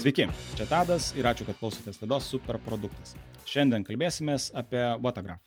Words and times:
Sveiki, 0.00 0.24
čia 0.56 0.64
Tadas 0.64 1.10
ir 1.12 1.26
ačiū, 1.28 1.44
kad 1.44 1.58
klausotės 1.60 1.98
laidos 2.00 2.30
Superproduktas. 2.32 3.10
Šiandien 3.44 3.82
kalbėsimės 3.84 4.46
apie 4.56 4.80
Watagraph. 5.04 5.42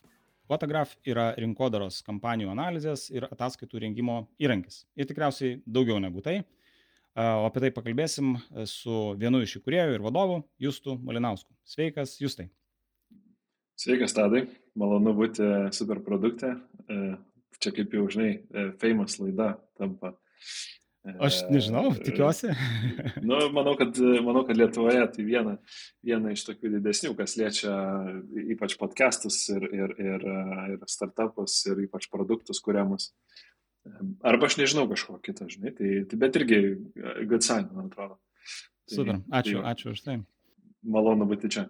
Watagraph 0.45 0.91
yra 1.09 1.31
rinkodaros 1.41 2.03
kampanijų 2.05 2.51
analizės 2.53 3.07
ir 3.09 3.25
ataskaitų 3.25 3.81
rengimo 3.81 4.19
įrankis. 4.37 4.83
Ir 4.93 5.09
tikriausiai 5.09 5.55
daugiau 5.65 5.97
negu 6.03 6.21
tai. 6.21 6.43
O 7.17 7.47
apie 7.47 7.63
tai 7.63 7.71
pakalbėsim 7.73 8.35
su 8.69 8.99
vienu 9.17 9.41
iš 9.41 9.55
įkūrėjų 9.57 9.97
ir 9.97 10.05
vadovų, 10.05 10.43
Justu 10.61 10.99
Malinausku. 11.01 11.49
Sveikas, 11.65 12.19
Justai. 12.21 12.51
Sveikas, 13.81 14.13
Tadai. 14.13 14.45
Malonu 14.77 15.15
būti 15.17 15.49
superprodukte. 15.73 16.59
Čia 17.57 17.73
kaip 17.73 17.97
jau 17.97 18.05
žinai, 18.05 18.35
famous 18.77 19.17
laida 19.17 19.55
tampa 19.81 20.13
Aš 21.03 21.41
nežinau, 21.51 21.89
tikiuosi. 21.99 22.53
nu, 23.27 23.35
manau, 23.51 23.73
kad, 23.75 23.97
manau, 24.23 24.45
kad 24.47 24.55
Lietuvoje 24.55 25.01
tai 25.11 25.25
viena, 25.27 25.57
viena 26.05 26.31
iš 26.31 26.45
tokių 26.47 26.77
didesnių, 26.77 27.11
kas 27.17 27.35
liečia 27.39 27.73
ypač 28.55 28.77
podcastus 28.79 29.41
ir, 29.51 29.65
ir, 29.67 29.95
ir, 29.99 30.23
ir 30.77 30.85
startupus 30.87 31.57
ir 31.67 31.83
ypač 31.89 32.07
produktus 32.13 32.63
kuriamus. 32.63 33.09
Arba 34.23 34.47
aš 34.47 34.55
nežinau 34.61 34.85
kažko 34.87 35.17
kito, 35.25 35.49
žinai, 35.51 35.75
tai, 35.75 35.91
tai 36.07 36.21
bet 36.21 36.39
irgi 36.39 36.61
good 37.27 37.43
sign, 37.43 37.67
man 37.75 37.91
atrodo. 37.91 38.15
Tai, 38.87 38.95
Super, 38.95 39.19
ačiū, 39.27 39.59
tai, 39.59 39.73
ačiū 39.75 39.91
už 39.91 40.05
tai. 40.07 40.17
Malonu 40.87 41.27
būti 41.27 41.51
čia. 41.51 41.67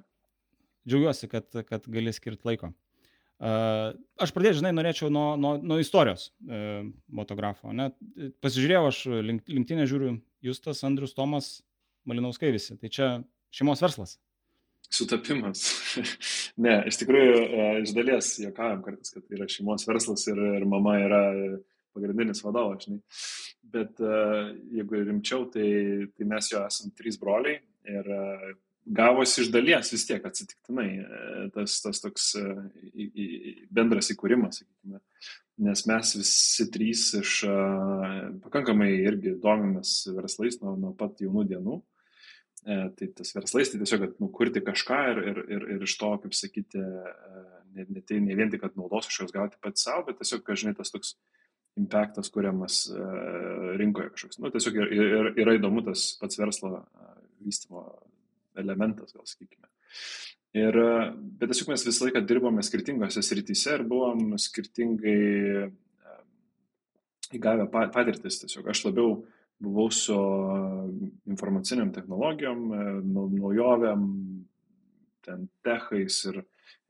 Džiaugiuosi, 0.85 1.29
kad, 1.31 1.49
kad 1.65 1.89
gali 1.89 2.13
skirti 2.13 2.51
laiko. 2.51 2.69
Aš 3.43 4.31
pradėti, 4.31 4.61
žinai, 4.61 4.71
norėčiau 4.75 5.09
nuo, 5.11 5.33
nuo, 5.39 5.57
nuo 5.59 5.79
istorijos 5.81 6.29
e, 6.47 6.59
motografo. 7.11 7.73
Ne? 7.75 7.89
Pasižiūrėjau, 8.43 8.83
aš 8.87 8.99
linktinę 9.25 9.87
žiūriu, 9.89 10.13
Justas, 10.43 10.83
Andrius, 10.87 11.15
Tomas, 11.17 11.57
Malinauskai 12.07 12.53
visi. 12.55 12.77
Tai 12.79 12.91
čia 12.93 13.09
šeimos 13.55 13.83
verslas. 13.83 14.15
Sutapimas. 14.93 15.65
ne, 16.63 16.77
iš 16.87 17.01
tikrųjų, 17.01 17.35
e, 17.43 17.67
iš 17.83 17.95
dalies 17.97 18.31
juokavom 18.45 18.83
kartais, 18.85 19.11
kad 19.11 19.25
tai 19.27 19.39
yra 19.39 19.49
šeimos 19.51 19.87
verslas 19.89 20.27
ir, 20.31 20.39
ir 20.61 20.67
mama 20.69 20.95
yra 21.01 21.23
pagrindinis 21.93 22.43
vadovas, 22.45 22.85
žinai. 22.87 23.01
Bet 23.73 23.99
uh, 24.03 24.51
jeigu 24.73 25.01
rimčiau, 25.07 25.47
tai, 25.53 25.67
tai 26.13 26.27
mes 26.29 26.49
jo 26.51 26.61
esame 26.61 26.93
trys 26.97 27.17
broliai 27.21 27.59
ir 27.89 28.09
gavosi 28.85 29.41
iš 29.41 29.51
dalies 29.53 29.91
vis 29.93 30.05
tiek 30.07 30.25
atsitiktinai 30.27 30.89
e, 30.97 31.05
tas, 31.55 31.77
tas 31.83 32.01
toks 32.03 32.33
e, 32.39 32.43
bendras 33.73 34.11
įkūrimas, 34.13 34.61
sakykime. 34.61 35.01
Nes 35.63 35.83
mes 35.87 36.13
visi 36.17 36.67
trys 36.73 37.05
iš 37.21 37.37
e, 37.47 37.57
pakankamai 38.43 38.91
irgi 39.05 39.37
domimės 39.41 39.95
verslais 40.15 40.59
nuo, 40.61 40.75
nuo 40.79 40.93
pat 40.97 41.23
jaunų 41.23 41.47
dienų. 41.53 41.81
Tai 42.63 43.07
tas 43.11 43.33
verslais, 43.35 43.67
tai 43.67 43.75
tiesiog, 43.81 43.99
kad 44.05 44.19
nukurti 44.23 44.61
kažką 44.63 44.97
ir, 45.11 45.17
ir, 45.27 45.39
ir, 45.51 45.63
ir 45.73 45.81
iš 45.83 45.97
to, 45.99 46.13
kaip 46.23 46.35
sakyti, 46.37 46.79
ne, 46.79 47.83
ne, 47.83 48.03
tai 48.07 48.21
ne 48.23 48.37
vien 48.39 48.53
tik, 48.53 48.61
kad 48.63 48.77
naudos 48.79 49.09
iš 49.09 49.17
jos 49.19 49.33
gauti 49.35 49.59
pats 49.59 49.83
savo, 49.83 50.05
bet 50.07 50.21
tiesiog, 50.21 50.45
kad, 50.47 50.61
žinai, 50.61 50.71
tas 50.77 50.93
toks 50.93 51.11
impactas 51.75 52.31
kuriamas 52.31 52.85
rinkoje 53.81 54.13
kažkoks. 54.15 54.39
Nu, 54.39 54.53
tiesiog 54.55 54.79
yra, 54.79 54.87
yra, 54.95 55.33
yra 55.43 55.57
įdomu 55.59 55.83
tas 55.89 56.05
pats 56.21 56.39
verslo 56.39 56.85
vystimo 57.43 57.83
elementas, 58.59 59.13
gal 59.15 59.25
sakykime. 59.27 59.69
Ir, 60.53 60.77
bet 61.39 61.49
tiesiog 61.49 61.71
mes 61.71 61.85
visą 61.87 62.07
laiką 62.07 62.21
dirbome 62.29 62.63
skirtingose 62.65 63.23
srityse 63.25 63.79
ir 63.79 63.85
buvom 63.89 64.35
skirtingai 64.41 65.69
įgavę 67.33 67.65
patirtis. 67.71 68.37
Tiesiog 68.43 68.69
aš 68.69 68.83
labiau 68.87 69.15
buvau 69.63 69.89
su 69.93 70.17
informaciniam 71.29 71.89
technologijom, 71.95 72.65
naujovėm, 73.33 74.03
ten 75.25 75.47
techais 75.65 76.19
ir, 76.29 76.43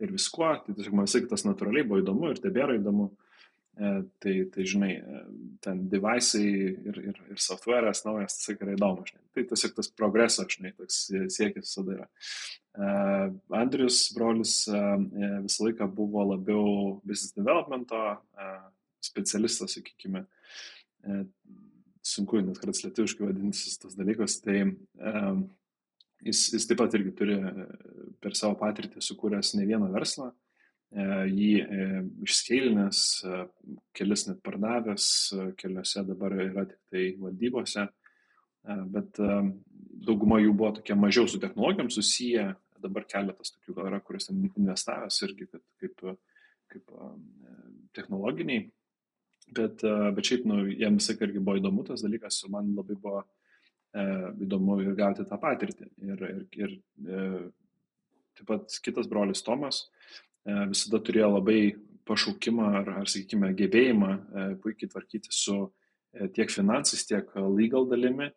ir 0.03 0.11
viskuo. 0.11 0.51
Tai 0.65 0.75
tiesiog 0.75 0.97
man 0.97 1.07
visai 1.07 1.23
tas 1.29 1.47
natūraliai 1.47 1.87
buvo 1.87 2.01
įdomu 2.03 2.33
ir 2.33 2.43
tebėra 2.43 2.75
įdomu. 2.79 3.11
E, 3.13 3.32
tai, 3.73 4.33
tai 4.53 4.65
žinai, 4.69 4.91
e, 5.01 5.21
ten 5.61 5.79
device'ai 5.89 6.49
ir, 6.91 6.99
ir, 7.09 7.21
ir 7.33 7.39
software'as 7.41 8.03
naujas, 8.05 8.35
tas 8.37 8.53
yra 8.53 8.75
įdomu, 8.75 9.05
žinai. 9.07 9.23
Tai 9.33 9.45
tiesiog 9.49 9.73
tas 9.79 9.89
progresas, 9.89 10.49
žinai, 10.53 10.73
toks 10.77 10.99
siekis 11.33 11.65
visada 11.65 11.95
yra. 11.97 12.05
Uh, 12.73 13.33
Andrius, 13.53 14.07
brolis, 14.13 14.63
uh, 14.69 14.95
visą 15.45 15.67
laiką 15.67 15.87
buvo 15.93 16.23
labiau 16.25 16.63
business 17.05 17.35
developmento 17.37 17.97
uh, 17.97 18.63
specialistas, 19.01 19.75
sakykime. 19.77 20.23
Uh, 21.05 21.25
sunku 22.05 22.41
net 22.41 22.57
kartais 22.61 22.81
lietuviškai 22.85 23.27
vadintis 23.29 23.77
tas 23.81 23.97
dalykas. 23.97 24.39
Tai 24.45 24.57
uh, 24.69 25.43
jis, 26.25 26.47
jis 26.55 26.69
taip 26.69 26.81
pat 26.81 26.97
irgi 26.97 27.13
turi 27.17 27.37
per 28.21 28.37
savo 28.37 28.57
patirtį 28.61 29.01
sukūręs 29.05 29.53
ne 29.57 29.69
vieną 29.69 29.89
verslą. 29.93 30.31
E, 30.93 31.03
jį 31.25 31.53
e, 31.57 31.85
išskeilinęs, 32.21 32.99
e, 33.25 33.37
kelis 33.97 34.27
net 34.27 34.43
pardavęs, 34.45 35.05
keliose 35.57 36.03
dabar 36.05 36.35
yra 36.37 36.67
tik 36.69 36.79
tai 36.93 37.05
valdybose, 37.17 37.87
bet 38.93 39.17
dauguma 40.07 40.37
jų 40.39 40.53
buvo 40.55 40.69
tokie 40.77 40.95
mažiau 40.95 41.25
su 41.27 41.39
technologijom 41.41 41.89
susiję, 41.91 42.45
dabar 42.83 43.07
keletas 43.09 43.51
tokių 43.55 43.87
yra, 43.89 43.99
kuris 44.05 44.29
ten 44.29 44.45
investavęs 44.45 45.17
irgi 45.25 45.49
kaip, 45.51 46.03
kaip, 46.71 46.93
technologiniai, 47.97 48.67
bet, 49.51 49.83
bet 49.83 50.29
šiaip, 50.29 50.45
nu, 50.47 50.61
jiems 50.69 51.09
visai 51.09 51.27
irgi 51.27 51.41
buvo 51.41 51.57
įdomu 51.59 51.83
tas 51.89 52.05
dalykas 52.05 52.39
ir 52.45 52.53
man 52.53 52.71
labai 52.77 52.95
buvo 52.95 53.25
įdomu 54.45 54.79
ir 54.85 54.95
gauti 54.99 55.25
tą 55.27 55.41
patirtį. 55.41 55.89
Ir, 56.07 56.23
ir, 56.29 56.47
ir 57.03 57.51
taip 58.37 58.47
pat 58.53 58.79
kitas 58.85 59.11
brolis 59.11 59.43
Tomas, 59.45 59.83
visada 60.45 60.99
turėjo 61.03 61.29
labai 61.37 61.59
pašaukimą 62.07 62.69
ar, 62.81 62.93
ar 63.01 63.09
sakykime, 63.09 63.53
gebėjimą 63.57 64.13
e, 64.13 64.45
puikiai 64.63 64.91
tvarkyti 64.91 65.31
su 65.31 65.57
e, 65.63 66.29
tiek 66.35 66.51
finansais, 66.51 67.05
tiek 67.07 67.29
legal 67.55 67.87
dalimi, 67.89 68.31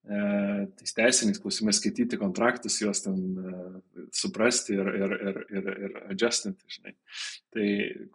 tais 0.00 0.94
teisiniais 0.96 1.36
klausimais 1.42 1.76
skaityti 1.76 2.16
kontraktus, 2.16 2.78
juos 2.80 3.02
ten 3.04 3.18
suprasti 4.16 4.72
ir, 4.72 4.88
ir, 4.96 5.12
ir, 5.28 5.40
ir, 5.52 5.66
ir 5.68 5.98
adjustinti, 6.14 6.64
žinai. 6.72 6.94
Tai 7.52 7.66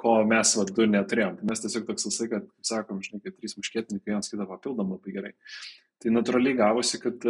ko 0.01 0.15
mes 0.25 0.55
vadu 0.57 0.87
neturėjom. 0.89 1.37
Tai 1.37 1.49
mes 1.51 1.61
tiesiog 1.61 1.85
toks 1.85 2.07
visai, 2.09 2.27
kad, 2.31 2.47
kaip 2.49 2.69
sakom, 2.71 3.03
žinai, 3.05 3.21
kad 3.27 3.37
trys 3.37 3.53
muškėtininkai 3.59 4.15
vienas 4.15 4.33
kitą 4.33 4.49
papildom 4.49 4.95
labai 4.95 5.13
gerai. 5.13 5.31
Tai 6.01 6.15
natūraliai 6.17 6.57
gavosi, 6.57 6.99
kad 7.05 7.29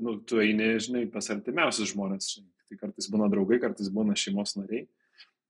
nu, 0.00 0.16
tu 0.24 0.40
eini, 0.40 0.72
žinai, 0.80 1.04
pas 1.12 1.28
artimiausius 1.36 1.92
žmonės. 1.92 2.32
Žinai. 2.38 2.50
Tai 2.70 2.80
kartais 2.86 3.12
būna 3.12 3.28
draugai, 3.28 3.60
kartais 3.60 3.92
būna 3.92 4.16
šeimos 4.18 4.56
nariai. 4.56 4.88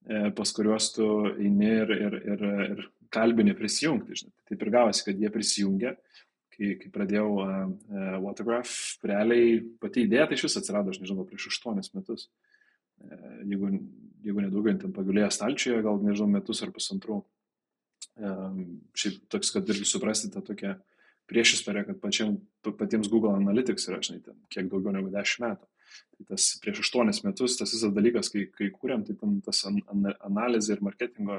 E, 0.09 0.31
pas 0.37 0.53
kuriuos 0.57 0.93
tu 0.95 1.07
eini 1.37 1.75
ir, 1.83 1.91
ir, 1.93 2.17
ir, 2.33 2.45
ir 2.65 2.85
kalbini 3.13 3.55
prisijungti. 3.57 4.17
Žinai. 4.23 4.35
Taip 4.49 4.63
ir 4.65 4.73
gavosi, 4.73 5.05
kad 5.07 5.21
jie 5.21 5.31
prisijungė, 5.33 5.95
kai, 6.55 6.71
kai 6.81 6.93
pradėjau 6.95 7.27
uh, 7.35 7.51
uh, 7.91 8.15
Watergraph, 8.25 8.73
realiai 9.07 9.59
pati 9.83 10.07
idėja 10.07 10.29
tai 10.31 10.39
iš 10.39 10.47
vis 10.47 10.57
atsirado, 10.61 10.93
aš 10.93 11.01
nežinau, 11.03 11.27
prieš 11.29 11.51
aštuonis 11.53 11.93
metus. 11.97 12.29
Uh, 13.01 13.43
jeigu, 13.49 13.73
jeigu 14.25 14.45
nedaugiau, 14.45 14.79
ten 14.81 14.95
pagulėjo 14.97 15.31
stalčiuje, 15.37 15.83
gal 15.85 16.01
nežinau, 16.05 16.31
metus 16.39 16.63
ar 16.65 16.73
pusantrų. 16.75 17.21
Um, 18.21 18.63
šiaip 18.99 19.23
toks, 19.33 19.53
kad 19.55 19.69
irgi 19.73 19.89
suprasti 19.89 20.29
tą 20.33 20.43
tokią 20.45 20.75
priešistorę, 21.31 21.85
kad 21.87 22.01
pačiam, 22.03 22.37
patiems 22.67 23.09
Google 23.13 23.37
Analytics 23.39 23.87
yra, 23.89 24.01
žinai, 24.05 24.21
ten 24.25 24.41
kiek 24.53 24.69
daugiau 24.73 24.97
negu 24.97 25.13
dešimt 25.13 25.47
metų. 25.47 25.70
Tai 26.21 26.27
tas 26.35 26.47
prieš 26.63 26.83
aštuonis 26.85 27.23
metus, 27.25 27.57
tas 27.59 27.73
visas 27.73 27.93
dalykas, 27.97 28.29
kai, 28.33 28.47
kai 28.53 28.69
kūrėm, 28.75 29.05
tai 29.07 29.17
ten 29.21 29.39
tas 29.45 29.63
an, 29.69 29.79
an, 29.93 30.11
analizė 30.29 30.77
ir 30.77 30.83
marketingo 30.85 31.39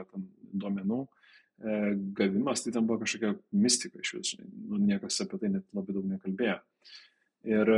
duomenų 0.64 1.02
e, 1.06 1.76
gavimas, 2.18 2.64
tai 2.64 2.74
ten 2.76 2.88
buvo 2.90 3.04
kažkokia 3.04 3.36
mistika 3.54 4.02
iš 4.02 4.16
vis, 4.18 4.32
nu, 4.42 4.80
niekas 4.82 5.22
apie 5.26 5.42
tai 5.42 5.52
net 5.54 5.68
labai 5.78 5.98
daug 5.98 6.08
nekalbėjo. 6.10 6.58
Ir, 7.52 7.72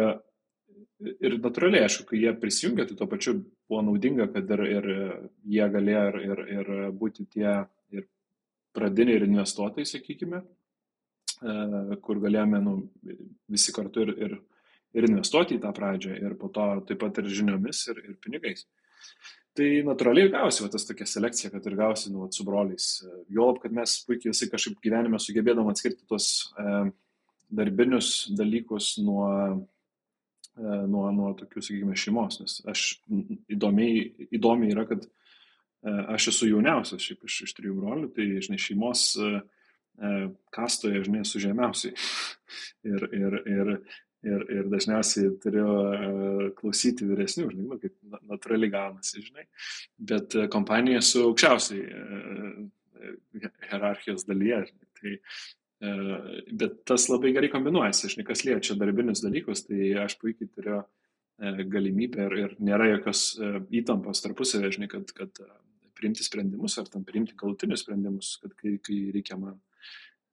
ir 1.23 1.37
natūraliai, 1.43 1.83
aišku, 1.87 2.07
kai 2.09 2.21
jie 2.23 2.33
prisijungė, 2.39 2.87
tai 2.87 2.97
tuo 2.99 3.07
pačiu 3.11 3.35
buvo 3.41 3.83
naudinga, 3.89 4.29
kad 4.31 4.49
ir, 4.55 4.65
ir 4.77 4.89
jie 5.57 5.69
galėjo 5.75 6.07
ir, 6.07 6.19
ir, 6.29 6.43
ir 6.57 6.73
būti 6.99 7.27
tie 7.35 7.49
ir 7.93 8.07
pradiniai 8.75 9.19
ir 9.19 9.27
investuotojai, 9.27 9.91
sakykime, 9.91 10.41
e, 11.43 11.99
kur 12.03 12.23
galėjome 12.23 12.63
nu, 12.63 12.79
visi 13.51 13.75
kartu 13.75 14.07
ir, 14.07 14.15
ir 14.27 14.39
ir 14.93 15.09
investuoti 15.09 15.57
į 15.57 15.63
tą 15.63 15.73
pradžią 15.75 16.17
ir 16.21 16.35
po 16.39 16.49
to 16.53 16.67
taip 16.87 17.01
pat 17.03 17.19
ir 17.21 17.29
žiniomis 17.41 17.85
ir, 17.91 18.01
ir 18.11 18.17
pinigais. 18.21 18.67
Tai 19.53 19.67
natūraliai 19.85 20.31
gausi 20.33 20.63
va, 20.63 20.69
tas 20.73 20.87
tokia 20.87 21.05
selekcija, 21.05 21.51
kad 21.53 21.65
ir 21.69 21.75
gausi 21.77 22.09
nu, 22.09 22.25
su 22.33 22.45
broliais. 22.47 22.87
Juolab, 23.29 23.59
kad 23.61 23.75
mes 23.75 23.99
puikiai 24.07 24.31
visai 24.33 24.49
kažkaip 24.49 24.79
gyvenime 24.81 25.19
sugebėdam 25.21 25.69
atskirti 25.69 26.07
tos 26.09 26.29
e, 26.57 26.87
darbinius 27.53 28.31
dalykus 28.33 28.95
nuo, 29.05 29.27
e, 30.57 30.79
nuo, 30.89 31.05
nuo 31.13 31.33
tokių, 31.37 31.61
sakykime, 31.67 31.97
šeimos. 32.01 32.39
Nes 32.41 32.55
aš 32.73 32.87
įdomiai, 33.53 34.07
įdomiai 34.33 34.73
yra, 34.73 34.87
kad 34.89 35.05
e, 35.05 35.11
aš 36.15 36.31
esu 36.33 36.49
jauniausias 36.49 37.05
šiaip 37.05 37.29
iš, 37.29 37.43
iš 37.45 37.53
trijų 37.59 37.77
brolių, 37.77 38.09
tai, 38.15 38.29
žinai, 38.47 38.57
šeimos 38.63 39.05
e, 39.21 39.35
kastoje, 40.57 41.03
žinai, 41.05 41.21
esu 41.27 41.43
žemiausiai. 41.45 41.93
ir, 42.95 43.05
ir, 43.21 43.37
ir, 43.53 43.75
ir, 44.27 44.45
ir 44.57 44.69
dažniausiai 44.71 45.31
turiu 45.43 45.65
uh, 45.67 46.45
klausyti 46.57 47.07
vyresnių, 47.07 47.49
žinai, 47.51 47.65
nu, 47.71 47.79
kaip 47.81 48.21
natūraliai 48.29 48.71
gaunasi, 48.73 49.23
žinai, 49.25 49.47
bet 50.11 50.37
uh, 50.37 50.47
kompanija 50.53 51.01
su 51.05 51.25
aukščiausiai 51.29 51.83
uh, 51.89 52.63
hierarchijos 53.69 54.25
dalyje, 54.29 54.63
žinai, 54.69 54.89
tai, 54.99 55.17
bet 56.55 56.77
tas 56.87 57.09
labai 57.11 57.33
gerai 57.35 57.49
kombinuojasi, 57.51 58.13
žinai, 58.13 58.23
kas 58.29 58.45
liečia 58.47 58.77
darbinius 58.79 59.19
dalykus, 59.19 59.65
tai 59.67 59.89
aš 59.99 60.15
puikiai 60.21 60.47
turiu 60.47 60.77
galimybę 61.73 62.29
ir, 62.29 62.35
ir 62.39 62.53
nėra 62.63 62.87
jokios 62.93 63.25
įtampos 63.75 64.23
tarpusavė, 64.23 64.69
žinai, 64.71 64.87
kad, 64.93 65.11
kad 65.17 65.41
priimti 65.99 66.23
sprendimus 66.23 66.77
ar 66.79 66.87
tam 66.93 67.03
priimti 67.03 67.35
galutinius 67.35 67.83
sprendimus, 67.83 68.37
kad 68.39 68.55
kai, 68.61 68.77
kai 68.85 69.01
reikia 69.11 69.35
man 69.41 69.59
E, 69.59 69.72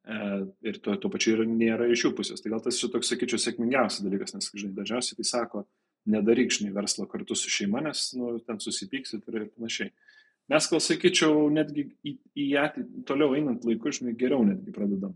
ir 0.07 0.79
tuo, 0.81 0.97
tuo 0.97 1.11
pačiu 1.13 1.35
ir 1.37 1.45
nėra 1.49 1.89
iš 1.93 2.07
jų 2.07 2.13
pusės. 2.19 2.43
Tai 2.43 2.55
gal 2.55 2.63
tas 2.65 2.81
toks, 2.81 3.13
sakyčiau, 3.13 3.41
sėkmingiausias 3.41 4.05
dalykas, 4.07 4.35
nes, 4.37 4.51
žinai, 4.55 4.75
dažniausiai 4.79 5.19
tai 5.19 5.27
sako, 5.29 5.65
nedaryk, 6.11 6.53
žinai, 6.57 6.73
verslo 6.77 7.07
kartu 7.11 7.37
su 7.37 7.53
šeima, 7.53 7.83
nes, 7.85 8.07
nu, 8.17 8.39
ten 8.47 8.61
susipyksit 8.63 9.29
ir, 9.29 9.49
panašiai. 9.57 9.93
Mes, 10.51 10.67
gal 10.73 10.83
sakyčiau, 10.83 11.45
netgi 11.53 11.91
į, 12.03 12.15
į 12.35 12.47
ateitį, 12.65 13.05
toliau 13.07 13.37
einant 13.39 13.67
laiku, 13.69 13.93
žinai, 13.95 14.17
geriau 14.19 14.43
netgi 14.47 14.75
pradedam 14.75 15.15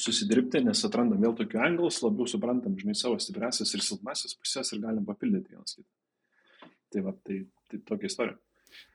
susidirbti, 0.00 0.62
nes 0.66 0.80
atrandam 0.86 1.20
vėl 1.22 1.34
tokių 1.38 1.60
angelus, 1.62 2.00
labiau 2.02 2.26
suprantam, 2.30 2.74
žinai, 2.78 2.96
savo 2.98 3.18
stipresias 3.22 3.70
ir 3.76 3.82
silpnasias 3.84 4.34
pusės 4.38 4.72
ir 4.74 4.82
galim 4.82 5.04
papildyti 5.06 5.54
vienas 5.54 5.76
kitą. 5.76 6.70
Tai 6.94 7.04
va, 7.06 7.14
tai, 7.26 7.40
tai 7.70 7.80
tokia 7.86 8.10
istorija. 8.10 8.38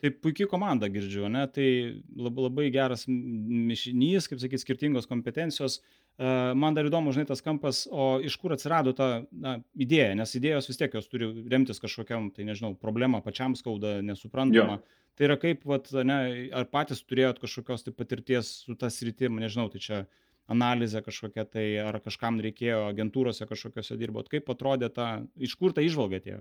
Tai 0.03 0.11
puikiai 0.23 0.49
komanda 0.51 0.89
girdžiu, 0.91 1.27
ne? 1.31 1.45
tai 1.53 1.69
labai, 2.15 2.45
labai 2.47 2.67
geras 2.73 3.05
mišinys, 3.09 4.29
kaip 4.29 4.41
sakyti, 4.43 4.63
skirtingos 4.65 5.09
kompetencijos. 5.09 5.79
Man 6.19 6.75
dar 6.75 6.89
įdomu, 6.89 7.13
žinai, 7.15 7.29
tas 7.29 7.39
kampas, 7.43 7.85
o 7.87 8.17
iš 8.19 8.35
kur 8.41 8.51
atsirado 8.51 8.91
ta 8.95 9.09
na, 9.31 9.55
idėja, 9.79 10.17
nes 10.19 10.35
idėjos 10.35 10.67
vis 10.67 10.79
tiek 10.81 10.97
jos 10.97 11.07
turi 11.07 11.29
remtis 11.51 11.79
kažkokiam, 11.79 12.27
tai 12.35 12.47
nežinau, 12.49 12.73
problema 12.75 13.21
pačiam 13.23 13.55
skauda, 13.55 14.01
nesuprantama. 14.03 14.81
Jo. 14.81 14.97
Tai 15.19 15.27
yra 15.29 15.35
kaip, 15.39 15.63
vat, 15.67 15.87
ne, 16.07 16.19
ar 16.55 16.67
patys 16.71 17.01
turėjot 17.07 17.39
kažkokios 17.39 17.87
tai 17.87 17.95
patirties 17.95 18.51
su 18.65 18.75
tas 18.79 18.99
rytim, 19.03 19.39
nežinau, 19.39 19.69
tai 19.71 19.83
čia 19.83 20.03
analizė 20.49 21.01
kažkokia 21.05 21.45
tai, 21.47 21.65
ar 21.83 21.99
kažkam 22.03 22.39
reikėjo 22.43 22.85
agentūrose 22.89 23.47
kažkokiose 23.49 23.97
dirbot, 23.99 24.29
kaip 24.31 24.49
atrodė 24.49 24.89
ta, 24.93 25.09
iš 25.37 25.55
kur 25.59 25.75
ta 25.75 25.83
išvalga 25.85 26.21
atėjo? 26.21 26.39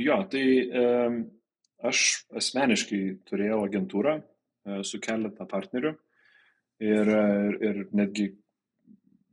Jo, 0.00 0.20
tai 0.32 0.44
um, 0.66 1.18
Aš 1.84 2.24
asmeniškai 2.32 3.00
turėjau 3.28 3.60
agentūrą 3.66 4.16
e, 4.20 4.82
su 4.86 5.00
keletą 5.02 5.44
partnerių 5.48 5.92
ir, 6.80 7.10
ir, 7.10 7.58
ir 7.60 7.80
netgi 7.96 8.30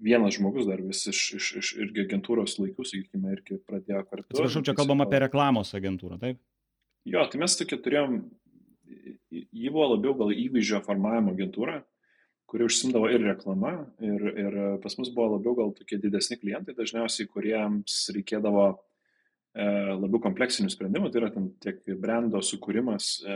vienas 0.04 0.36
žmogus 0.36 0.68
dar 0.68 0.81
vis 0.84 1.06
iš, 1.07 1.22
iš, 1.40 1.50
iš 1.62 1.72
irgi 1.80 2.04
agentūros 2.04 2.57
laikų, 2.60 2.84
sakykime, 2.88 3.38
irgi 3.38 3.62
pradėjo 3.63 4.04
kartu. 4.10 4.28
Atsiprašau, 4.34 4.66
čia 4.68 4.75
kalbam 4.75 5.06
apie 5.06 5.24
reklamos 5.24 5.72
agentūrą, 5.78 6.19
taip? 6.19 6.42
Jo, 7.07 7.24
tai 7.31 7.40
mes 7.40 7.56
tokia 7.60 7.80
turėjom, 7.84 8.19
jį 9.31 9.72
buvo 9.72 9.94
labiau 9.96 10.16
gal 10.19 10.36
įvaizdžio 10.36 10.84
formavimo 10.84 11.31
agentūra, 11.36 11.80
kuri 12.51 12.68
užsimdavo 12.68 13.07
ir 13.12 13.24
reklama, 13.24 13.74
ir, 14.04 14.28
ir 14.44 14.57
pas 14.84 15.00
mus 15.00 15.12
buvo 15.16 15.38
labiau 15.38 15.56
gal 15.62 15.72
tokie 15.80 15.98
didesni 16.04 16.38
klientai, 16.39 16.75
dažniausiai, 16.75 17.31
kuriems 17.31 18.04
reikėdavo 18.16 18.68
E, 18.68 18.93
labiau 19.53 20.17
kompleksinių 20.23 20.71
sprendimų, 20.73 21.11
tai 21.13 21.19
yra 21.21 21.29
ten 21.33 21.51
tiek 21.61 21.83
brendo 22.01 22.41
sukūrimas, 22.41 23.19
e, 23.21 23.35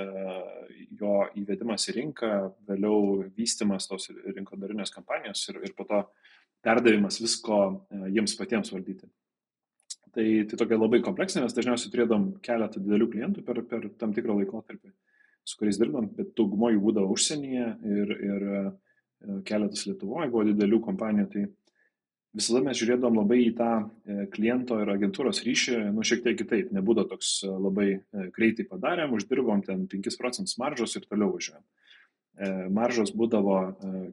jo 0.97 1.19
įvedimas 1.37 1.85
į 1.91 1.93
rinką, 1.99 2.31
vėliau 2.65 3.27
vystimas 3.37 3.85
tos 3.89 4.09
rinkodarinės 4.09 4.93
kampanijos 4.95 5.43
ir, 5.51 5.61
ir 5.67 5.75
po 5.77 5.85
to 5.85 6.01
perdavimas 6.65 7.21
visko 7.21 7.59
e, 7.69 8.01
jiems 8.15 8.33
patiems 8.39 8.73
valdyti. 8.73 9.05
Tai, 10.17 10.25
tai 10.49 10.57
tokia 10.57 10.79
labai 10.79 11.03
kompleksinė, 11.05 11.45
mes 11.45 11.53
dažniausiai 11.53 11.93
turėdom 11.93 12.31
keletą 12.41 12.81
didelių 12.81 13.11
klientų 13.13 13.45
per, 13.45 13.61
per 13.69 13.85
tam 14.01 14.15
tikrą 14.17 14.39
laikotarpį, 14.39 14.89
su 15.45 15.59
kuriais 15.59 15.77
dirbam, 15.77 16.09
bet 16.17 16.33
daugumo 16.39 16.71
jų 16.73 16.81
būdavo 16.81 17.13
užsienyje 17.13 17.67
ir, 17.85 18.15
ir 18.31 18.47
keletas 19.45 19.85
Lietuvoje 19.85 20.31
buvo 20.33 20.47
didelių 20.49 20.81
kompanijų. 20.89 21.29
Tai, 21.33 21.45
visada 22.37 22.61
mes 22.65 22.77
žiūrėdavom 22.79 23.17
labai 23.21 23.39
į 23.47 23.51
tą 23.57 23.71
e, 23.81 24.27
kliento 24.33 24.77
ir 24.81 24.91
agentūros 24.93 25.41
ryšį, 25.45 25.77
nu, 25.95 26.05
šiek 26.05 26.23
tiek 26.25 26.37
kitaip, 26.39 26.71
nebūdavo 26.75 27.15
toks 27.15 27.33
e, 27.45 27.51
labai 27.51 27.87
e, 27.97 28.29
greitai 28.35 28.67
padarėm, 28.69 29.15
uždirbom 29.17 29.63
ten 29.65 29.87
5 29.91 30.19
procentus 30.19 30.57
maržos 30.61 30.97
ir 30.97 31.07
toliau 31.09 31.33
važiuojam. 31.35 31.65
Maržos 32.69 33.09
būdavo 33.17 33.55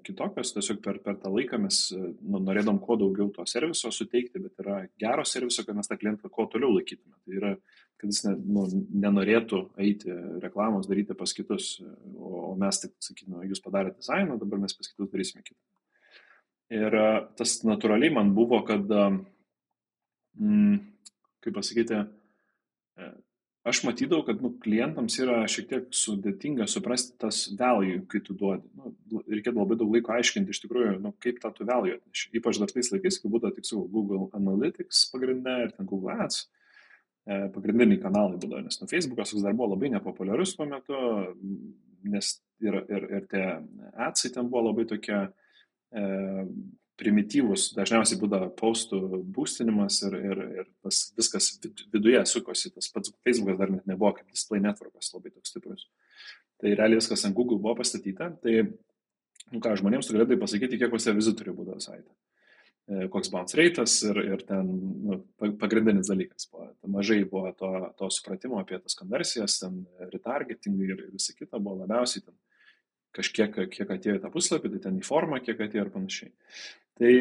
kitokios, 0.00 0.54
tiesiog 0.54 0.78
per, 0.80 0.96
per 1.04 1.18
tą 1.20 1.28
laiką 1.28 1.58
mes 1.60 1.80
nu, 1.92 2.38
norėdom 2.40 2.78
kuo 2.80 2.96
daugiau 2.96 3.26
to 3.34 3.44
serviso 3.44 3.90
suteikti, 3.92 4.40
bet 4.40 4.62
yra 4.64 4.78
gero 4.96 5.26
serviso, 5.28 5.60
kad 5.66 5.76
mes 5.76 5.90
tą 5.90 5.98
klientą 6.00 6.30
kuo 6.32 6.46
toliau 6.48 6.72
laikytume. 6.72 7.12
Tai 7.20 7.36
yra, 7.36 7.52
kad 8.00 8.08
jis 8.08 8.22
ne, 8.24 8.32
nu, 8.56 8.64
nenorėtų 9.04 9.60
eiti 9.76 10.16
reklamos 10.40 10.88
daryti 10.88 11.12
pas 11.20 11.36
kitus, 11.36 11.74
o 12.16 12.54
mes 12.64 12.80
tik 12.86 12.96
sakytume, 13.04 13.44
jūs 13.50 13.60
padarėte 13.60 14.00
dizainą, 14.00 14.40
dabar 14.40 14.64
mes 14.64 14.72
pas 14.80 14.88
kitus 14.88 15.12
darysime 15.12 15.44
kitą. 15.44 15.60
Ir 16.72 16.96
e, 16.96 17.04
tas 17.36 17.58
natūraliai 17.66 18.12
man 18.14 18.32
buvo, 18.36 18.62
kad, 18.64 18.88
e, 18.88 19.04
mm, 20.40 20.78
kaip 21.44 21.56
pasakyti, 21.58 22.00
e, 22.96 23.10
aš 23.68 23.82
matydavau, 23.84 24.24
kad 24.28 24.40
nu, 24.44 24.54
klientams 24.62 25.18
yra 25.20 25.42
šiek 25.50 25.68
tiek 25.68 25.92
sudėtinga 25.96 26.66
suprasti 26.70 27.18
tas 27.20 27.42
value, 27.58 28.00
kai 28.08 28.22
tu 28.24 28.36
duodi. 28.40 28.64
Nu, 28.80 28.94
reikėtų 29.28 29.60
labai 29.60 29.78
daug 29.80 29.92
laiko 29.92 30.16
aiškinti 30.16 30.56
iš 30.56 30.64
tikrųjų, 30.64 30.96
nu, 31.04 31.12
kaip 31.24 31.40
tą 31.42 31.52
tu 31.52 31.68
value 31.68 31.98
atneši. 31.98 32.32
Ypač 32.40 32.60
dar 32.62 32.72
tais 32.72 32.92
laikais, 32.94 33.20
kai 33.20 33.32
būdavo 33.36 33.56
tik 33.58 33.68
su 33.68 33.84
Google 33.92 34.30
Analytics 34.36 35.06
pagrindė 35.12 35.60
ir 35.66 35.76
ten 35.76 35.88
Google 35.90 36.16
Ads. 36.16 36.46
Pagrindiniai 37.24 38.02
kanalai 38.02 38.36
būdavo, 38.36 38.66
nes 38.66 38.76
nu, 38.82 38.88
Facebookas 38.88 39.30
dar 39.40 39.54
buvo 39.56 39.70
labai 39.70 39.88
nepopuliarus 39.94 40.50
tuo 40.58 40.66
metu, 40.68 40.98
nes 42.04 42.34
ir, 42.60 42.76
ir, 42.84 43.06
ir 43.16 43.24
tie 43.30 43.46
adsai 43.96 44.28
ten 44.34 44.50
buvo 44.52 44.66
labai 44.66 44.84
tokie 44.90 45.16
uh, 45.22 45.43
primityvus, 47.00 47.72
dažniausiai 47.74 48.20
būdavo 48.20 48.50
postų 48.58 49.00
būstinimas 49.34 50.00
ir, 50.06 50.16
ir, 50.30 50.42
ir 50.60 50.68
tas 50.84 51.08
viskas 51.18 51.50
viduje 51.92 52.22
sukosi, 52.30 52.70
tas 52.74 52.90
pats 52.94 53.12
Facebookas 53.26 53.58
dar 53.58 53.72
net 53.72 53.88
nebuvo 53.90 54.12
kaip 54.18 54.30
display 54.30 54.62
networkas 54.62 55.10
labai 55.14 55.32
toks 55.34 55.50
stiprus. 55.54 55.88
Tai 56.62 56.70
realiai 56.70 57.00
viskas 57.00 57.26
ant 57.26 57.34
Google 57.36 57.58
buvo 57.58 57.74
pastatyta, 57.80 58.30
tai, 58.42 58.68
nu 59.50 59.62
ką, 59.62 59.74
žmonėms 59.80 60.06
tu 60.06 60.14
galėdai 60.14 60.38
pasakyti, 60.40 60.78
kiek 60.80 60.94
pas 60.94 61.10
vizitorių 61.18 61.56
būdavo 61.58 61.82
saitė. 61.82 62.12
E, 62.84 63.06
koks 63.10 63.30
bounce 63.32 63.56
rate'as 63.58 63.96
ir, 64.04 64.18
ir 64.36 64.46
ten 64.46 64.70
nu, 65.08 65.18
pagrindinis 65.60 66.10
dalykas 66.12 66.46
buvo. 66.52 66.68
Mažai 66.94 67.22
buvo 67.26 67.50
to, 67.58 67.70
to 67.98 68.10
supratimo 68.12 68.60
apie 68.60 68.78
tas 68.78 68.94
konversijas, 68.98 69.56
ten 69.62 69.82
retargetingai 70.12 70.90
ir, 70.92 71.06
ir 71.08 71.14
visa 71.16 71.34
kita 71.34 71.58
buvo 71.58 71.80
labiausiai 71.82 72.26
ten 72.26 72.36
kažkiek, 73.14 73.56
kiek 73.72 73.90
atėjo 73.90 74.18
į 74.18 74.22
tą 74.22 74.30
puslapį, 74.34 74.74
tai 74.74 74.84
ten 74.86 75.00
į 75.00 75.04
formą, 75.06 75.40
kiek 75.44 75.60
atėjo 75.62 75.86
ir 75.86 75.92
panašiai. 75.94 76.32
Tai 76.98 77.12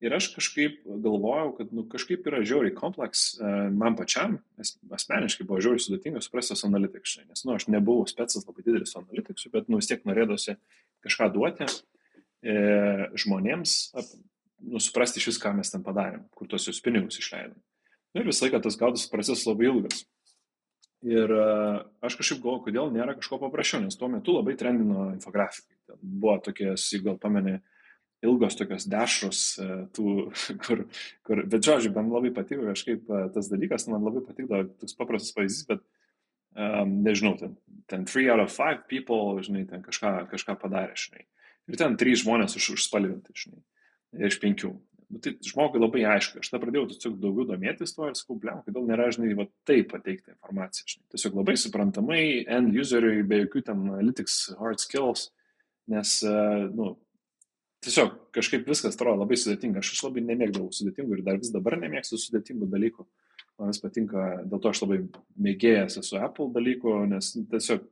ir 0.00 0.16
aš 0.16 0.30
kažkaip 0.34 0.80
galvojau, 0.86 1.52
kad 1.58 1.72
nu, 1.76 1.84
kažkaip 1.90 2.26
yra 2.30 2.40
žiauriai 2.46 2.74
kompleks, 2.76 3.24
e, 3.36 3.52
man 3.76 3.96
pačiam, 3.98 4.38
asmeniškai 4.60 5.46
buvo 5.48 5.60
žiauriai 5.62 5.84
sudėtinga 5.84 6.22
suprasti 6.24 6.54
tas 6.54 6.64
analitiks, 6.68 7.18
nes 7.28 7.44
nu, 7.46 7.54
aš 7.56 7.68
nebuvau 7.72 8.08
specas 8.08 8.46
labai 8.48 8.64
didelis 8.66 8.94
su 8.94 9.00
analitiksų, 9.02 9.52
bet 9.54 9.68
nu, 9.68 9.80
vis 9.80 9.90
tiek 9.90 10.04
norėdavosi 10.08 10.56
kažką 11.04 11.30
duoti 11.36 11.66
e, 11.66 12.54
žmonėms, 13.20 13.76
ap, 14.00 14.14
nu, 14.60 14.80
suprasti 14.82 15.20
iš 15.20 15.32
vis, 15.32 15.42
ką 15.42 15.52
mes 15.58 15.72
ten 15.72 15.84
padarėm, 15.84 16.24
kur 16.36 16.48
tuos 16.48 16.68
jūs 16.68 16.80
pinigus 16.84 17.20
išleidom. 17.20 17.58
Nu, 18.14 18.22
ir 18.22 18.32
visą 18.32 18.46
laiką 18.46 18.62
tas 18.64 18.78
gautas 18.80 19.06
procesas 19.10 19.46
labai 19.46 19.68
ilgas. 19.68 20.02
Ir 21.06 21.32
e, 21.32 21.44
aš 22.04 22.18
kažkaip 22.20 22.42
galvoju, 22.42 22.66
kodėl 22.66 22.90
nėra 22.92 23.14
kažko 23.16 23.38
paprasčiau, 23.40 23.80
nes 23.80 23.96
tuo 23.96 24.10
metu 24.12 24.34
labai 24.36 24.52
trendino 24.60 25.08
infografikai. 25.14 25.78
Ten 25.88 26.00
buvo 26.02 26.34
tokie, 26.44 26.74
jeigu 26.74 27.06
gal 27.06 27.16
pameni, 27.22 27.54
ilgos 28.26 28.58
tokios 28.58 28.84
dešros, 28.90 29.40
e, 29.64 29.68
tų, 29.96 30.12
kur, 30.66 30.84
kur, 31.24 31.42
bet 31.48 31.64
žodžiu, 31.64 31.94
man 31.96 32.12
labai 32.12 32.34
patiko 32.36 32.68
kažkaip 32.68 33.08
e, 33.08 33.22
tas 33.32 33.48
dalykas, 33.52 33.88
man 33.88 34.04
labai 34.04 34.26
patiko 34.26 34.60
toks 34.82 34.98
paprastas 34.98 35.32
pavyzdys, 35.36 35.64
bet 35.70 35.80
um, 36.52 37.00
nežinau, 37.06 37.32
ten, 37.40 37.56
ten 37.88 38.04
3 38.04 38.28
out 38.34 38.44
of 38.44 38.52
5 38.52 38.84
people, 38.90 39.40
žinai, 39.46 39.64
ten 39.70 39.84
kažką, 39.86 40.14
kažką 40.34 40.58
padarė, 40.60 40.98
žinai. 41.00 41.24
Ir 41.70 41.80
ten 41.80 41.96
3 41.96 42.20
žmonės 42.24 42.60
už, 42.60 42.74
užspalvinti, 42.76 43.32
žinai, 43.40 43.62
iš 44.28 44.40
5 44.42 44.68
nu, 45.10 45.18
tai 45.22 45.34
žmogui 45.44 45.82
labai 45.82 46.04
aišku. 46.14 46.40
Aš 46.40 46.52
tada 46.52 46.62
pradėjau 46.62 46.86
tiesiog 46.92 47.18
daugiau 47.22 47.48
domėtis 47.50 47.94
tuo 47.96 48.08
ir 48.08 48.16
sakau, 48.18 48.38
blem, 48.40 48.62
kodėl 48.66 48.86
nėra, 48.88 49.10
žinai, 49.14 49.34
va, 49.38 49.46
taip 49.68 49.90
pateikti 49.92 50.34
informaciją. 50.34 50.86
Žinai. 50.94 51.06
Tiesiog 51.16 51.38
labai 51.40 51.56
suprantamai, 51.60 52.22
end 52.58 52.78
useriui, 52.78 53.26
be 53.26 53.42
jokių 53.44 53.64
ten 53.66 53.84
analytics, 53.90 54.40
hard 54.60 54.82
skills, 54.82 55.28
nes, 55.90 56.16
uh, 56.26 56.68
nu, 56.76 56.94
tiesiog 57.84 58.14
kažkaip 58.36 58.68
viskas 58.68 58.96
atrodo 58.96 59.24
labai 59.24 59.38
sudėtinga. 59.40 59.82
Aš, 59.82 59.94
aš 59.96 60.04
labai 60.06 60.24
nemėgdavau 60.28 60.70
sudėtingų 60.76 61.18
ir 61.18 61.26
dar 61.26 61.40
vis 61.40 61.52
dabar 61.54 61.78
nemėgstu 61.80 62.20
sudėtingų 62.20 62.70
dalykų. 62.70 63.06
Man 63.60 63.72
vis 63.72 63.82
patinka, 63.82 64.26
dėl 64.48 64.62
to 64.62 64.72
aš 64.72 64.84
labai 64.84 65.02
mėgėjęs 65.48 65.98
esu 66.00 66.20
Apple 66.20 66.48
dalykų, 66.54 66.94
nes 67.10 67.34
nu, 67.36 67.44
tiesiog, 67.50 67.84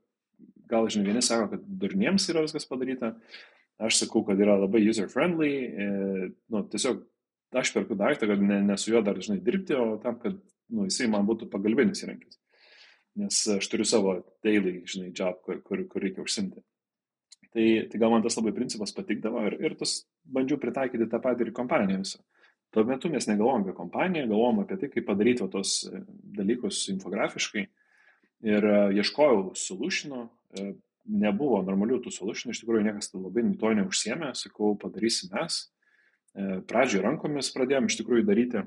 gal, 0.70 0.88
žinai, 0.92 1.10
vieni 1.10 1.24
sako, 1.24 1.50
kad 1.54 1.66
durniems 1.82 2.28
yra 2.32 2.44
viskas 2.44 2.68
padaryta, 2.68 3.14
Aš 3.78 4.00
sakau, 4.02 4.24
kad 4.26 4.40
yra 4.42 4.56
labai 4.58 4.82
user-friendly, 4.82 5.52
e, 5.54 5.88
nu, 6.50 6.64
tiesiog 6.72 7.04
aš 7.58 7.70
perku 7.74 7.96
daiktą, 7.98 8.26
kad 8.30 8.42
ne, 8.42 8.58
ne 8.66 8.76
su 8.80 8.90
juo 8.90 9.02
dar, 9.06 9.20
žinai, 9.22 9.38
dirbti, 9.44 9.76
o 9.78 9.98
tam, 10.02 10.18
kad 10.22 10.34
nu, 10.34 10.88
jisai 10.88 11.06
man 11.12 11.26
būtų 11.28 11.46
pagalbinis 11.52 12.02
įrankis. 12.02 12.40
Nes 13.18 13.38
aš 13.54 13.68
turiu 13.70 13.86
savo 13.88 14.16
daily, 14.44 14.80
žinai, 14.86 15.12
job, 15.14 15.38
kur, 15.46 15.62
kur, 15.66 15.84
kur 15.90 16.04
reikia 16.04 16.24
užsimti. 16.24 16.62
Tai, 17.54 17.66
tai 17.88 18.00
gal 18.00 18.12
man 18.12 18.24
tas 18.24 18.36
labai 18.36 18.52
principas 18.56 18.92
patikdavo 18.94 19.46
ir, 19.48 19.56
ir 19.64 19.76
tas 19.78 20.02
bandžiau 20.28 20.60
pritaikyti 20.60 21.08
tą 21.08 21.20
patį 21.24 21.46
ir 21.46 21.54
kompaniją 21.56 22.02
visą. 22.02 22.20
Tuo 22.74 22.84
metu 22.84 23.08
mes 23.08 23.24
negalvom 23.30 23.62
apie 23.64 23.72
kompaniją, 23.76 24.26
galvom 24.28 24.60
apie 24.62 24.76
tai, 24.80 24.90
kaip 24.92 25.06
padaryti 25.08 25.46
tos 25.48 25.78
e, 25.88 26.02
dalykus 26.36 26.82
infografiškai. 26.92 27.64
Ir 28.46 28.64
uh, 28.68 28.92
ieškojau 28.94 29.56
solutionų, 29.58 30.18
uh, 30.28 30.66
nebuvo 31.08 31.62
normalių 31.66 32.02
tų 32.04 32.12
solutionų, 32.14 32.54
iš 32.54 32.62
tikrųjų 32.62 32.84
niekas 32.88 33.12
labai 33.14 33.46
to 33.60 33.72
neužsiemė, 33.80 34.32
sakau, 34.38 34.74
padarysim 34.80 35.32
mes. 35.34 35.62
Uh, 36.34 36.58
pradžioje 36.68 37.06
rankomis 37.06 37.50
pradėjom 37.54 37.88
iš 37.88 37.98
tikrųjų 38.02 38.26
daryti. 38.28 38.62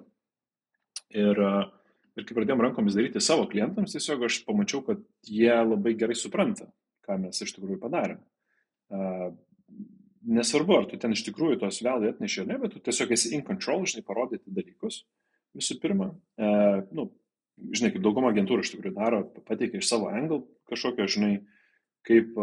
Ir, 1.11 1.37
uh, 1.37 1.69
ir 2.17 2.27
kai 2.27 2.37
pradėjom 2.37 2.65
rankomis 2.65 2.97
daryti 2.97 3.21
savo 3.23 3.45
klientams, 3.51 3.93
tiesiog 3.95 4.27
aš 4.27 4.41
pamačiau, 4.47 4.81
kad 4.87 5.05
jie 5.27 5.53
labai 5.53 5.93
gerai 5.99 6.17
supranta, 6.17 6.71
ką 7.05 7.19
mes 7.21 7.45
iš 7.45 7.55
tikrųjų 7.57 7.79
padarėm. 7.83 8.19
Uh, 8.91 9.31
nesvarbu, 10.21 10.77
ar 10.77 10.87
tu 10.89 10.99
ten 11.01 11.15
iš 11.15 11.23
tikrųjų 11.27 11.59
tos 11.61 11.81
vėlai 11.83 12.11
atneši 12.11 12.43
ar 12.43 12.49
ne, 12.51 12.57
bet 12.61 12.75
tu 12.75 12.81
tiesiog 12.83 13.13
esi 13.15 13.33
in 13.35 13.43
control, 13.45 13.85
žinai, 13.89 14.03
parodyti 14.05 14.53
dalykus. 14.53 15.01
Visų 15.57 15.79
pirma, 15.81 16.11
e, 16.39 16.51
nu, 16.95 17.09
žinai, 17.75 17.91
kaip 17.93 18.03
dauguma 18.05 18.31
agentūrų 18.31 18.65
iš 18.65 18.73
tikrųjų 18.75 18.95
daro, 18.95 19.23
pateikia 19.47 19.81
iš 19.81 19.89
savo 19.89 20.11
angle 20.11 20.43
kažkokio, 20.71 21.07
žinai, 21.11 21.33
kaip, 22.07 22.35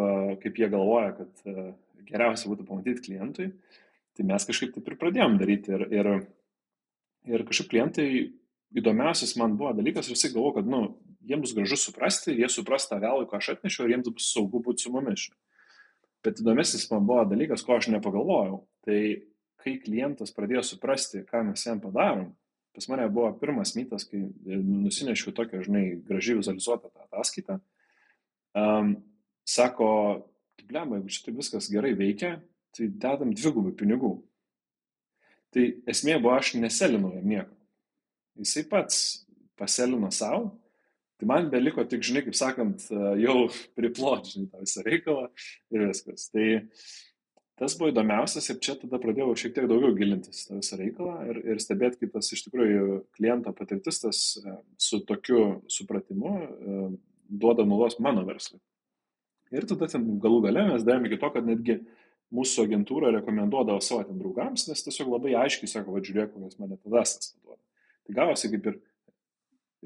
kaip 0.42 0.58
jie 0.60 0.68
galvoja, 0.72 1.12
kad 1.18 1.44
geriausia 2.08 2.50
būtų 2.50 2.66
pamatyti 2.68 3.04
klientui. 3.08 3.48
Tai 4.16 4.26
mes 4.26 4.46
kažkaip 4.48 4.72
taip 4.74 4.88
ir 4.90 4.98
pradėjom 4.98 5.36
daryti. 5.38 5.74
Ir, 5.76 5.84
ir, 5.94 6.10
ir 7.30 7.44
kažkaip 7.46 7.70
klientai 7.70 8.08
įdomiausias 8.76 9.36
man 9.40 9.56
buvo 9.58 9.72
dalykas, 9.76 10.10
visi 10.10 10.32
galvo, 10.32 10.52
kad, 10.58 10.68
nu, 10.68 10.98
jiems 11.28 11.54
gražu 11.56 11.78
suprasti, 11.80 12.34
jie 12.36 12.48
supras 12.52 12.88
tą 12.88 12.98
vėlą, 13.02 13.28
ką 13.28 13.40
aš 13.40 13.54
atnešiau 13.56 13.86
ir 13.86 13.96
jiems 13.96 14.10
bus 14.10 14.32
saugu 14.32 14.62
būti 14.64 14.84
su 14.84 14.92
mumis. 14.92 15.28
Bet 16.24 16.42
įdomesnis 16.42 16.88
man 16.90 17.06
buvo 17.06 17.24
dalykas, 17.30 17.62
ko 17.64 17.76
aš 17.78 17.90
nepagalvojau. 17.94 18.62
Tai 18.86 19.00
kai 19.62 19.76
klientas 19.82 20.34
pradėjo 20.34 20.64
suprasti, 20.66 21.22
ką 21.28 21.44
mes 21.50 21.64
jam 21.66 21.80
padarom, 21.82 22.32
pas 22.74 22.88
mane 22.90 23.06
buvo 23.12 23.30
pirmas 23.40 23.74
mytas, 23.78 24.06
kai 24.08 24.20
nusinešiau 24.46 25.34
tokią, 25.36 25.62
žinai, 25.66 25.84
gražiai 26.06 26.38
vizualizuotą 26.38 26.90
tą 26.90 27.06
ataskaitą. 27.06 27.58
Um, 28.58 28.96
sako, 29.48 29.88
blema, 30.68 30.98
jeigu 30.98 31.14
čia 31.14 31.34
viskas 31.36 31.70
gerai 31.72 31.94
veikia, 31.96 32.36
tai 32.76 32.90
dedam 32.92 33.32
dvigubai 33.32 33.72
pinigų. 33.76 34.18
Tai 35.54 35.64
esmė 35.88 36.18
buvo, 36.20 36.36
aš 36.36 36.54
neselinau 36.60 37.14
jam 37.16 37.28
nieko. 37.28 37.54
Jisai 38.38 38.66
pats 38.68 38.98
paselino 39.58 40.10
savo 40.14 40.52
Tai 41.18 41.26
man 41.26 41.48
beliko 41.50 41.82
tik, 41.88 42.04
žinai, 42.06 42.22
kaip 42.28 42.36
sakant, 42.38 42.84
jau 43.18 43.48
priplot, 43.78 44.28
žinai, 44.30 44.48
tą 44.52 44.62
visą 44.62 44.84
reikalą 44.86 45.24
ir 45.74 45.84
viskas. 45.88 46.28
Tai 46.30 46.46
tas 47.58 47.74
buvo 47.74 47.90
įdomiausias 47.90 48.46
ir 48.52 48.60
čia 48.62 48.76
tada 48.78 49.00
pradėjau 49.02 49.34
šiek 49.42 49.56
tiek 49.56 49.66
daugiau 49.66 49.96
gilintis 49.98 50.46
tą 50.46 50.60
visą 50.60 50.78
reikalą 50.78 51.16
ir, 51.32 51.40
ir 51.42 51.62
stebėti, 51.62 51.98
kaip 52.04 52.14
tas 52.14 52.30
iš 52.36 52.44
tikrųjų 52.46 53.00
kliento 53.18 53.50
patirtis 53.58 53.98
tas 54.04 54.20
e, 54.38 54.54
su 54.78 55.02
tokiu 55.08 55.40
supratimu 55.74 56.36
e, 56.38 56.78
duoda 57.26 57.66
naudos 57.66 57.98
mano 57.98 58.22
verslui. 58.28 58.62
Ir 59.54 59.64
tada 59.68 59.88
ten 59.88 60.04
galų 60.22 60.42
gale 60.48 60.66
mes 60.72 60.84
davėme 60.84 61.08
iki 61.08 61.20
to, 61.22 61.30
kad 61.34 61.46
netgi 61.46 61.78
mūsų 62.34 62.66
agentūra 62.68 63.12
rekomenduodavo 63.16 63.80
savo 63.84 64.04
ten 64.04 64.18
draugams, 64.20 64.66
nes 64.68 64.84
tiesiog 64.84 65.14
labai 65.14 65.34
aiškiai 65.46 65.70
sako, 65.70 65.94
va 65.96 66.04
žiūrėk, 66.04 66.34
kokias 66.34 66.58
mane 66.60 66.76
tada 66.76 67.04
tas 67.06 67.32
duoda. 67.32 67.60
Tai 68.04 68.16
gavosi 68.18 68.50
kaip 68.52 68.68
ir 68.68 68.80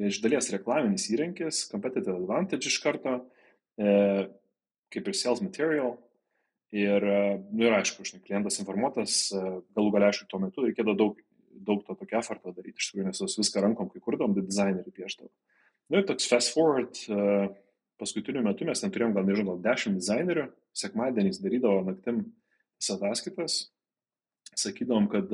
iš 0.09 0.21
dalies 0.25 0.51
reklaminis 0.55 1.09
įrankis, 1.13 1.67
competitive 1.71 2.17
advantage 2.17 2.71
iš 2.71 2.79
karto, 2.83 3.19
e, 3.79 4.27
kaip 4.93 5.11
ir 5.11 5.19
sales 5.19 5.43
material. 5.45 5.97
Ir, 6.73 7.05
e, 7.05 7.23
nu, 7.53 7.67
ir 7.67 7.77
aišku, 7.77 8.05
žinai, 8.09 8.23
klientas 8.25 8.57
informuotas, 8.63 9.27
e, 9.37 9.43
galų 9.77 9.93
galia, 9.93 10.09
aišku, 10.09 10.29
tuo 10.31 10.41
metu 10.41 10.65
reikėdavo 10.65 10.97
daug, 10.97 11.19
daug 11.53 11.83
to 11.85 11.95
tokio 12.01 12.19
efforto 12.23 12.55
daryti, 12.57 12.81
iš 12.81 12.91
tikrųjų, 12.91 13.11
nes 13.11 13.39
viską 13.39 13.63
rankom, 13.67 13.91
kai 13.93 14.01
kurdom, 14.01 14.33
tai 14.35 14.47
dizaineriai 14.47 14.95
pieštavo. 14.97 15.29
Nu, 15.93 16.01
ir 16.01 16.07
toks 16.09 16.31
fast 16.31 16.55
forward, 16.57 16.97
e, 17.13 17.51
paskutiniu 18.01 18.45
metu 18.45 18.67
mes 18.69 18.85
neturėjom 18.85 19.13
gal, 19.17 19.27
nežinau, 19.29 19.57
gal 19.57 19.73
dešimt 19.73 20.01
dizainerių, 20.01 20.49
sekmadieniais 20.77 21.43
darydavo 21.43 21.85
naktim 21.91 22.25
ataskaitas, 22.83 23.69
sakydavom, 24.59 25.07
kad 25.13 25.31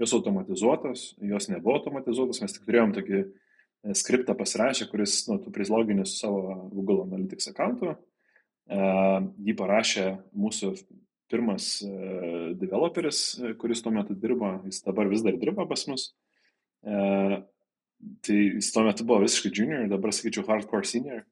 jos 0.00 0.14
automatizuotos, 0.16 1.10
jos 1.20 1.50
nebuvo 1.50 1.76
automatizuotos, 1.80 2.40
mes 2.42 2.54
tik 2.54 2.64
turėjom 2.68 2.94
tokį 2.96 3.26
E, 3.86 3.94
skriptą 3.94 4.34
pasirašė, 4.38 4.88
kuris, 4.90 5.20
nu, 5.30 5.38
tu 5.42 5.52
prizlogini 5.54 6.06
su 6.06 6.18
savo 6.18 6.68
Google 6.72 7.04
Analytics 7.06 7.52
akantu. 7.52 7.94
Uh, 8.68 9.30
jį 9.40 9.54
parašė 9.56 10.02
mūsų 10.36 10.74
pirmas 11.32 11.78
developeris, 12.60 13.38
kuris 13.56 13.80
tuo 13.80 13.88
metu 13.94 14.12
dirbo, 14.12 14.50
jis 14.68 14.82
dabar 14.84 15.08
vis 15.08 15.22
dar 15.24 15.38
dirba 15.40 15.64
pas 15.68 15.86
mus. 15.88 16.04
Tai 16.84 18.36
jis 18.36 18.68
tuo 18.74 18.84
metu 18.84 19.06
buvo 19.08 19.22
visiškai 19.24 19.54
junior, 19.56 19.86
dabar 19.88 20.12
sakyčiau 20.12 20.44
hardcore 20.44 20.84
senior. 20.84 21.24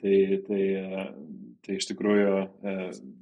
Tai, 0.00 0.18
tai, 0.46 0.62
tai 1.62 1.74
iš 1.76 1.86
tikrųjų 1.90 2.36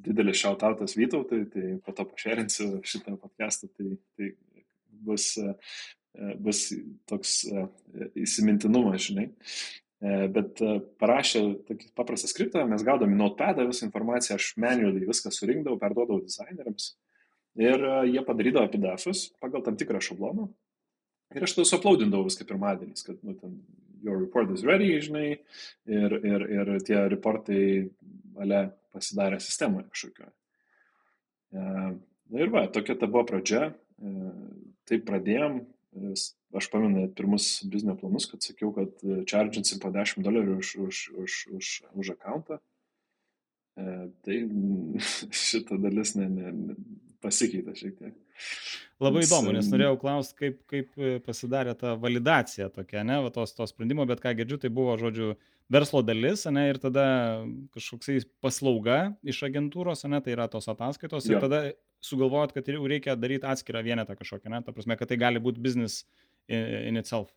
didelis 0.06 0.38
shoutoutas 0.38 0.94
Vytautui, 0.96 1.42
tai 1.50 1.72
po 1.84 1.92
to 1.92 2.06
pašerinsiu 2.08 2.78
šitą 2.86 3.16
podcastą, 3.20 3.68
tai, 3.74 3.96
tai 4.16 4.30
bus 5.02 5.34
E, 6.14 6.32
bus 6.42 6.64
toks 7.06 7.44
e, 7.46 7.66
įsimintinumas, 8.24 9.04
žinai. 9.06 9.28
E, 10.00 10.14
bet 10.32 10.62
parašė 11.00 11.42
tokį 11.68 11.92
paprastą 11.98 12.30
skriptą, 12.30 12.64
mes 12.68 12.82
gaudami 12.86 13.18
notepadą 13.18 13.68
visą 13.68 13.86
informaciją, 13.86 14.38
aš 14.40 14.54
manualiai 14.60 15.06
viską 15.06 15.32
surinkdavau, 15.34 15.78
perduodavau 15.80 16.24
dizaineriams 16.24 16.94
ir 17.60 17.82
jie 18.08 18.22
padarydavo 18.24 18.70
pdfus 18.72 19.28
pagal 19.42 19.62
tam 19.66 19.78
tikrą 19.78 20.00
šabloną. 20.02 20.48
Ir 21.34 21.46
aš 21.46 21.54
tada 21.56 21.68
suaplaudindavau 21.68 22.26
viską 22.26 22.46
pirmadieniais, 22.48 23.04
kad, 23.06 23.18
nu, 23.26 23.36
ten, 23.38 23.60
your 24.02 24.19
report 24.19 24.50
is 24.54 24.64
ready, 24.66 24.92
žinai, 25.02 25.26
ir, 25.87 26.14
ir, 26.26 26.47
ir 26.59 26.73
tie 26.87 27.00
reportai, 27.12 27.64
ale, 28.40 28.62
pasidarė 28.95 29.40
sistemoje 29.42 29.88
kažkokioje. 29.90 30.33
Na 31.54 32.40
ir 32.42 32.50
va, 32.54 32.64
tokia 32.71 32.97
ta 32.99 33.09
buvo 33.11 33.26
pradžia, 33.28 33.71
taip 34.90 35.04
pradėjom, 35.07 35.61
Aš 36.54 36.66
pamenu 36.71 37.09
pirmus 37.14 37.62
biznio 37.71 37.95
planus, 37.99 38.26
kad 38.30 38.42
sakiau, 38.42 38.73
kad 38.75 39.02
e, 39.07 39.21
čardžinsim 39.26 39.78
po 39.83 39.90
10 39.95 40.23
dolerių 40.26 40.57
už, 40.59 40.73
už, 40.83 41.02
už, 41.23 41.37
už, 41.59 41.71
už 42.02 42.11
akantą. 42.16 42.59
E, 43.78 44.09
tai 44.26 44.38
šita 45.47 45.78
dalis 45.83 46.16
ne, 46.19 46.26
ne, 46.30 46.52
pasikeitė 47.24 47.76
šiek 47.78 47.98
tiek. 47.98 48.16
Labai 49.00 49.22
įdomu, 49.24 49.54
nes 49.56 49.68
norėjau 49.72 49.96
klausti, 50.00 50.36
kaip, 50.36 50.58
kaip 50.68 50.98
e, 51.00 51.12
pasidarė 51.24 51.72
ta 51.80 51.94
validacija 52.00 52.68
tokia, 52.72 53.00
ne, 53.06 53.16
va, 53.24 53.30
tos, 53.32 53.54
tos 53.56 53.72
sprendimo, 53.72 54.04
bet 54.08 54.20
ką 54.20 54.34
girdžiu, 54.36 54.58
tai 54.60 54.70
buvo, 54.76 54.96
žodžiu, 55.00 55.30
verslo 55.72 56.02
dalis, 56.04 56.44
ne, 56.52 56.66
ir 56.68 56.80
tada 56.82 57.04
kažkoksai 57.76 58.18
paslauga 58.44 58.98
iš 59.24 59.40
agentūros, 59.48 60.04
ne, 60.10 60.20
tai 60.24 60.34
yra 60.36 60.50
tos 60.52 60.68
ataskaitos, 60.68 61.28
jo. 61.28 61.38
ir 61.38 61.46
tada 61.46 61.62
sugalvojot, 62.04 62.52
kad 62.56 62.68
jau 62.68 62.84
reikia 62.88 63.16
daryti 63.16 63.48
atskirą 63.48 63.80
vienetą 63.86 64.16
kažkokią, 64.18 64.52
ne? 64.52 64.60
Ta 64.66 64.74
prasme, 64.76 64.96
kad 65.00 65.08
tai 65.08 65.20
gali 65.20 65.40
būti 65.42 65.62
business 65.64 66.04
in, 66.48 66.90
in 66.90 67.00
itself. 67.00 67.32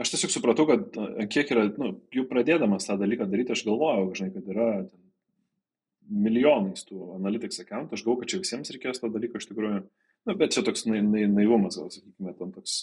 Aš 0.00 0.14
tiesiog 0.14 0.32
supratau, 0.32 0.64
kad 0.70 0.98
kiek 1.30 1.50
yra, 1.52 1.66
nu, 1.78 1.92
jau 2.14 2.24
pradėdamas 2.30 2.86
tą 2.88 2.96
dalyką 3.00 3.26
daryti, 3.30 3.52
aš 3.54 3.66
galvojau, 3.66 4.06
žinai, 4.16 4.30
kad 4.34 4.50
yra 4.54 4.68
ten, 4.86 5.09
milijonais 6.10 6.84
tų 6.88 7.14
analytics 7.16 7.62
accountų, 7.62 7.96
aš 7.96 8.04
galvoju, 8.04 8.22
kad 8.22 8.32
čia 8.32 8.42
visiems 8.42 8.72
reikės 8.74 9.02
to 9.02 9.10
dalyko 9.12 9.40
iš 9.40 9.48
tikrųjų, 9.50 9.80
na, 10.28 10.36
bet 10.36 10.56
čia 10.56 10.64
toks 10.66 10.86
na, 10.88 11.00
na, 11.04 11.24
naivumas, 11.30 11.78
gal 11.80 11.90
sakykime, 11.94 12.34
ten 12.38 12.54
toks, 12.56 12.76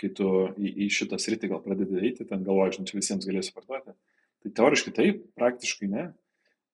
kai 0.00 0.12
tu 0.16 0.30
į, 0.56 0.72
į 0.86 0.88
šitą 0.96 1.20
sritį 1.20 1.52
gal 1.52 1.62
pradedi 1.64 2.00
eiti, 2.00 2.28
ten 2.28 2.44
galvoji, 2.46 2.78
žinai, 2.78 2.90
čia 2.90 3.00
visiems 3.00 3.28
galėsi 3.28 3.54
parduoti. 3.56 3.96
Tai 4.40 4.52
teoriškai 4.56 4.92
taip, 4.96 5.24
praktiškai 5.36 5.88
ne. 5.92 6.10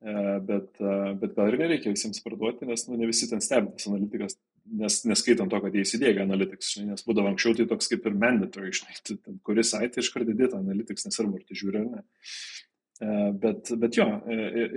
E, 0.06 0.12
bet, 0.46 0.76
e, 0.78 0.96
bet 1.18 1.32
gal 1.34 1.48
ir 1.50 1.56
nereikia 1.62 1.90
visiems 1.90 2.20
parduoti, 2.22 2.68
nes 2.68 2.84
nu, 2.86 2.98
ne 3.00 3.08
visi 3.08 3.26
ten 3.30 3.40
stebi 3.42 3.72
tas 3.74 3.88
analitikas, 3.88 4.36
nes 4.82 4.98
neskaitant 5.08 5.50
to, 5.50 5.60
kad 5.64 5.74
jie 5.74 5.86
įsidėgia 5.86 6.26
analitics, 6.26 6.74
žinai, 6.74 6.92
nes 6.92 7.06
būdavo 7.06 7.32
anksčiau 7.32 7.56
tai 7.56 7.66
toks 7.70 7.88
kaip 7.90 8.06
ir 8.06 8.18
mandatory, 8.20 8.74
žinai, 8.76 8.98
tu, 9.06 9.16
ten, 9.24 9.40
kuris 9.46 9.72
site 9.72 10.02
iškart 10.02 10.30
įdėta 10.34 10.60
analitics, 10.60 11.08
nesvarbu, 11.08 11.40
ar 11.40 11.48
tu 11.48 11.58
žiūri 11.58 11.80
ar 11.80 11.88
ne. 11.94 12.04
E, 12.96 13.08
bet, 13.42 13.70
bet 13.76 13.98
jo, 13.98 14.06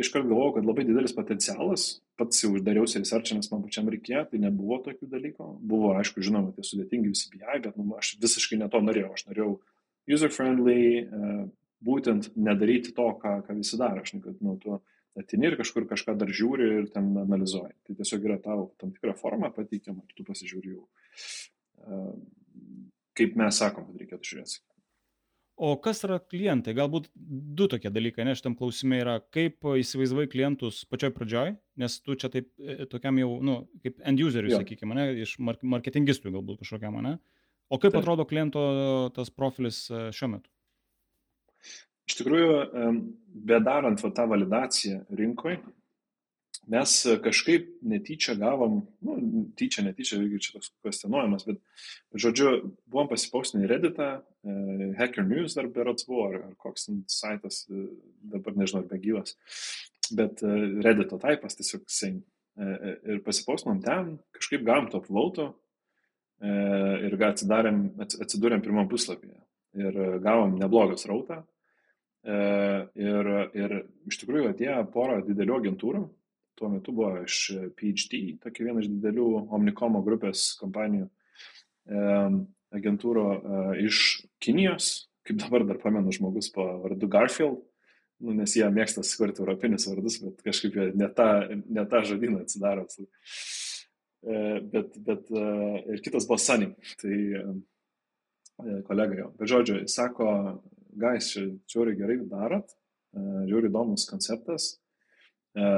iškart 0.04 0.28
galvojau, 0.28 0.58
kad 0.58 0.68
labai 0.68 0.84
didelis 0.88 1.16
potencialas, 1.16 1.88
pats 2.20 2.44
jau 2.44 2.52
dariausi 2.64 3.00
research, 3.00 3.32
nes 3.36 3.48
man 3.52 3.64
pačiam 3.64 3.88
reikėjo, 3.92 4.26
tai 4.32 4.42
nebuvo 4.44 4.82
tokių 4.84 5.08
dalykų. 5.14 5.50
Buvo, 5.72 5.94
aišku, 6.02 6.24
žinoma, 6.26 6.52
tie 6.56 6.66
sudėtingi 6.68 7.14
visi 7.14 7.32
BI, 7.32 7.62
bet 7.64 7.80
nu, 7.80 7.88
aš 8.00 8.18
visiškai 8.20 8.60
ne 8.60 8.68
to 8.72 8.84
norėjau. 8.84 9.14
Aš 9.16 9.26
norėjau 9.30 9.54
user-friendly, 10.10 10.82
būtent 11.86 12.32
nedaryti 12.36 12.92
to, 12.96 13.08
ką, 13.22 13.40
ką 13.48 13.56
visi 13.62 13.80
daro. 13.80 14.04
Aš, 14.04 14.18
kad, 14.24 14.40
nu, 14.44 14.58
tu 14.60 14.82
atini 15.20 15.50
ir 15.50 15.58
kažkur 15.60 15.88
kažką 15.90 16.16
dar 16.20 16.32
žiūri 16.32 16.70
ir 16.80 16.90
ten 16.94 17.12
analizuoji. 17.24 17.76
Tai 17.88 17.98
tiesiog 18.02 18.28
yra 18.28 18.40
tavo 18.44 18.70
tam 18.82 18.94
tikra 18.96 19.16
forma 19.18 19.52
pateikiama 19.56 20.04
ir 20.06 20.18
tu 20.18 20.26
pasižiūri 20.28 20.74
jau, 20.76 20.84
kaip 23.20 23.40
mes 23.40 23.64
sakom, 23.64 23.88
kad 23.90 24.04
reikėtų 24.04 24.34
žiūrėti. 24.34 24.62
O 25.60 25.74
kas 25.84 26.00
yra 26.08 26.22
klientai? 26.24 26.72
Galbūt 26.78 27.10
du 27.14 27.66
tokie 27.68 27.90
dalykai, 27.92 28.24
ne, 28.24 28.36
šitam 28.38 28.54
klausime 28.56 29.02
yra, 29.02 29.18
kaip 29.36 29.66
įsivaizdavai 29.68 30.30
klientus 30.32 30.86
pačioj 30.88 31.12
pradžioj, 31.18 31.52
nes 31.82 31.98
tu 32.00 32.16
čia 32.20 32.30
taip 32.32 32.48
e, 32.64 32.86
tokiam 32.88 33.20
jau, 33.20 33.34
nu, 33.44 33.58
kaip 33.84 34.00
end 34.08 34.24
useriui, 34.24 34.54
sakykime, 34.56 34.96
ne, 34.96 35.10
iš 35.26 35.36
marketingistų 35.44 36.32
galbūt 36.38 36.62
kažkokiam, 36.64 37.02
ne? 37.04 37.18
O 37.68 37.78
kaip 37.78 37.92
Taip. 37.92 38.00
atrodo 38.00 38.24
kliento 38.30 38.62
tas 39.18 39.34
profilis 39.36 39.82
e, 39.92 40.08
šiuo 40.16 40.32
metu? 40.38 40.48
Iš 42.10 42.16
tikrųjų, 42.22 42.56
bedarant 43.52 44.00
va, 44.02 44.14
tą 44.16 44.26
validaciją 44.32 45.04
rinkoje, 45.20 45.60
mes 46.70 46.96
kažkaip 47.24 47.68
netyčia 47.86 48.36
gavom, 48.40 48.82
nu, 49.06 49.16
tyčia, 49.58 49.84
netyčia, 49.86 50.20
irgi 50.22 50.42
čia 50.46 50.56
toks 50.56 50.72
kvestionuojamas, 50.84 51.46
bet, 51.48 51.60
žodžiu, 52.14 52.54
buvom 52.90 53.10
pasipaustinę 53.12 53.66
į 53.66 53.70
Redditą, 53.72 54.10
e, 54.20 54.90
Hacker 55.00 55.26
News 55.28 55.58
dar 55.58 55.70
berots 55.74 56.08
buvo, 56.10 56.30
ar, 56.30 56.38
ar 56.50 56.56
koks 56.62 56.90
saitas, 57.12 57.64
e, 57.70 57.88
dabar 58.36 58.58
nežinau, 58.60 58.84
ar 58.84 58.90
begyvas, 58.92 59.36
bet 60.16 60.44
e, 60.46 60.56
Reddito 60.86 61.20
taipas 61.22 61.58
tiesiog 61.60 61.86
sein. 61.90 62.22
E, 62.60 62.66
e, 62.66 62.96
ir 63.16 63.24
pasipaustinam 63.26 63.84
ten, 63.84 64.18
kažkaip 64.36 64.66
gavom 64.68 64.90
top 64.94 65.10
vauto 65.10 65.52
e, 66.42 66.50
ir 67.08 67.20
atsidarėm, 67.30 67.86
atsidūrėm 68.04 68.66
pirmam 68.66 68.90
puslapyje. 68.92 69.38
Ir 69.80 69.96
gavom 70.24 70.56
neblogą 70.58 70.96
srautą, 70.98 71.44
E, 72.20 72.38
ir, 73.00 73.28
ir 73.56 73.76
iš 74.10 74.20
tikrųjų 74.22 74.52
atėjo 74.52 74.80
pora 74.92 75.20
didelių 75.24 75.60
agentūrų. 75.62 76.02
Tuo 76.60 76.70
metu 76.72 76.94
buvo 76.96 77.24
iš 77.24 77.38
PhD, 77.80 78.20
tokia 78.44 78.68
viena 78.68 78.84
iš 78.84 78.90
didelių 78.92 79.28
Omnikomo 79.56 80.02
grupės 80.04 80.50
kompanijų 80.60 81.08
e, 81.08 82.04
agentūrų 82.76 83.26
e, 83.30 83.62
iš 83.88 84.02
Kinijos, 84.44 84.92
kaip 85.28 85.40
dabar 85.40 85.64
dar 85.70 85.80
pamenu 85.80 86.12
žmogus 86.16 86.52
po 86.52 86.66
vardu 86.84 87.08
Garfield, 87.12 87.62
nu, 88.20 88.36
nes 88.36 88.58
jie 88.58 88.68
mėgsta 88.76 89.06
skurti 89.08 89.40
europinius 89.40 89.88
vardus, 89.88 90.20
bet 90.26 90.44
kažkaip 90.44 90.76
jie 90.76 90.90
ne 91.00 91.08
tą, 91.16 91.30
ne 91.72 91.88
tą 91.88 92.04
žodyną 92.12 92.44
atsidaro. 92.44 92.86
Bet, 94.20 94.98
bet 95.00 95.30
ir 95.32 96.02
kitas 96.04 96.26
buvo 96.28 96.36
Sunny, 96.44 96.74
tai 97.00 97.16
kolega 98.88 99.16
jo. 99.16 99.30
Bet 99.40 99.52
žodžiu, 99.52 99.78
jis 99.84 99.96
sako, 99.96 100.28
guys, 101.00 101.32
čia 101.34 101.48
žiūri 101.72 101.96
gerai 102.00 102.20
darot, 102.30 102.74
e, 103.16 103.24
žiūri 103.50 103.70
įdomus 103.72 104.08
konceptas. 104.10 104.74
E, 105.58 105.70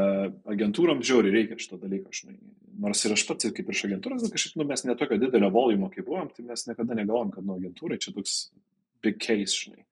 agentūrom 0.52 1.00
žiūri 1.06 1.32
reikia 1.34 1.58
šito 1.62 1.80
dalyko, 1.82 2.12
žinai. 2.16 2.36
Nors 2.82 3.04
ir 3.06 3.16
aš 3.16 3.24
pats, 3.30 3.48
kaip 3.56 3.72
iš 3.72 3.86
agentūros, 3.88 4.28
kažkaip 4.34 4.60
nu, 4.60 4.68
mes 4.68 4.84
netokio 4.88 5.20
didelio 5.22 5.52
volumo 5.54 5.92
kaip 5.94 6.08
buvom, 6.10 6.32
tai 6.36 6.46
mes 6.48 6.66
niekada 6.68 6.98
negalvom, 6.98 7.32
kad 7.36 7.48
nuo 7.48 7.60
agentūrai 7.62 8.00
čia 8.02 8.14
toks 8.16 8.36
big 9.06 9.22
case, 9.24 9.56
žinai. 9.56 9.86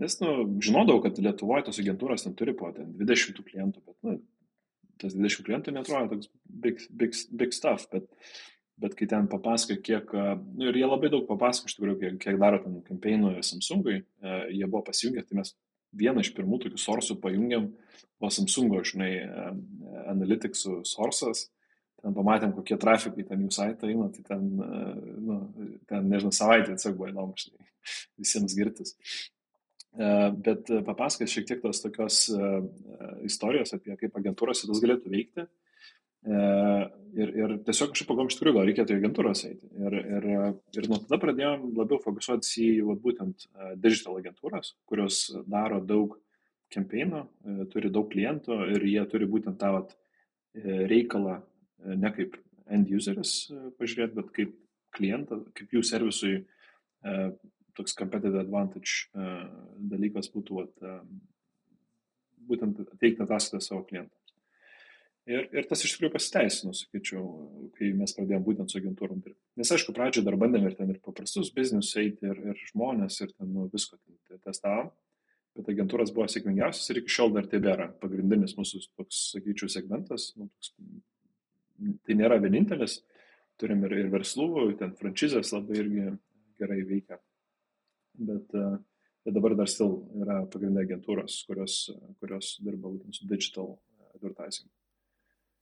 Nes, 0.00 0.16
nu, 0.22 0.34
žinodavau, 0.64 1.02
kad 1.04 1.18
Lietuvoje 1.20 1.66
tos 1.66 1.80
agentūros 1.82 2.24
ten 2.24 2.36
turi 2.38 2.54
po 2.56 2.70
ten 2.72 2.94
20 2.96 3.42
klientų, 3.44 3.82
bet, 3.84 3.96
nu, 4.06 4.16
tas 5.02 5.16
20 5.16 5.44
klientų 5.48 5.76
netrodo 5.76 6.14
toks 6.14 6.32
big, 6.48 6.80
big, 6.88 7.18
big 7.36 7.56
stuff, 7.56 7.84
bet 7.92 8.08
bet 8.80 8.94
kai 8.96 9.06
ten 9.08 9.26
papasakoja, 9.28 9.80
kiek, 9.84 10.12
nu, 10.56 10.68
ir 10.70 10.78
jie 10.80 10.86
labai 10.86 11.10
daug 11.12 11.26
papasakoja, 11.28 11.68
iš 11.68 11.76
tikrųjų, 11.76 11.96
kiek, 12.00 12.14
kiek 12.22 12.38
daro 12.40 12.60
ten 12.62 12.78
kampeinų 12.86 13.34
Samsungui, 13.44 13.98
e, 14.00 14.36
jie 14.56 14.64
buvo 14.66 14.80
pasijungę, 14.86 15.24
tai 15.26 15.40
mes 15.40 15.52
vieną 15.96 16.24
iš 16.24 16.32
pirmų 16.36 16.60
tokių 16.64 16.80
sorsų 16.80 17.16
pajungiam, 17.22 17.70
o 18.20 18.30
Samsungo, 18.32 18.82
žinai, 18.86 19.10
e, 19.24 19.48
Analyticsų 20.10 20.80
sorsas, 20.88 21.48
ten 22.00 22.14
pamatėm, 22.16 22.54
kokie 22.56 22.78
trafikai 22.80 23.24
ten 23.28 23.44
jų 23.44 23.50
saitą 23.54 23.90
eina, 23.90 24.08
tai 24.14 24.24
ten, 24.28 24.46
e, 24.60 24.84
nu, 25.28 25.40
ten, 25.90 26.08
nežinau, 26.12 26.32
savaitė 26.36 26.74
tiesiog 26.74 26.96
buvo 26.98 27.10
įdomu, 27.12 27.36
žinai, 27.40 27.70
visiems 28.20 28.56
girtis. 28.58 28.96
Bet 29.90 30.68
papasakos 30.86 31.32
šiek 31.32 31.48
tiek 31.48 31.62
tos 31.64 31.80
tokios 31.82 32.18
istorijos 33.26 33.72
apie 33.74 33.96
kaip 33.98 34.20
agentūros 34.20 34.60
tas 34.62 34.82
galėtų 34.84 35.10
veikti 35.10 35.48
E, 35.48 35.69
ir, 36.26 37.30
ir 37.32 37.54
tiesiog 37.66 37.92
kažkaip 37.92 38.08
pagalvojom, 38.08 38.30
iš 38.30 38.38
tikrųjų, 38.38 38.56
gal 38.56 38.68
reikėtų 38.68 38.94
į 38.94 38.98
agentūras 39.00 39.44
eiti. 39.48 39.70
Ir, 39.80 39.96
ir, 40.00 40.26
ir 40.76 40.88
nuo 40.90 40.98
tada 41.04 41.20
pradėjom 41.22 41.70
labiau 41.78 42.00
fokusuotis 42.02 42.52
į 42.60 42.68
vat, 42.88 43.00
būtent 43.04 43.46
e, 43.46 43.70
digital 43.80 44.18
agentūras, 44.20 44.74
kurios 44.90 45.22
daro 45.48 45.80
daug 45.80 46.18
kampeinų, 46.74 47.24
e, 47.24 47.56
turi 47.72 47.92
daug 47.92 48.10
klientų 48.12 48.60
ir 48.76 48.86
jie 48.90 49.06
turi 49.10 49.30
būtent 49.30 49.60
tą 49.60 49.74
vat, 49.78 49.96
reikalą 50.90 51.36
ne 51.94 52.10
kaip 52.10 52.34
end 52.74 52.88
useris 52.90 53.52
pažiūrėti, 53.78 54.16
bet 54.16 54.32
kaip 54.34 54.56
klientą, 54.96 55.44
kaip 55.54 55.76
jų 55.76 55.84
servisui 55.86 56.32
toks 57.78 57.94
competitive 57.94 58.42
advantage 58.42 59.06
dalykas 59.92 60.26
būtų 60.34 60.56
vat, 60.58 60.88
būtent 62.50 62.82
teikti 62.98 63.22
ataskaitą 63.22 63.62
savo 63.62 63.84
klientams. 63.86 64.19
Ir, 65.28 65.44
ir 65.52 65.66
tas 65.68 65.82
iš 65.84 65.92
tikrųjų 65.94 66.14
pasiteisino, 66.14 66.72
sakyčiau, 66.74 67.24
kai 67.76 67.90
mes 67.96 68.14
pradėjome 68.16 68.44
būtent 68.46 68.72
su 68.72 68.78
agentūrom 68.80 69.20
dirbti. 69.20 69.40
Nes 69.60 69.70
aišku, 69.74 69.92
pradžioje 69.94 70.24
dar 70.26 70.38
bandėm 70.40 70.64
ir 70.66 70.76
ten 70.78 70.90
ir 70.94 71.00
paprastus 71.04 71.52
biznius 71.54 71.92
eiti, 72.00 72.24
ir, 72.30 72.40
ir 72.50 72.62
žmonės, 72.70 73.20
ir 73.20 73.34
ten 73.34 73.52
nu, 73.52 73.66
visko 73.72 73.98
ten 74.00 74.40
testavom, 74.46 74.88
bet 75.58 75.68
agentūras 75.74 76.14
buvo 76.16 76.26
sėkmingiausias 76.30 76.88
ir 76.90 77.02
iki 77.02 77.12
šiol 77.12 77.34
dar 77.36 77.50
tebėra 77.52 77.90
pagrindinis 78.00 78.56
mūsų 78.56 78.80
toks, 78.96 79.20
sakyčiau, 79.34 79.68
segmentas. 79.76 80.30
Nu, 80.40 80.48
toks, 80.56 80.72
tai 82.08 82.16
nėra 82.16 82.40
vienintelis, 82.40 83.02
turim 83.60 83.84
ir, 83.86 83.98
ir 84.00 84.10
verslų, 84.16 84.70
ten 84.80 84.96
franšizės 84.98 85.52
labai 85.52 85.82
irgi 85.84 86.08
gerai 86.60 86.80
veikia. 86.88 87.20
Bet, 88.20 88.48
bet 88.56 89.36
dabar 89.36 89.54
dar 89.60 89.68
stil 89.70 89.98
yra 90.24 90.42
pagrindinė 90.50 90.88
agentūros, 90.88 91.42
kurios, 91.48 91.82
kurios 92.24 92.56
dirba 92.64 92.88
būtent 92.88 93.20
su 93.20 93.28
digital 93.28 93.76
advertising. 94.16 94.72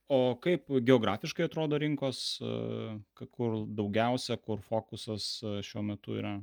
O 0.08 0.38
kaip 0.40 0.70
geografiškai 0.88 1.44
atrodo 1.44 1.76
rinkos, 1.76 2.38
e, 2.40 3.26
kur 3.28 3.58
daugiausia, 3.76 4.38
kur 4.40 4.62
fokusas 4.64 5.26
e, 5.42 5.50
šiuo 5.64 5.82
metu 5.84 6.16
yra? 6.16 6.38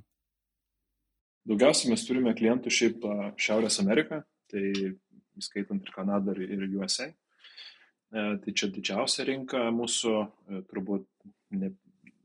Daugiausiai 1.50 1.90
mes 1.94 2.04
turime 2.06 2.34
klientų 2.38 2.74
šiaip 2.78 3.08
e, 3.10 3.16
Šiaurės 3.42 3.80
Ameriką, 3.82 4.22
tai 4.54 4.68
įskaitant 5.42 5.82
ir 5.82 5.96
Kanadą 5.96 6.38
ir 6.38 6.68
USA. 6.70 7.10
Tai 8.16 8.52
čia 8.56 8.70
didžiausia 8.72 9.26
rinka 9.28 9.66
mūsų, 9.76 10.12
turbūt 10.70 11.08
ne, 11.58 11.72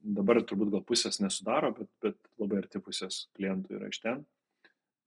dabar 0.05 0.38
turbūt 0.46 0.68
gal 0.76 0.85
pusės 0.87 1.18
nesudaro, 1.24 1.72
bet, 1.74 1.88
bet 2.05 2.18
labai 2.38 2.61
arti 2.61 2.79
pusės 2.85 3.24
klientų 3.35 3.79
yra 3.79 3.88
iš 3.90 3.98
ten. 4.05 4.20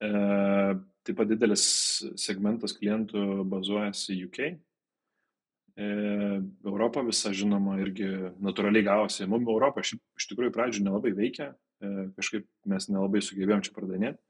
Taip 0.02 1.16
pat 1.16 1.30
didelis 1.30 1.64
segmentas 2.20 2.74
klientų 2.76 3.46
bazuojasi 3.48 4.18
UK, 4.26 4.42
E, 5.76 6.42
Europa 6.64 7.02
visa, 7.02 7.32
žinoma, 7.34 7.74
irgi 7.82 8.06
natūraliai 8.42 8.86
gavosi. 8.86 9.26
Mums 9.30 9.50
Europą 9.50 9.82
iš, 9.82 9.96
iš 10.20 10.28
tikrųjų 10.30 10.52
pradžioje 10.54 10.86
nelabai 10.86 11.10
veikia, 11.16 11.50
e, 11.82 12.10
kažkaip 12.14 12.46
mes 12.70 12.86
nelabai 12.92 13.22
sugebėjom 13.24 13.64
čia 13.66 13.74
pardavinėti, 13.74 14.20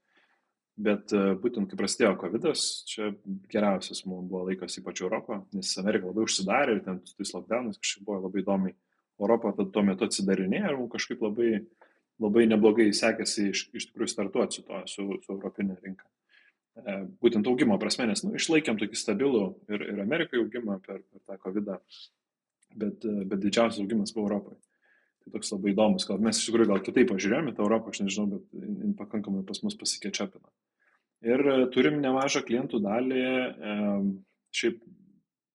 bet 0.87 1.13
e, 1.13 1.21
būtent 1.43 1.69
kai 1.69 1.77
prasidėjo 1.77 2.15
COVID, 2.23 2.49
čia 2.89 3.11
geriausias 3.51 4.01
mums 4.09 4.25
buvo 4.31 4.47
laikas 4.49 4.79
ypač 4.81 5.03
Europą, 5.05 5.43
nes 5.53 5.75
Amerika 5.81 6.09
labai 6.09 6.25
užsidarė 6.25 6.79
ir 6.79 6.83
ten 6.87 6.99
tais 7.05 7.35
lockdownais 7.37 7.77
kažkaip 7.77 8.09
buvo 8.09 8.23
labai 8.25 8.41
įdomi. 8.41 8.75
Europą 9.21 9.53
tuo 9.61 9.85
metu 9.85 10.09
atsidarinėjo 10.09 10.73
ir 10.73 10.79
mums 10.81 10.95
kažkaip 10.97 11.21
labai, 11.23 11.51
labai 12.25 12.49
neblogai 12.49 12.89
sekėsi 12.89 13.51
iš, 13.53 13.67
iš 13.69 13.91
tikrųjų 13.91 14.11
startuoti 14.11 14.57
su 14.57 14.65
to, 14.65 14.81
su, 14.89 15.07
su 15.21 15.37
Europinė 15.37 15.77
rinka. 15.77 16.09
E, 16.75 16.95
būtent 17.23 17.47
augimo 17.47 17.77
prasme, 17.79 18.09
nes 18.09 18.21
nu, 18.25 18.33
išlaikėm 18.35 18.79
tokį 18.81 18.99
stabilų 18.99 19.43
ir, 19.71 19.83
ir 19.93 19.99
Amerikai 20.03 20.41
augimą 20.41 20.81
per, 20.83 20.99
per 21.07 21.21
tą 21.23 21.37
COVID, 21.45 21.69
bet, 22.81 23.05
e, 23.07 23.13
bet 23.23 23.43
didžiausias 23.43 23.79
augimas 23.83 24.11
buvo 24.15 24.27
Europoje. 24.27 24.59
Tai 25.23 25.33
toks 25.37 25.53
labai 25.55 25.71
įdomus, 25.71 26.05
gal 26.09 26.19
mes 26.21 26.41
iš 26.41 26.49
tikrųjų 26.49 26.69
gal 26.73 26.83
kitaip 26.83 27.09
pažiūrėjome 27.13 27.55
tą 27.55 27.63
Europą, 27.63 27.93
aš 27.93 28.03
nežinau, 28.03 28.27
bet 28.35 28.59
in, 28.59 28.91
pakankamai 28.99 29.45
pas 29.47 29.63
mus 29.63 29.77
pasikeičiapina. 29.79 30.51
Ir 31.25 31.45
e, 31.47 31.57
turim 31.73 32.01
nemažą 32.03 32.43
klientų 32.45 32.83
dalį 32.83 33.23
šiaip 34.55 34.83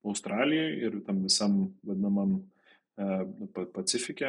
Australijoje 0.09 0.89
ir 0.89 1.03
tam 1.05 1.21
visam 1.27 1.61
vadinamam 1.85 2.41
Pacifikė, 3.73 4.29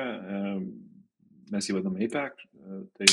mes 1.52 1.66
jį 1.68 1.74
vadiname 1.76 2.06
APEC, 2.06 2.38
tai 2.96 3.08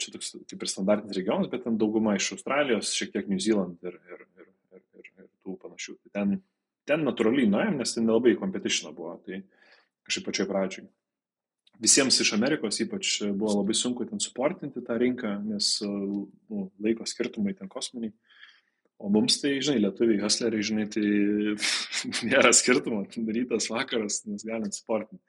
čia 0.00 0.12
toks 0.14 0.34
kaip 0.50 0.62
ir 0.62 0.70
standartinis 0.70 1.18
regionas, 1.18 1.50
bet 1.52 1.64
ten 1.66 1.78
dauguma 1.80 2.16
iš 2.16 2.32
Australijos, 2.36 2.92
šiek 2.96 3.14
tiek 3.14 3.30
New 3.30 3.40
Zealand 3.42 3.78
ir, 3.86 3.98
ir, 4.10 4.26
ir, 4.40 4.50
ir, 4.74 4.84
ir, 4.98 5.10
ir 5.22 5.30
tų 5.46 5.56
panašių. 5.62 5.96
Tai 6.02 6.12
ten, 6.18 6.36
ten 6.88 7.06
natūraliai 7.06 7.50
nuėjom, 7.50 7.80
nes 7.80 7.96
ten 7.96 8.06
nelabai 8.08 8.36
competition 8.40 8.94
buvo, 8.96 9.16
tai 9.26 9.42
kažkaip 10.06 10.28
pačioj 10.28 10.48
pradžioj. 10.50 10.88
Visiems 11.82 12.16
iš 12.22 12.32
Amerikos 12.32 12.78
ypač 12.80 13.18
buvo 13.36 13.58
labai 13.58 13.74
sunku 13.76 14.06
ten 14.08 14.22
suportinti 14.22 14.80
tą 14.84 14.96
rinką, 15.00 15.34
nes 15.44 15.74
nu, 15.84 16.70
laiko 16.80 17.04
skirtumai 17.08 17.52
ten 17.58 17.68
kosminiai. 17.68 18.14
O 18.96 19.10
mums 19.12 19.36
tai, 19.42 19.58
žinai, 19.60 19.82
lietuviai, 19.84 20.22
hasleriai, 20.22 20.64
žinai, 20.64 20.86
tai 20.88 21.04
nėra 22.30 22.52
skirtumo, 22.56 23.02
rytas, 23.04 23.68
vakaras, 23.68 24.22
nes 24.24 24.46
galim 24.48 24.72
sportinti. 24.72 25.20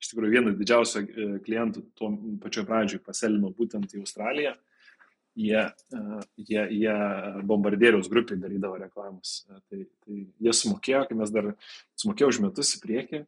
Iš 0.00 0.12
tikrųjų, 0.12 0.32
vienas 0.32 0.56
didžiausių 0.56 1.00
e, 1.00 1.28
klientų 1.44 1.84
tuo 1.98 2.10
pačiu 2.40 2.64
pradžiui 2.68 3.02
paselino 3.04 3.52
būtent 3.56 3.92
į 3.92 4.04
Australiją. 4.04 4.54
Jie, 5.38 5.60
e, 5.60 6.20
jie, 6.40 6.62
jie 6.80 6.94
bombardieriaus 7.46 8.08
grupiai 8.12 8.40
darydavo 8.40 8.80
reklamas. 8.80 9.42
E, 9.44 9.60
tai, 9.68 9.82
tai 10.06 10.22
jie 10.46 10.56
sumokėjo, 10.56 11.04
kai 11.08 11.18
mes 11.20 11.34
dar 11.34 11.52
sumokėjau 12.00 12.32
už 12.32 12.40
metus 12.46 12.72
į 12.78 12.82
priekį. 12.86 13.22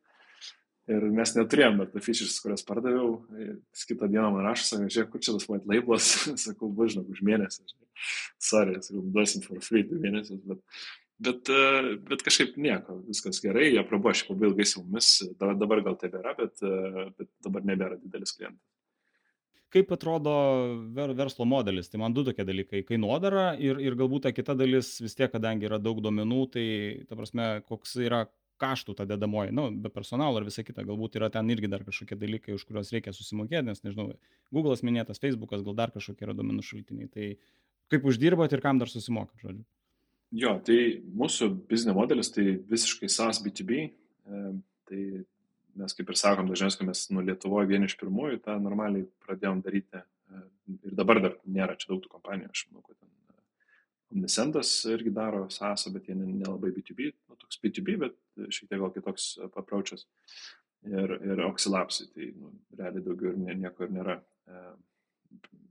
Ir 0.91 1.05
mes 1.15 1.31
neturėjom 1.37 1.77
dar 1.79 1.93
features, 2.03 2.41
kurias 2.43 2.65
pardaviau. 2.67 3.21
Kitą 3.87 4.09
dieną 4.11 4.33
man 4.35 4.49
rašo, 4.49 4.65
sako, 4.67 4.89
žiūrėk, 4.91 5.13
kur 5.13 5.23
čia 5.23 5.37
tas 5.37 5.47
white 5.47 5.69
labelas, 5.71 6.09
sakau, 6.47 6.73
važinau, 6.75 7.05
už 7.13 7.21
mėnesį. 7.29 7.69
Sorry, 8.43 8.81
sakau, 8.83 9.05
duosim 9.15 9.45
for 9.45 9.61
free 9.63 9.85
du 9.87 10.01
mėnesius, 10.03 10.41
bet, 10.49 10.65
bet, 11.25 11.49
e, 11.53 11.95
bet 12.09 12.25
kažkaip 12.27 12.59
nieko, 12.61 12.99
viskas 13.09 13.41
gerai, 13.45 13.71
jie 13.71 13.83
prabuvo 13.89 14.15
šiaip 14.17 14.35
labai 14.35 14.51
ilgai 14.51 14.67
su 14.69 14.83
mumis, 14.83 15.15
dabar 15.41 15.83
gal 15.87 15.97
tebėra, 16.01 16.35
bet, 16.39 16.63
e, 16.63 17.09
bet 17.19 17.31
dabar 17.47 17.67
nebėra 17.69 17.99
didelis 18.03 18.35
klientas. 18.37 18.63
Kaip 19.73 19.89
atrodo 19.95 20.33
ver, 20.93 21.15
verslo 21.17 21.47
modelis? 21.49 21.89
Tai 21.89 22.03
man 22.03 22.13
du 22.13 22.27
tokie 22.27 22.45
dalykai- 22.45 22.83
kainodara 22.91 23.55
ir, 23.57 23.81
ir 23.81 23.97
galbūt 23.97 24.27
ta 24.27 24.33
kita 24.33 24.57
dalis 24.59 24.99
vis 25.01 25.17
tiek, 25.17 25.33
kadangi 25.33 25.65
yra 25.65 25.79
daug 25.81 26.03
duomenų, 26.05 26.41
tai, 26.53 26.67
ta 27.09 27.17
prasme, 27.17 27.63
koks 27.65 27.97
yra 28.05 28.27
kaštų 28.63 28.95
ta 28.99 29.07
dedamoji, 29.09 29.51
nu, 29.57 29.71
be 29.85 29.91
personalo 29.91 30.39
ir 30.39 30.45
visa 30.45 30.63
kita, 30.63 30.85
galbūt 30.87 31.17
yra 31.19 31.31
ten 31.33 31.49
irgi 31.51 31.71
dar 31.73 31.83
kažkokie 31.87 32.19
dalykai, 32.21 32.55
už 32.55 32.67
kuriuos 32.69 32.93
reikia 32.95 33.15
susimokėti, 33.17 33.65
nes, 33.65 33.83
nežinau, 33.83 34.13
Google'as 34.55 34.85
minėtas, 34.87 35.19
Facebook'as, 35.23 35.65
gal 35.67 35.75
dar 35.75 35.91
kažkokie 35.91 36.29
yra 36.29 36.37
duomenų 36.37 36.63
šaltiniai, 36.63 37.11
tai 37.11 37.37
kaip 37.91 38.05
uždirbat 38.05 38.53
ir 38.53 38.61
kam 38.61 38.79
dar 38.79 38.93
susimokat, 38.93 39.41
žodžiu. 39.43 39.65
Jo, 40.33 40.55
tai 40.65 40.79
mūsų 41.13 41.51
biznio 41.69 41.93
modelis 41.97 42.33
tai 42.33 42.55
visiškai 42.71 43.11
SaaS 43.13 43.43
B2B, 43.45 43.83
e, 43.85 44.43
tai 44.89 45.03
mes 45.77 45.97
kaip 45.97 46.13
ir 46.13 46.19
sakom, 46.21 46.49
dažniausiai 46.49 46.89
mes 46.89 47.05
nuo 47.13 47.25
Lietuvoje 47.25 47.69
vieni 47.69 47.89
iš 47.89 47.99
pirmųjų 48.01 48.41
tą 48.47 48.57
normaliai 48.61 49.05
pradėjom 49.27 49.61
daryti 49.65 50.01
e, 50.01 50.45
ir 50.89 50.97
dabar 50.97 51.21
dar 51.21 51.37
nėra 51.45 51.77
čia 51.77 51.91
daug 51.93 52.01
tų 52.05 52.15
kompanijų, 52.15 52.49
aš 52.49 52.65
manau, 52.71 52.85
kad 52.87 52.97
ten 52.97 53.13
Omnisendas 54.13 54.71
irgi 54.93 55.13
daro 55.17 55.47
SaaS, 55.53 55.87
bet 55.93 56.09
jie 56.09 56.17
nelabai 56.17 56.73
B2B, 56.75 57.13
nu, 57.29 57.37
toks 57.41 57.61
B2B, 57.63 57.97
bet 58.01 58.17
šiek 58.53 58.69
tiek 58.69 58.81
gal 58.81 58.93
kitoks 58.93 59.29
papraučias. 59.55 60.05
Ir, 60.85 61.15
ir 61.23 61.41
Oxylapsai, 61.47 62.09
tai 62.13 62.33
nu, 62.35 62.51
realiai 62.77 63.05
daugiau 63.05 63.33
ir 63.33 63.57
nieko 63.61 63.87
ir 63.87 63.95
nėra. 63.95 64.19
E, 64.49 64.65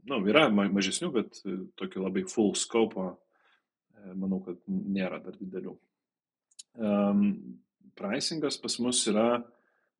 nu, 0.09 0.21
yra 0.31 0.47
mažesnių, 0.53 1.11
bet 1.17 1.41
tokių 1.77 2.05
labai 2.05 2.23
full 2.31 2.55
scope, 2.57 3.09
e, 3.11 3.30
manau, 4.17 4.41
kad 4.45 4.59
nėra 4.67 5.21
dar 5.23 5.37
didelių. 5.39 5.75
Um, 6.81 7.25
pricingas 7.97 8.57
pas 8.61 8.77
mus 8.79 9.01
yra 9.11 9.41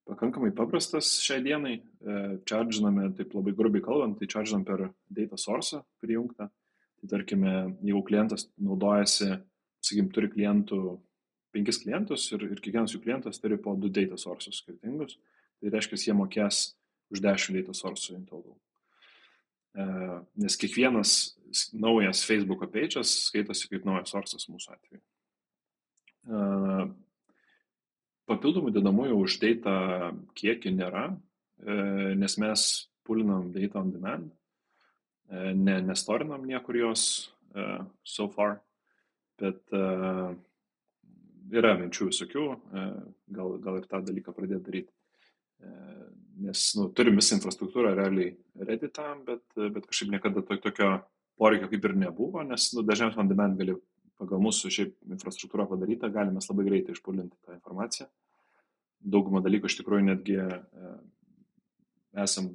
pakankamai 0.10 0.52
paprastas 0.56 1.14
šiai 1.24 1.44
dienai. 1.46 1.76
E, 1.82 2.18
Čardžiname, 2.48 3.12
taip 3.18 3.36
labai 3.38 3.54
grubiai 3.58 3.84
kalbant, 3.86 4.18
tai 4.20 4.30
čardžinam 4.32 4.66
per 4.68 4.90
data 5.10 5.38
source 5.40 5.82
prijungtą. 6.04 6.50
Tai 7.02 7.10
tarkime, 7.10 7.54
jeigu 7.82 8.02
klientas 8.06 8.48
naudojasi, 8.62 9.32
sakykim, 9.82 10.12
turi 10.14 10.30
klientų, 10.34 10.82
penkis 11.56 11.82
klientus 11.82 12.28
ir, 12.36 12.46
ir 12.50 12.62
kiekvienas 12.62 12.94
jų 12.96 13.02
klientas 13.06 13.42
turi 13.42 13.58
po 13.62 13.74
du 13.76 13.90
data 13.94 14.20
sources 14.22 14.62
skirtingus, 14.62 15.18
tai 15.62 15.74
reiškia, 15.74 16.00
jie 16.08 16.18
mokės 16.18 16.68
už 17.12 17.24
10 17.24 17.58
data 17.58 17.76
sources 17.78 18.14
in 18.14 18.28
total. 18.30 18.56
E, 19.72 19.84
nes 20.36 20.58
kiekvienas 20.60 21.38
naujas 21.72 22.26
Facebook 22.28 22.66
page'as 22.74 23.12
skaitosi 23.30 23.70
kaip 23.72 23.88
naujas 23.88 24.12
sources 24.12 24.48
mūsų 24.52 24.74
atveju. 24.76 25.02
E, 26.28 26.42
papildomų 28.32 28.74
dedamųjų 28.76 29.20
už 29.24 29.38
data 29.44 29.76
kiekį 30.40 30.76
nėra, 30.76 31.06
e, 31.64 31.78
nes 32.20 32.38
mes 32.42 32.68
pulinam 33.08 33.52
data 33.56 33.80
on 33.82 33.96
demand 33.96 34.32
ne, 35.32 35.78
nestorinam 35.88 36.44
niekur 36.44 36.76
jos 36.76 37.04
so 38.04 38.26
far, 38.32 38.58
bet 39.40 39.72
yra 41.56 41.72
minčių 41.80 42.10
visokių, 42.10 42.44
gal, 43.32 43.56
gal 43.64 43.80
ir 43.80 43.88
tą 43.88 44.02
dalyką 44.04 44.36
pradėti 44.36 44.66
daryti. 44.68 44.94
Nes 46.42 46.64
nu, 46.78 46.88
turim 46.98 47.20
visą 47.20 47.38
infrastruktūrą 47.38 47.94
realiai 47.98 48.32
reditam, 48.66 49.22
bet, 49.28 49.44
bet 49.56 49.86
kažkaip 49.86 50.10
niekada 50.16 50.42
to, 50.42 50.58
tokio 50.64 50.90
poreikio 51.38 51.70
kaip 51.70 51.86
ir 51.86 51.96
nebuvo, 52.02 52.42
nes 52.48 52.72
nu, 52.76 52.82
dažniausiai 52.88 53.22
on 53.22 53.30
demand 53.30 53.60
gali 53.60 53.76
pagal 54.22 54.42
mūsų 54.42 54.72
šiaip 54.74 54.96
infrastruktūrą 55.16 55.68
padarytą, 55.70 56.10
galime 56.14 56.42
labai 56.42 56.66
greitai 56.66 56.96
išpulinti 56.96 57.38
tą 57.46 57.56
informaciją. 57.58 58.10
Daugumą 59.02 59.42
dalykų 59.46 59.70
iš 59.70 59.78
tikrųjų 59.80 60.08
netgi 60.08 60.38
uh, 60.42 60.98
esam 62.26 62.52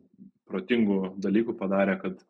protingų 0.47 1.17
dalykų 1.23 1.57
padarę, 1.59 1.97
kad 2.03 2.21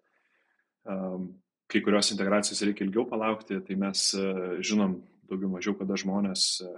kai 1.67 1.83
kurios 1.83 2.12
integracijos 2.15 2.62
reikia 2.65 2.87
ilgiau 2.87 3.07
palaukti, 3.11 3.59
tai 3.67 3.77
mes 3.81 4.09
e, 4.15 4.27
žinom 4.65 5.01
daugiau 5.29 5.51
mažiau, 5.53 5.75
kada 5.79 5.97
žmonės 5.99 6.47
e, 6.65 6.71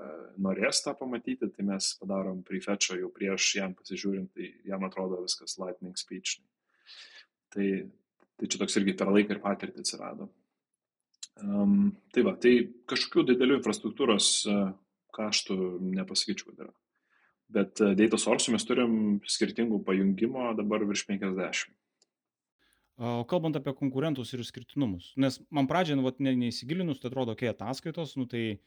norės 0.45 0.83
tą 0.85 0.95
pamatyti, 0.99 1.51
tai 1.55 1.67
mes 1.69 1.91
padarom 2.01 2.43
prefetcho 2.47 2.99
jau 2.99 3.11
prieš 3.15 3.53
jam 3.59 3.75
pasižiūrint, 3.79 4.31
tai 4.35 4.51
jam 4.69 4.85
atrodo 4.89 5.21
viskas 5.23 5.59
lightning 5.61 5.97
speech. 6.01 6.39
Tai, 7.55 7.69
tai 8.41 8.51
čia 8.51 8.61
toks 8.61 8.79
irgi 8.81 8.97
per 8.99 9.13
laiką 9.13 9.37
ir 9.37 9.43
patirtį 9.45 9.85
atsirado. 9.85 10.29
Um, 11.39 11.93
tai 12.15 12.25
va, 12.27 12.35
tai 12.35 12.55
kažkokių 12.91 13.29
didelių 13.31 13.61
infrastruktūros 13.61 14.31
uh, 14.51 14.71
kaštų 15.15 15.57
nepasakyčiau, 15.95 16.51
kad 16.51 16.65
yra. 16.67 16.73
Bet 17.55 17.83
uh, 17.85 17.95
data 17.99 18.19
source 18.19 18.51
mes 18.53 18.67
turim 18.67 19.21
skirtingų 19.23 19.79
pajungimo 19.87 20.51
dabar 20.59 20.83
virš 20.89 21.07
50. 21.13 21.71
O 22.99 23.23
kalbant 23.31 23.55
apie 23.55 23.71
konkurentus 23.79 24.33
ir 24.35 24.43
išskirtinumus, 24.43 25.13
nes 25.23 25.37
man 25.55 25.69
pradžiai, 25.71 25.95
nu, 26.01 26.03
vat, 26.03 26.17
ne, 26.19 26.33
neįsigilinus, 26.41 26.99
tai 26.99 27.13
atrodo, 27.13 27.37
kai 27.39 27.53
ataskaitos, 27.53 28.17
nu, 28.19 28.27
tai 28.27 28.59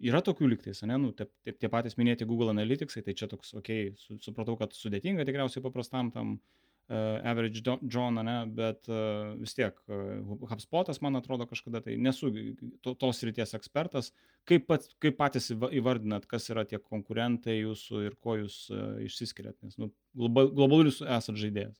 yra 0.00 0.22
tokių 0.24 0.48
liktais, 0.48 0.80
ne, 0.88 0.96
nu, 1.00 1.10
tie, 1.16 1.26
tie 1.52 1.68
patys 1.72 1.98
minėti 2.00 2.28
Google 2.28 2.54
Analytics, 2.54 2.96
tai 3.04 3.16
čia 3.16 3.28
toks, 3.28 3.52
okei, 3.56 3.90
okay, 3.90 3.98
su, 4.00 4.16
supratau, 4.24 4.56
kad 4.56 4.72
sudėtinga 4.72 5.26
tikriausiai 5.28 5.64
paprastam 5.64 6.08
tam 6.14 6.32
uh, 6.38 7.20
average 7.20 7.60
John, 7.84 8.16
ne, 8.24 8.38
bet 8.56 8.88
uh, 8.88 9.36
vis 9.40 9.52
tiek 9.58 9.76
uh, 9.92 10.24
HubSpotas, 10.48 11.02
man 11.04 11.20
atrodo, 11.20 11.44
kažkada 11.50 11.84
tai 11.84 11.98
nesu 12.00 12.32
to, 12.80 12.96
tos 12.96 13.20
ryties 13.28 13.52
ekspertas. 13.60 14.12
Kaip, 14.48 14.64
pat, 14.70 14.88
kaip 15.04 15.20
patys 15.20 15.50
įvardinat, 15.52 16.24
kas 16.30 16.48
yra 16.48 16.64
tie 16.64 16.80
konkurentai 16.80 17.58
jūsų 17.58 18.06
ir 18.08 18.16
ko 18.24 18.38
jūs 18.40 18.62
uh, 18.72 18.96
išsiskiriat, 19.04 19.58
nes 19.66 19.76
nu, 19.80 19.92
globalus 20.16 21.02
esat 21.04 21.36
žaidėjas. 21.36 21.76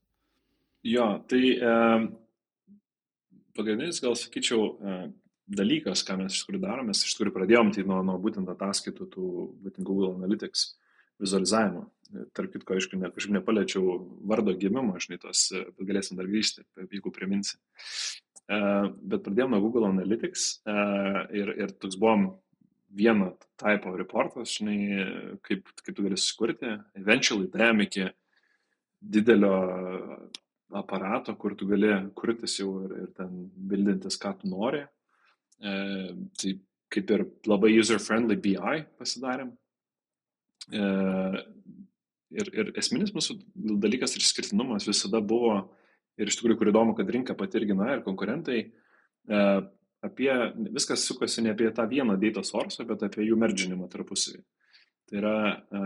Jo, 0.87 1.07
tai 1.27 1.43
e, 1.59 1.71
pagrindinis, 3.59 3.99
gal 4.05 4.15
sakyčiau, 4.19 4.67
e, 4.79 4.97
dalykas, 5.59 6.05
ką 6.07 6.19
mes 6.21 6.37
iš 6.37 6.45
tikrųjų 6.45 6.63
darome, 6.63 6.93
mes 6.93 7.03
iš 7.03 7.17
tikrųjų 7.17 7.35
pradėjom 7.35 7.73
tai 7.75 7.85
nuo, 7.89 7.99
nuo 8.07 8.17
būtent 8.23 8.51
ataskaitų, 8.53 9.07
tų 9.11 9.31
būtent 9.65 9.87
Google 9.87 10.13
Analytics 10.15 10.69
vizualizavimo. 11.23 11.87
Tark 12.39 12.53
kitko, 12.55 12.77
aišku, 12.77 12.99
ne, 13.01 13.11
kažkaip 13.11 13.35
nepaliečiau 13.35 13.97
vardo 14.31 14.55
gimimo, 14.55 14.95
žinai, 15.03 15.19
tos, 15.23 15.49
bet 15.51 15.89
galėsim 15.89 16.19
dar 16.19 16.29
grįžti, 16.31 16.63
jeigu 16.85 17.11
priminsi. 17.15 17.59
Uh, 18.47 18.93
bet 19.03 19.25
pradėjome 19.27 19.57
nuo 19.57 19.65
Google 19.65 19.89
Analytics 19.89 20.45
uh, 20.71 21.25
ir, 21.35 21.51
ir 21.65 21.73
toks 21.83 21.99
buvom 21.99 22.29
vieno 22.95 23.33
type 23.59 23.91
of 23.91 23.99
reportas, 23.99 24.55
žinai, 24.61 24.79
kaip, 25.43 25.67
kaip 25.83 25.97
tu 25.97 26.07
gali 26.07 26.19
susikurti. 26.21 26.77
Eventually 26.95 27.51
dėjom 27.51 27.83
iki 27.89 28.07
didelio 29.03 29.57
aparato, 30.75 31.35
kur 31.39 31.55
tu 31.55 31.69
gali 31.69 31.93
kurtis 32.19 32.59
jau 32.61 32.71
ir, 32.87 32.95
ir 33.05 33.13
ten 33.17 33.47
bildintis, 33.71 34.19
ką 34.19 34.35
tu 34.41 34.51
nori. 34.51 34.83
E, 35.63 35.75
tai 36.39 36.57
kaip 36.93 37.13
ir 37.15 37.25
labai 37.47 37.73
user-friendly 37.77 38.39
BI 38.43 38.83
pasidarėm. 38.99 39.53
E, 40.73 40.83
ir, 42.37 42.51
ir 42.51 42.73
esminis 42.79 43.15
mūsų 43.15 43.39
dalykas 43.83 44.17
ir 44.17 44.25
išskirtinumas 44.25 44.89
visada 44.89 45.23
buvo, 45.23 45.59
ir 46.19 46.31
iš 46.31 46.41
tikrųjų, 46.41 46.59
kur 46.61 46.73
įdomu, 46.73 46.97
kad 46.99 47.11
rinka 47.13 47.37
pati 47.39 47.61
irgi, 47.61 47.77
na, 47.79 47.93
ir 47.95 48.05
konkurentai, 48.07 48.63
e, 48.67 49.43
apie, 50.07 50.31
viskas 50.75 51.07
sukasi 51.09 51.45
ne 51.45 51.55
apie 51.55 51.71
tą 51.75 51.87
vieną 51.91 52.19
data 52.21 52.45
source, 52.47 52.85
bet 52.89 53.05
apie 53.07 53.27
jų 53.27 53.39
merdžinimą 53.41 53.89
tarpusavį. 53.93 54.43
Tai 55.07 55.21
yra, 55.23 55.39
e, 55.55 55.85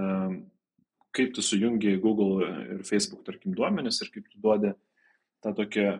kaip 1.17 1.35
tu 1.35 1.43
sujungi 1.43 1.97
Google 2.03 2.49
ir 2.77 2.87
Facebook, 2.87 3.25
tarkim, 3.27 3.55
duomenis 3.57 4.01
ir 4.05 4.13
kaip 4.15 4.29
tu 4.31 4.41
duodi 4.43 4.73
tą 5.45 5.53
tokią 5.57 5.99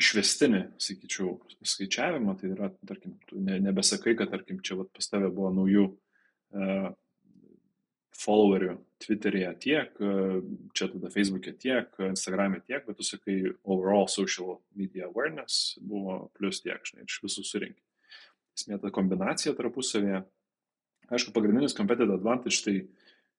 išvestinį, 0.00 0.62
sakyčiau, 0.80 1.34
skaičiavimą, 1.66 2.36
tai 2.40 2.52
yra, 2.54 2.70
tarkim, 2.88 3.16
tu 3.28 3.40
ne, 3.42 3.58
nebesakai, 3.62 4.14
kad, 4.18 4.30
tarkim, 4.32 4.60
čia 4.64 4.78
vat, 4.78 4.90
pas 4.94 5.10
tave 5.10 5.30
buvo 5.34 5.50
naujų 5.56 5.86
uh, 5.90 6.90
followerių 8.20 8.76
Twitter'e 9.02 9.50
tiek, 9.60 9.92
uh, 9.98 10.38
čia 10.76 10.90
tada 10.92 11.10
Facebook'e 11.12 11.56
tiek, 11.58 11.90
Instagram'e 12.06 12.62
tiek, 12.62 12.84
bet 12.86 13.00
tu 13.00 13.06
sakai 13.06 13.40
overall 13.64 14.06
social 14.12 14.60
media 14.76 15.08
awareness 15.08 15.74
buvo 15.82 16.22
plus 16.38 16.62
tiek, 16.64 16.80
žinai, 16.86 17.08
iš 17.08 17.20
visų 17.24 17.46
surinkti. 17.48 17.82
esmė 18.56 18.80
ta 18.80 18.92
kombinacija 18.94 19.54
tarpusavėje. 19.56 20.22
Aišku, 21.10 21.32
pagrindinis 21.34 21.74
competitive 21.74 22.14
advantage 22.14 22.62
tai 22.62 22.74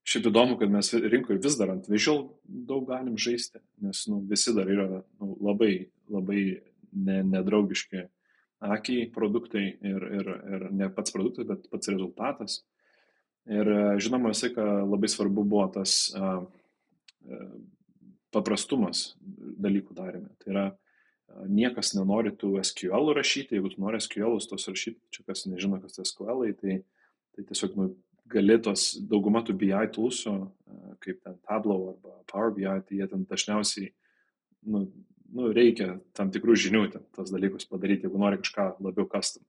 šiaip 0.08 0.30
įdomu, 0.32 0.58
kad 0.60 0.72
mes 0.74 0.90
rinkoje 0.94 1.42
vis 1.44 1.58
dar 1.60 1.74
ant 1.74 1.88
visual 1.92 2.26
daug 2.46 2.88
galim 2.90 3.18
žaisti, 3.22 3.62
nes 3.86 4.06
nu, 4.10 4.22
visi 4.30 4.54
dar 4.56 4.70
yra 4.72 4.88
nu, 5.02 5.36
labai, 5.44 5.74
labai 6.12 6.44
ne, 6.92 7.22
nedraugiški 7.36 8.08
akiai 8.62 9.08
produktai 9.14 9.66
ir, 9.74 10.08
ir, 10.20 10.32
ir 10.56 10.68
ne 10.78 10.90
pats 10.94 11.14
produktas, 11.14 11.48
bet 11.50 11.70
pats 11.72 11.90
rezultatas. 11.90 12.60
Ir 13.50 13.66
žinoma, 13.98 14.36
visai, 14.36 14.52
ką 14.54 14.66
labai 14.86 15.10
svarbu 15.10 15.46
buvo 15.50 15.66
tas 15.74 16.12
uh, 16.14 16.44
paprastumas 18.34 19.16
dalykų 19.22 19.98
darime. 19.98 20.30
Tai 20.42 20.54
yra, 20.54 20.66
niekas 21.50 21.94
nenori 21.98 22.34
tų 22.38 22.56
SQL 22.64 23.14
rašyti, 23.18 23.58
jeigu 23.58 23.72
tu 23.74 23.82
nori 23.82 24.02
SQL 24.02 24.40
tos 24.52 24.68
rašyti, 24.70 25.00
čia 25.14 25.26
kas 25.28 25.46
nežino, 25.50 25.80
kas 25.82 25.98
tas 25.98 26.12
SQL, 26.14 26.46
tai, 26.60 26.82
tai 27.36 27.48
tiesiog 27.50 27.78
nu, 27.80 27.90
gali 28.32 28.58
tos 28.64 28.92
dauguma 29.10 29.44
tų 29.46 29.56
BI 29.62 29.88
toolsų, 29.96 30.36
kaip 31.04 31.22
ten 31.24 31.38
Tableau 31.48 31.94
arba 31.94 32.18
Power 32.32 32.54
BI, 32.56 32.68
tai 32.88 33.00
jie 33.00 33.08
ten 33.12 33.26
dažniausiai 33.30 33.92
nu, 34.72 34.86
nu, 35.34 35.50
reikia 35.56 35.96
tam 36.18 36.32
tikrų 36.34 36.58
žinių 36.66 36.86
ten 36.94 37.06
tos 37.16 37.34
dalykus 37.34 37.68
padaryti, 37.70 38.08
jeigu 38.08 38.22
nori 38.22 38.42
kažką 38.42 38.68
labiau 38.84 39.08
custom. 39.10 39.44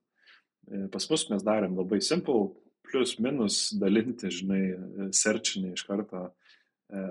E, 0.67 0.87
pas 0.93 1.09
mus 1.11 1.27
mes 1.29 1.45
darėm 1.45 1.77
labai 1.79 2.01
simple, 2.01 2.53
plus 2.87 3.17
minus 3.23 3.65
dalinti, 3.79 4.29
žinai, 4.31 4.63
searchinį 5.15 5.73
iš 5.73 5.85
karto 5.87 6.29
E, 6.93 7.01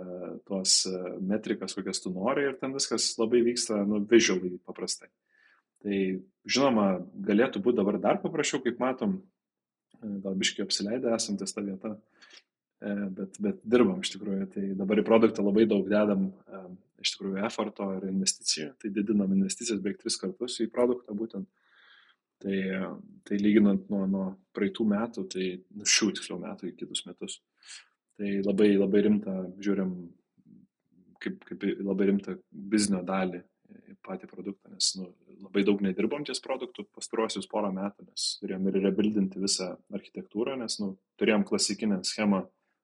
tuos 0.46 0.84
e, 0.86 0.98
metrikas, 1.26 1.74
kokias 1.74 1.98
tu 2.02 2.12
nori 2.14 2.44
ir 2.46 2.58
ten 2.60 2.74
viskas 2.76 3.08
labai 3.18 3.40
vyksta, 3.42 3.80
nu, 3.88 3.98
visually 4.06 4.60
paprastai. 4.68 5.08
Tai 5.82 5.96
žinoma, 6.46 6.84
galėtų 7.26 7.62
būti 7.64 7.80
dabar 7.80 7.98
dar 7.98 8.20
paprasčiau, 8.22 8.60
kaip 8.62 8.78
matom, 8.82 9.16
e, 9.18 9.22
gal 10.02 10.38
biškiai 10.38 10.66
apsileidę 10.66 11.12
esam 11.16 11.38
ties 11.40 11.54
tą 11.54 11.64
vietą, 11.66 11.94
bet, 13.16 13.38
bet 13.42 13.60
dirbam 13.74 14.02
iš 14.02 14.14
tikrųjų. 14.16 14.48
Tai 14.54 14.64
dabar 14.80 15.00
į 15.02 15.06
produktą 15.06 15.44
labai 15.46 15.66
daug 15.70 15.88
dedam 15.90 16.30
iš 17.02 17.16
tikrųjų 17.16 17.42
efforto 17.46 17.88
ir 17.96 18.06
investicijų, 18.10 18.72
tai 18.80 18.92
didinam 18.94 19.34
investicijas 19.34 19.82
beveik 19.82 20.00
tris 20.02 20.18
kartus 20.20 20.60
į 20.62 20.70
produktą 20.74 21.16
būtent. 21.18 21.48
Tai, 22.42 22.58
tai 23.22 23.36
lyginant 23.38 23.84
nuo, 23.90 24.02
nuo 24.10 24.24
praeitų 24.56 24.86
metų, 24.90 25.22
tai 25.30 25.44
nu, 25.78 25.86
šių 25.86 26.08
tiksliau 26.16 26.40
metų 26.42 26.72
į 26.72 26.74
kitus 26.80 27.04
metus. 27.06 27.38
Tai 28.18 28.32
labai, 28.42 28.72
labai 28.74 29.04
rimtą 29.06 29.36
žiūrim, 29.62 29.92
kaip, 31.22 31.44
kaip 31.46 31.66
labai 31.86 32.10
rimtą 32.10 32.34
biznio 32.50 33.04
dalį 33.06 33.44
patį 34.06 34.28
produktą, 34.30 34.72
nes 34.72 34.90
nu, 34.98 35.10
labai 35.44 35.64
daug 35.66 35.82
nedirbom 35.84 36.24
ties 36.26 36.42
produktų 36.44 36.86
pastaruosius 36.96 37.48
porą 37.50 37.72
metų, 37.74 38.08
nes 38.08 38.26
turėjom 38.40 38.66
ir 38.70 38.80
rebuildinti 38.86 39.42
visą 39.42 39.72
architektūrą, 39.94 40.56
nes 40.60 40.78
nu, 40.82 40.94
turėjom 41.20 41.46
klasikinę 41.48 42.02
schemą 42.08 42.42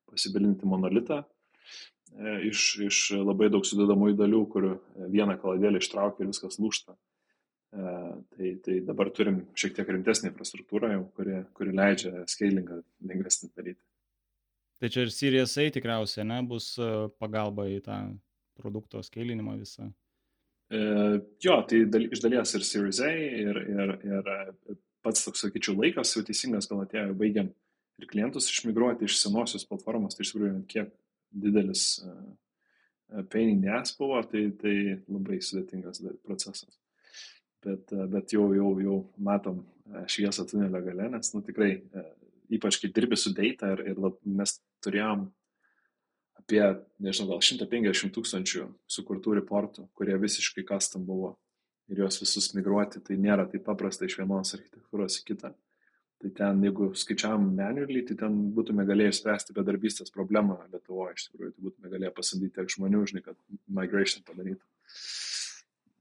pasibilinti 0.09 0.69
monolitą 0.69 1.23
e, 1.23 2.39
iš, 2.49 2.71
iš 2.89 3.03
labai 3.19 3.51
daug 3.53 3.67
sudėdamųjų 3.69 4.17
dalių, 4.23 4.43
kur 4.53 4.71
vieną 5.11 5.39
kaladėlį 5.43 5.83
ištraukia 5.83 6.25
ir 6.25 6.33
viskas 6.33 6.61
lūšta. 6.63 6.97
E, 7.69 7.93
tai, 8.33 8.55
tai 8.65 8.79
dabar 8.89 9.11
turim 9.13 9.43
šiek 9.59 9.75
tiek 9.77 9.91
rimtesnį 9.93 10.31
infrastruktūrą, 10.33 10.95
jau, 10.95 11.05
kuri, 11.19 11.43
kuri 11.59 11.77
leidžia 11.77 12.25
scalingą 12.31 12.81
lengvesnį 13.11 13.53
daryti. 13.53 13.83
Tai 14.79 14.89
čia 14.95 15.05
ir 15.05 15.11
Series 15.13 15.57
A 15.59 15.67
tikriausiai, 15.75 16.25
ne, 16.31 16.39
bus 16.49 16.71
e, 16.79 16.89
pagalba 17.21 17.67
į 17.69 17.81
tą 17.85 17.99
produkto 18.59 19.03
skailinimą 19.05 19.59
visą. 19.59 19.89
E, 20.69 20.81
jo, 21.45 21.55
tai 21.69 21.85
dal, 21.89 22.05
iš 22.13 22.23
dalies 22.25 22.53
ir 22.57 22.67
Series 22.67 23.01
A, 23.05 23.13
ir, 23.13 23.61
ir, 23.63 23.95
ir 24.05 24.31
e, 24.35 24.77
pats 25.05 25.25
toks, 25.25 25.45
sakyčiau, 25.47 25.77
laikas 25.79 26.13
jau 26.17 26.25
teisingas 26.27 26.69
gal 26.71 26.83
atėjo, 26.85 27.15
baigiam 27.19 27.49
ir 27.99 28.11
klientus 28.11 28.51
išmigruoti 28.53 29.09
iš 29.09 29.17
senosios 29.23 29.65
platformos, 29.69 30.17
tai 30.17 30.27
iš 30.27 30.35
tikrųjų 30.35 30.59
kiek 30.71 30.93
didelis 31.29 31.87
uh, 32.05 33.25
pain 33.33 33.51
in 33.51 33.63
the 33.63 33.73
ass 33.75 33.97
buvo, 33.99 34.21
tai, 34.31 34.47
tai 34.61 34.75
labai 35.09 35.41
sudėtingas 35.45 36.01
procesas. 36.25 36.79
Bet, 37.65 37.91
bet 38.13 38.33
jau, 38.33 38.47
jau, 38.55 38.71
jau 38.85 38.99
matom 39.25 39.65
šviesą 40.07 40.45
tunelio 40.47 40.81
gale, 40.85 41.09
nes 41.11 41.33
nu, 41.35 41.43
tikrai 41.43 41.73
ypač 42.55 42.79
kai 42.81 42.91
dirbi 42.95 43.19
su 43.19 43.33
data 43.37 43.73
ir, 43.75 43.83
ir 43.93 44.01
lab, 44.01 44.19
mes 44.25 44.55
turėjom 44.85 45.27
apie, 46.49 46.81
nežinau, 47.05 47.37
gal 47.37 47.45
150 47.45 48.15
tūkstančių 48.17 48.67
sukurtų 48.89 49.37
reportų, 49.43 49.89
kurie 49.95 50.17
visiškai 50.17 50.65
custom 50.65 51.05
buvo 51.05 51.37
ir 51.89 52.01
juos 52.01 52.21
visus 52.23 52.55
migruoti, 52.57 53.03
tai 53.05 53.17
nėra 53.21 53.45
taip 53.49 53.67
paprasta 53.67 54.09
iš 54.09 54.17
vienos 54.19 54.55
architektūros 54.57 55.21
į 55.21 55.27
kitą. 55.29 55.53
Tai 56.19 56.31
ten, 56.35 56.65
jeigu 56.65 56.89
skaičiavam 56.99 57.53
manually, 57.55 58.01
tai 58.03 58.17
ten 58.25 58.35
būtume 58.57 58.83
galėję 58.89 59.13
spręsti 59.21 59.55
bedarbystės 59.55 60.11
problemą 60.11 60.57
Lietuvoje, 60.73 61.15
iš 61.15 61.29
tikrųjų, 61.29 61.53
tai 61.55 61.67
būtume 61.69 61.93
galėję 61.93 62.11
pasamdyti 62.17 62.57
tiek 62.57 62.73
žmonių, 62.75 63.05
žinai, 63.13 63.23
kad 63.29 63.39
migration 63.69 64.25
padarytų. 64.27 64.65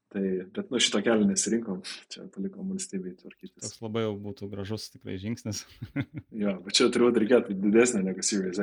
Tai, 0.08 0.24
bet 0.56 0.72
nu 0.72 0.80
šito 0.82 1.04
kelio 1.04 1.28
nesirinkom, 1.28 1.84
čia 2.10 2.24
palikom 2.34 2.72
valstybei 2.72 3.12
tvarkytis. 3.20 3.60
Tas 3.60 3.78
labai 3.84 4.06
jau 4.08 4.16
būtų 4.24 4.48
gražus 4.50 4.88
tikrai 4.96 5.20
žingsnis. 5.22 5.66
jo, 6.44 6.56
bet 6.64 6.80
čia 6.80 6.88
turbūt 6.96 7.20
reikėtų 7.22 7.60
didesnė 7.60 8.06
negu 8.08 8.26
Series 8.26 8.58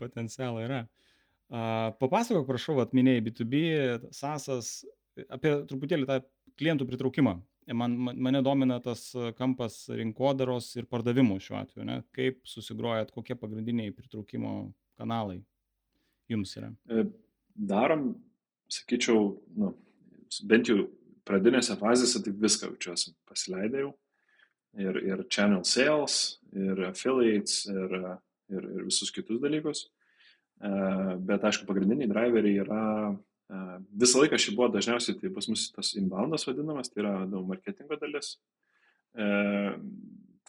Potencialą 0.00 0.64
yra. 0.64 0.84
Uh, 0.84 1.92
papasakok, 2.00 2.46
prašau, 2.48 2.78
atminėjai 2.82 3.24
B2B, 3.26 3.64
SASas, 4.16 4.78
apie 5.28 5.52
truputėlį 5.68 6.08
tą 6.08 6.20
klientų 6.58 6.86
pritraukimą. 6.88 7.36
Man, 7.72 7.94
man, 7.96 8.18
mane 8.20 8.42
domina 8.44 8.76
tas 8.84 9.06
kampas 9.38 9.86
rinkodaros 9.88 10.74
ir 10.76 10.88
pardavimų 10.90 11.38
šiuo 11.40 11.56
atveju. 11.62 11.86
Ne? 11.88 12.00
Kaip 12.16 12.42
susigrojat, 12.48 13.12
kokie 13.14 13.36
pagrindiniai 13.40 13.94
pritraukimo 13.96 14.74
kanalai 15.00 15.38
jums 16.28 16.52
yra? 16.58 16.70
Darom 17.54 18.10
sakyčiau, 18.72 19.30
nu, 19.56 19.72
bent 20.48 20.68
jau 20.68 20.84
pradinėse 21.28 21.76
fazėse 21.80 22.20
taip 22.24 22.36
viską 22.42 22.72
jaučiuosi 22.72 23.14
pasileidėjau. 23.30 23.94
Ir, 24.84 24.96
ir 25.06 25.20
channel 25.30 25.62
sales, 25.64 26.40
ir 26.52 26.80
affiliates, 26.88 27.62
ir, 27.70 27.92
ir, 28.58 28.66
ir 28.78 28.88
visus 28.88 29.12
kitus 29.14 29.40
dalykus. 29.42 29.86
E, 30.62 30.70
bet 31.28 31.44
aišku, 31.44 31.66
pagrindiniai 31.68 32.10
driveriai 32.10 32.60
yra 32.62 32.82
e, 33.10 33.62
visą 34.04 34.22
laiką 34.22 34.38
šį 34.40 34.54
buvo 34.56 34.70
dažniausiai, 34.74 35.18
tai 35.20 35.32
pas 35.34 35.48
mus 35.50 35.66
tas 35.74 35.94
inboundas 35.98 36.46
vadinamas, 36.48 36.92
tai 36.92 37.02
yra 37.04 37.14
daug 37.30 37.48
marketingo 37.50 37.98
dalis. 38.00 38.36
E, 39.14 39.26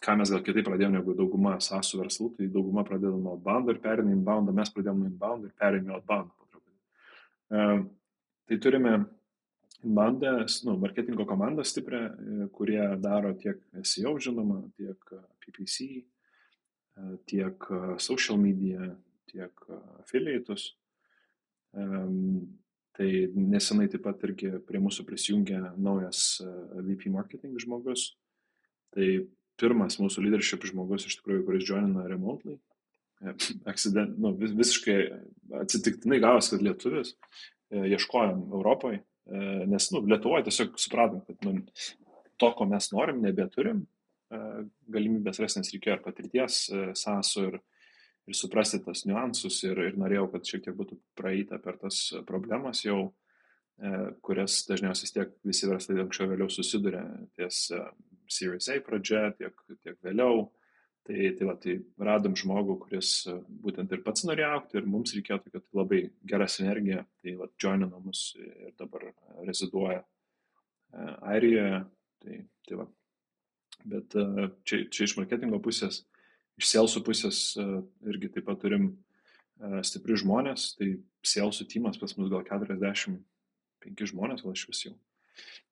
ką 0.04 0.16
mes 0.20 0.32
gal 0.32 0.44
kitaip 0.46 0.68
pradėjome 0.68 0.98
negu 0.98 1.16
dauguma 1.18 1.56
sąsų 1.62 2.04
verslų, 2.04 2.30
tai 2.38 2.48
dauguma 2.52 2.84
pradėjo 2.86 3.16
nuo 3.18 3.34
outbound 3.36 3.72
ir 3.72 3.82
perėmė 3.82 4.14
inbound, 4.16 4.54
mes 4.54 4.72
pradėjome 4.72 5.04
nuo 5.04 5.12
inbound 5.12 5.48
ir 5.48 5.54
perėmė 5.58 5.96
outbound. 5.98 6.32
Tai 8.46 8.56
turime 8.62 8.92
bandą, 9.82 10.32
nu, 10.66 10.74
marketingo 10.82 11.24
komandą 11.26 11.64
stiprią, 11.66 12.00
kurie 12.54 12.82
daro 13.02 13.32
tiek 13.38 13.60
SEO, 13.86 14.16
žinoma, 14.22 14.60
tiek 14.78 15.14
PPC, 15.42 16.04
tiek 17.28 17.68
social 18.02 18.38
media, 18.40 18.90
tiek 19.30 19.66
affiliatus. 20.00 20.70
Tai 22.96 23.08
nesenai 23.36 23.90
taip 23.92 24.06
pat 24.06 24.22
irgi 24.24 24.54
prie 24.64 24.80
mūsų 24.80 25.04
prisijungė 25.08 25.58
naujas 25.76 26.40
VP 26.80 27.10
marketing 27.12 27.58
žmogus. 27.60 28.14
Tai 28.96 29.08
pirmas 29.60 29.98
mūsų 30.00 30.24
leadership 30.24 30.64
žmogus 30.68 31.04
iš 31.08 31.18
tikrųjų, 31.18 31.44
kuris 31.44 31.68
joinina 31.68 32.06
remotely. 32.08 32.56
Accident, 33.68 34.16
nu, 34.20 34.32
vis, 34.36 34.52
visiškai 34.56 34.96
atsitiktinai 35.62 36.18
gavosi, 36.20 36.52
kad 36.52 36.64
lietuvis 36.64 37.14
E, 37.70 37.82
ieškojom 37.90 38.44
Europoje, 38.54 39.00
nes 39.66 39.88
nu, 39.90 40.02
Lietuvoje 40.06 40.46
tiesiog 40.46 40.76
supratom, 40.78 41.22
kad 41.26 41.40
nu, 41.42 41.56
to, 42.38 42.50
ko 42.54 42.66
mes 42.70 42.92
norim, 42.92 43.18
nebeturim, 43.24 43.80
e, 43.82 43.86
galimybės 44.30 45.40
rasti, 45.42 45.62
nes 45.62 45.72
reikėjo 45.74 45.98
ir 45.98 46.02
patirties 46.04 46.62
e, 46.70 46.82
sąsų 46.98 47.44
ir, 47.50 47.60
ir 48.26 48.38
suprasti 48.38 48.82
tas 48.84 49.04
niuansus 49.06 49.60
ir, 49.68 49.78
ir 49.86 50.00
norėjau, 50.00 50.26
kad 50.32 50.50
šiek 50.50 50.66
tiek 50.66 50.76
būtų 50.78 50.98
praeita 51.18 51.60
per 51.62 51.78
tas 51.82 52.08
problemas 52.26 52.84
jau, 52.86 53.12
kurias 54.24 54.62
dažniausiai 54.64 55.10
tiek 55.12 55.32
visi 55.44 55.68
verslai 55.68 55.98
anksčiau 56.00 56.30
vėliau 56.30 56.48
susiduria 56.48 57.02
ties 57.36 57.66
Series 58.28 58.68
A 58.68 58.78
pradžia, 58.82 59.30
tiek, 59.38 59.58
tiek 59.82 59.98
vėliau. 60.04 60.46
Tai, 61.06 61.28
tai, 61.38 61.46
va, 61.46 61.52
tai 61.62 61.76
radom 62.02 62.34
žmogų, 62.34 62.74
kuris 62.82 63.10
e, 63.30 63.36
būtent 63.62 63.92
ir 63.94 64.00
pats 64.02 64.24
norėjo 64.26 64.48
aukti 64.56 64.80
ir 64.80 64.88
mums 64.90 65.12
reikėjo 65.14 65.38
tokia 65.44 65.60
tai 65.60 65.78
labai 65.78 66.00
gera 66.26 66.48
sinergija. 66.50 67.04
Tai 67.22 67.34
va, 67.38 67.46
joinino 67.62 68.00
mus 68.02 68.22
ir 68.40 68.72
dabar 68.80 69.04
reziduoja 69.46 70.00
e, 70.02 71.04
Airijoje. 71.30 71.84
Tai, 72.24 72.40
tai 72.66 72.80
va. 72.80 72.88
Bet 73.84 74.16
e, 74.16 74.48
čia, 74.64 74.84
čia 74.90 75.06
iš 75.08 75.16
marketingo 75.18 75.60
pusės, 75.62 76.04
iš 76.56 76.70
salesų 76.72 77.02
pusės 77.04 77.40
irgi 78.08 78.32
taip 78.32 78.46
pat 78.48 78.62
turim 78.62 78.94
stipri 79.84 80.16
žmonės. 80.16 80.72
Tai 80.78 80.88
salesų 81.26 81.68
timas 81.68 82.00
pas 82.00 82.16
mus 82.16 82.32
gal 82.32 82.44
45 82.48 84.10
žmonės, 84.12 84.44
gal 84.46 84.56
iš 84.56 84.66
vis 84.70 84.84
jau. 84.88 84.94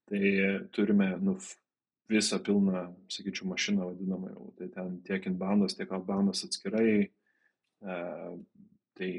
Tai 0.04 0.20
turime 0.76 1.14
nu, 1.24 1.38
visą 2.08 2.38
pilną, 2.38 2.94
sakyčiau, 3.08 3.48
mašiną 3.48 3.88
vadinamą 3.88 4.30
jau. 4.32 4.52
Tai 4.58 4.68
ten 4.68 4.98
tiek 5.02 5.26
inboundas, 5.26 5.76
tiek 5.76 5.92
outboundas 5.92 6.44
atskirai. 6.44 7.08
E, 7.84 7.96
tai 8.94 9.10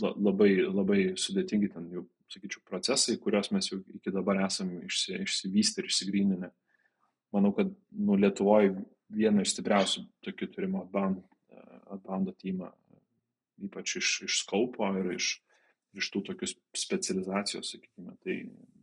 labai, 0.00 0.50
labai 0.68 1.00
sudėtingi 1.20 1.72
ten 1.72 1.88
jau, 1.92 2.04
sakyčiau, 2.32 2.62
procesai, 2.68 3.16
kuriuos 3.22 3.52
mes 3.54 3.70
jau 3.70 3.80
iki 3.96 4.12
dabar 4.12 4.42
esame 4.46 4.84
išsi, 4.86 5.16
išsivystę 5.24 5.82
ir 5.82 5.90
išsigryninę. 5.90 6.52
Manau, 7.36 7.52
kad 7.52 7.70
nu, 7.92 8.16
Lietuvoje 8.16 8.72
vieną 9.12 9.44
iš 9.44 9.54
stipriausių 9.54 10.06
tokių 10.24 10.48
turime 10.54 10.80
outbound, 10.80 11.20
outboundo 11.92 12.32
teamą, 12.40 12.72
ypač 13.62 13.98
iš, 14.00 14.12
iš 14.26 14.40
skaupo 14.42 14.88
ir 15.00 15.12
iš, 15.16 15.36
iš 15.96 16.10
tų 16.14 16.24
tokių 16.30 16.48
specializacijos, 16.76 17.74
sakykime. 17.74 18.16
Tai 18.24 18.36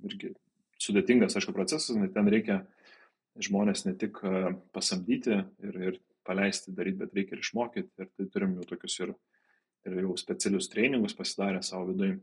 irgi 0.09 0.33
sudėtingas, 0.81 1.37
aišku, 1.37 1.55
procesas, 1.55 1.95
nes 1.97 2.13
ten 2.13 2.29
reikia 2.31 2.61
žmonės 3.41 3.85
ne 3.87 3.95
tik 3.97 4.19
pasamdyti 4.75 5.39
ir, 5.65 5.79
ir 5.89 5.99
paleisti 6.27 6.73
daryti, 6.75 7.01
bet 7.03 7.17
reikia 7.17 7.37
ir 7.37 7.43
išmokyti. 7.43 7.89
Ir 7.99 8.11
tai 8.13 8.27
turim 8.31 8.57
jau 8.59 8.67
tokius 8.73 8.99
ir, 9.03 9.13
ir 9.87 9.99
jau 10.05 10.17
specialius 10.19 10.69
treningus 10.71 11.17
pasidarę 11.17 11.63
savo 11.65 11.91
viduje. 11.91 12.19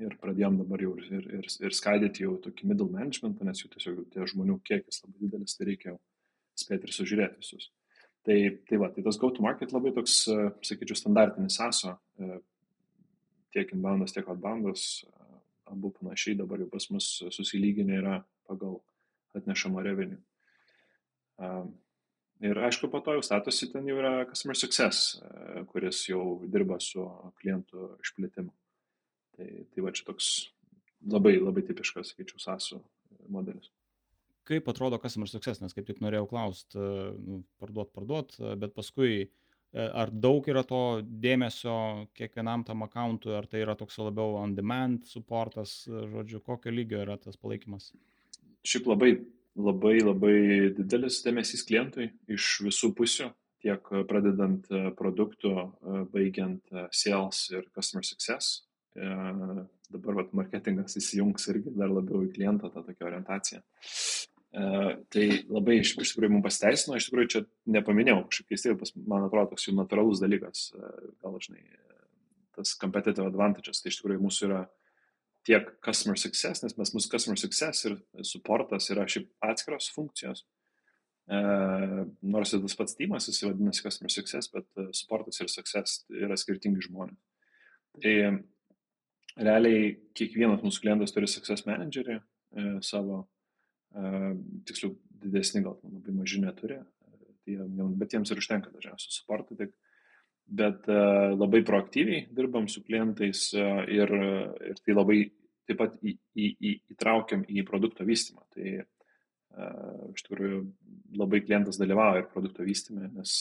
Ir 0.00 0.14
pradėjom 0.20 0.56
dabar 0.62 0.80
jau 0.80 0.94
ir, 0.96 1.26
ir, 1.40 1.48
ir 1.48 1.74
skaidyti 1.76 2.24
jau 2.24 2.38
tokį 2.40 2.70
middle 2.70 2.88
management, 2.88 3.42
nes 3.44 3.60
jau 3.60 3.68
tiesiog 3.72 4.06
tie 4.14 4.24
žmonių 4.32 4.56
kiekis 4.64 5.02
labai 5.04 5.26
didelis, 5.26 5.56
tai 5.58 5.66
reikia 5.68 5.96
spėti 6.56 6.88
ir 6.88 6.94
sužiūrėti 6.96 7.42
visus. 7.42 7.68
Tai, 8.24 8.36
tai 8.68 8.78
va, 8.80 8.88
tai 8.92 9.04
tas 9.04 9.18
go-to-market 9.20 9.72
labai 9.72 9.92
toks, 9.96 10.22
sakyčiau, 10.66 10.96
standartinis 10.96 11.56
ASO, 11.64 11.94
tiek 13.52 13.72
inboundas, 13.76 14.14
tiek 14.16 14.28
outboundas, 14.28 14.86
abu 15.70 15.92
panašiai 15.96 16.38
dabar 16.38 16.60
jau 16.60 16.68
pas 16.72 16.88
mus 16.92 17.08
susilyginę 17.36 18.00
yra 18.00 18.16
pagal 18.48 18.80
atnešamą 19.36 19.84
revenue. 19.84 20.20
Ir 22.40 22.56
aišku, 22.56 22.88
po 22.88 23.02
to 23.04 23.18
jau 23.18 23.24
statosi 23.24 23.68
ten 23.72 23.88
jau 23.88 23.98
yra 24.00 24.24
customer 24.28 24.56
success, 24.56 25.20
kuris 25.72 26.06
jau 26.08 26.40
dirba 26.48 26.80
su 26.80 27.04
klientų 27.40 27.94
išplėtimu. 28.00 28.52
Tai, 29.40 29.50
tai 29.72 29.84
va 29.84 29.92
čia 29.96 30.04
toks 30.04 30.30
labai, 31.08 31.38
labai 31.40 31.64
tipiškas, 31.64 32.12
sakyčiau, 32.12 32.42
SASU 32.42 32.82
modelis. 33.32 33.70
Kaip 34.50 34.68
atrodo 34.68 34.98
customer 35.00 35.30
success, 35.30 35.62
nes 35.62 35.72
kaip 35.72 35.86
tik 35.88 36.00
norėjau 36.04 36.26
klausti, 36.28 36.80
nu, 37.24 37.42
parduot, 37.62 37.92
parduot, 37.94 38.34
bet 38.60 38.74
paskui 38.76 39.30
E, 39.70 39.82
ar 39.86 40.10
daug 40.10 40.46
yra 40.50 40.64
to 40.66 41.00
dėmesio 41.22 41.74
kiekvienam 42.18 42.64
tam 42.66 42.82
akauntui, 42.82 43.36
ar 43.38 43.46
tai 43.46 43.62
yra 43.62 43.76
toks 43.78 44.00
labiau 44.02 44.34
on 44.40 44.56
demand 44.56 45.04
supportas, 45.06 45.84
žodžiu, 45.86 46.40
kokio 46.46 46.72
lygio 46.74 47.04
yra 47.04 47.14
tas 47.22 47.38
palaikymas? 47.38 47.92
Šiaip 48.66 48.88
labai, 48.90 49.12
labai, 49.54 49.94
labai 50.02 50.34
didelis 50.74 51.20
dėmesys 51.22 51.62
klientui 51.68 52.08
iš 52.34 52.56
visų 52.66 52.90
pusių, 52.98 53.30
tiek 53.62 53.92
pradedant 54.10 54.66
e, 54.74 54.88
produktų, 54.98 55.54
e, 55.54 56.02
baigiant 56.16 56.74
sales 56.90 57.46
ir 57.54 57.70
customer 57.70 58.06
success. 58.08 58.64
Dabar 59.90 60.20
vat, 60.20 60.34
marketingas 60.36 60.94
įsijungs 61.00 61.48
irgi 61.50 61.72
dar 61.74 61.90
labiau 61.90 62.22
į 62.22 62.34
klientą 62.34 62.70
tą 62.70 62.82
tokią 62.86 63.08
orientaciją. 63.08 63.62
E, 64.50 64.62
tai 65.14 65.24
labai 65.46 65.76
iš, 65.78 65.92
iš 66.02 66.12
tikrųjų 66.12 66.34
mums 66.34 66.46
pasteisino, 66.46 66.96
iš 66.98 67.06
tikrųjų 67.08 67.30
čia 67.34 67.40
nepaminėjau, 67.70 68.24
kažkaip 68.26 68.50
keistai, 68.50 68.74
man 69.10 69.26
atrodo, 69.26 69.52
toks 69.52 69.68
jų 69.68 69.76
natūralus 69.78 70.22
dalykas, 70.22 70.68
e, 70.74 70.92
gal 71.22 71.38
žinai, 71.42 71.62
tas 72.58 72.74
competitive 72.78 73.26
advantages, 73.30 73.82
tai 73.82 73.92
iš 73.92 74.00
tikrųjų 74.00 74.24
mūsų 74.26 74.46
yra 74.48 74.64
tiek 75.46 75.70
customer 75.86 76.18
success, 76.20 76.64
nes 76.64 76.74
mes 76.78 76.94
mūsų 76.96 77.12
customer 77.14 77.38
success 77.40 77.86
ir 77.86 77.98
supportas 78.26 78.90
yra 78.90 79.06
šiaip 79.10 79.30
atskiros 79.46 79.90
funkcijos. 79.94 80.44
E, 81.30 81.40
nors 82.34 82.54
ir 82.54 82.62
tas 82.66 82.78
pats 82.78 82.98
tymas, 82.98 83.30
jis 83.30 83.42
vadinasi 83.46 83.86
customer 83.86 84.10
success, 84.10 84.50
bet 84.50 84.66
supportas 84.98 85.38
ir 85.42 85.50
success 85.50 86.02
yra 86.10 86.38
skirtingi 86.38 86.90
žmonės. 86.90 87.18
Tai 88.02 88.16
realiai 89.40 89.92
kiekvienas 90.16 90.62
mūsų 90.64 90.84
klientas 90.84 91.14
turi 91.14 91.28
success 91.30 91.66
managerį 91.68 92.16
e, 92.16 92.22
savo 92.86 93.24
tiksliau 93.90 94.92
didesni 95.18 95.64
gal 95.64 95.80
labai 95.82 96.12
maži 96.14 96.38
neturi, 96.38 96.76
tai 97.42 97.56
bet 97.98 98.12
jiems 98.14 98.30
ir 98.30 98.38
užtenka 98.38 98.70
dažniausiai 98.70 99.16
suportų 99.16 99.56
tik. 99.58 99.72
Bet 100.50 100.86
labai 100.86 101.60
proaktyviai 101.66 102.28
dirbam 102.34 102.68
su 102.70 102.84
klientais 102.86 103.48
ir, 103.54 104.14
ir 104.70 104.78
tai 104.82 104.94
labai 104.94 105.18
taip 105.66 105.78
pat 105.78 105.98
į, 106.02 106.14
į, 106.34 106.46
į, 106.54 106.72
įtraukiam 106.94 107.42
į 107.46 107.62
produkto 107.66 108.06
vystymą. 108.06 108.42
Tai 108.54 108.72
iš 110.14 110.24
tikrųjų 110.26 110.62
labai 111.18 111.42
klientas 111.42 111.78
dalyvauja 111.78 112.24
ir 112.24 112.30
produkto 112.30 112.66
vystymė, 112.66 113.10
nes 113.14 113.36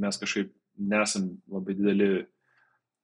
mes 0.00 0.20
kažkaip 0.20 0.52
nesam 0.80 1.30
labai 1.52 1.76
dideli 1.76 2.10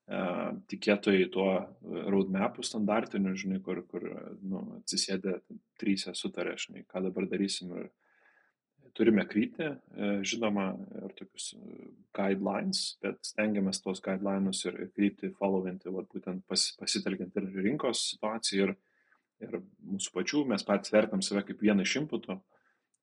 tikėtojai 0.06 1.26
tuo 1.34 1.50
roadmapų 1.82 2.62
standartiniu, 2.62 3.32
žinai, 3.38 3.58
kur, 3.64 3.80
kur 3.90 4.04
nu, 4.38 4.62
atsisėdė 4.78 5.40
trysę 5.80 6.14
sutarė, 6.14 6.54
žinai, 6.62 6.84
ką 6.86 7.02
dabar 7.08 7.26
darysim. 7.30 7.72
Ir 7.74 7.88
turime 8.96 9.24
kryptį, 9.28 9.68
e, 9.68 10.10
žinoma, 10.26 10.70
ir 11.02 11.14
tokius 11.18 11.50
e, 11.56 11.88
guidelines, 12.16 12.82
bet 13.04 13.18
stengiamės 13.26 13.82
tos 13.84 14.00
guidelines 14.04 14.62
ir 14.64 14.78
kryptį 14.96 15.32
followinti, 15.40 15.92
vat, 15.92 16.08
būtent 16.12 16.44
pas, 16.48 16.68
pasitelkiant 16.80 17.36
ir 17.36 17.50
rinkos 17.66 18.06
situaciją, 18.12 18.70
ir, 18.70 18.76
ir 19.44 19.58
mūsų 19.92 20.14
pačių, 20.14 20.44
mes 20.52 20.64
patys 20.66 20.94
vertam 20.94 21.24
save 21.24 21.44
kaip 21.48 21.66
vieną 21.66 21.84
iš 21.84 21.98
inputų, 22.02 22.38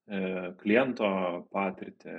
e, 0.07 0.23
kliento 0.63 1.11
patirtį, 1.53 2.17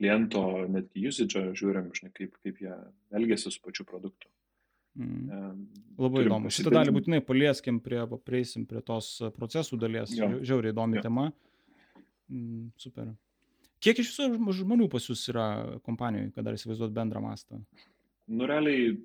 kliento 0.00 0.42
netgi 0.72 1.08
usage 1.10 1.42
žiūrim, 1.60 1.90
žinai, 1.96 2.12
kaip, 2.16 2.36
kaip 2.40 2.60
jie 2.64 2.76
elgesi 3.12 3.52
su 3.52 3.60
pačiu 3.60 3.84
produktu. 3.88 4.30
Mm. 4.98 5.66
Labai 6.00 6.24
įdomu. 6.24 6.50
Šitą 6.52 6.72
dalį 6.74 6.94
būtinai 6.96 7.20
palieskim, 7.22 7.78
prie, 7.84 8.00
prieisim 8.26 8.64
prie 8.68 8.80
tos 8.84 9.18
procesų 9.36 9.78
dalies. 9.80 10.14
Jo. 10.16 10.32
Žiauriai 10.40 10.74
įdomi 10.74 10.98
jo. 10.98 11.04
tema. 11.04 11.26
Mm, 12.32 12.70
super. 12.80 13.12
Kiek 13.84 14.00
iš 14.00 14.10
viso 14.12 14.56
žmonių 14.60 14.88
pas 14.92 15.06
jūs 15.08 15.22
yra 15.32 15.46
kompanijoje, 15.86 16.32
kad 16.34 16.48
dar 16.48 16.56
įsivaizduot 16.56 16.92
bendrą 16.96 17.22
mastą? 17.24 17.60
Nu, 18.30 18.48
realiai 18.48 18.96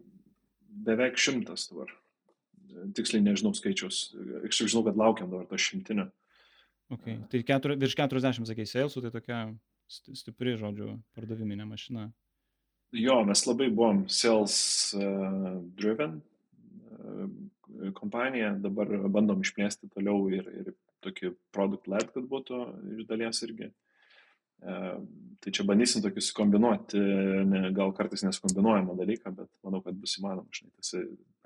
beveik 0.88 1.20
šimtas 1.22 1.70
dabar. 1.72 1.94
Tiksliai 2.96 3.24
nežinau 3.24 3.54
skaičius. 3.56 4.10
Aš 4.48 4.66
žinau, 4.66 4.84
kad 4.88 5.00
laukiam 5.00 5.32
dabar 5.32 5.48
to 5.52 5.60
šimtinio. 5.60 6.10
Okay. 6.92 7.22
Tai 7.32 7.40
ketur, 7.48 7.74
virš 7.82 7.96
40, 7.98 8.46
sakai, 8.50 8.68
salesų, 8.70 9.06
tai 9.06 9.14
tokia 9.16 9.40
stipri, 9.88 10.56
žodžiu, 10.60 11.00
pardaviminė 11.16 11.68
mašina. 11.70 12.10
Jo, 12.96 13.20
mes 13.28 13.42
labai 13.48 13.68
buvom 13.74 14.06
sales 14.12 14.58
uh, 14.96 15.58
driven 15.78 16.20
uh, 16.22 17.26
kompanija, 17.98 18.54
dabar 18.62 18.92
bandom 19.12 19.42
išplėsti 19.44 19.90
toliau 19.92 20.30
ir, 20.32 20.48
ir 20.62 20.70
tokį 21.06 21.34
product 21.54 21.90
led, 21.92 22.08
kad 22.14 22.30
būtų 22.30 22.62
iš 22.96 23.10
dalies 23.10 23.42
irgi. 23.46 23.72
Uh, 24.66 25.02
tai 25.44 25.52
čia 25.54 25.66
bandysim 25.68 26.02
tokį 26.02 26.24
sukombinuoti, 26.24 27.02
ne, 27.50 27.66
gal 27.76 27.92
kartais 27.94 28.24
nesukombinuojamą 28.26 28.96
dalyką, 28.98 29.34
bet 29.36 29.50
manau, 29.66 29.82
kad 29.84 29.98
bus 30.00 30.16
įmanoma, 30.22 30.48
žinai, 30.56 30.72
tas, 30.80 30.94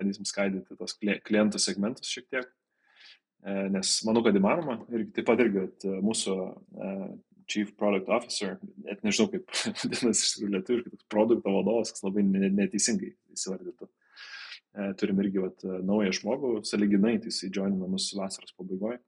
bandysim 0.00 0.28
skaidyti 0.28 0.78
tos 0.78 0.94
klientų 1.00 1.60
segmentus 1.60 2.12
šiek 2.14 2.28
tiek, 2.30 2.46
uh, 2.46 3.66
nes 3.74 3.96
manau, 4.06 4.22
kad 4.24 4.38
įmanoma 4.38 4.78
ir 4.94 5.08
taip 5.16 5.26
pat 5.28 5.42
irgi 5.42 5.66
mūsų 6.06 6.36
uh, 6.38 7.10
Chief 7.50 7.70
Product 7.78 8.10
Officer, 8.14 8.58
net 8.84 9.02
nežinau 9.06 9.30
kaip 9.32 9.50
vadinasi 9.82 10.26
iš 10.26 10.34
tikrųjų 10.36 10.52
lietuviškai, 10.56 10.92
toks 10.94 11.08
produkto 11.12 11.54
vadovas, 11.56 11.92
kas 11.94 12.04
labai 12.06 12.24
neteisingai 12.26 13.12
įsivardytų. 13.34 13.90
E, 13.90 14.88
turim 15.00 15.22
irgi 15.24 15.42
vat, 15.42 15.66
naują 15.86 16.14
žmogų, 16.20 16.52
saliginai, 16.68 17.16
tai 17.22 17.32
jis 17.32 17.48
įdžionino 17.48 17.90
mus 17.90 18.10
vasaros 18.16 18.54
pabaigoje. 18.58 19.00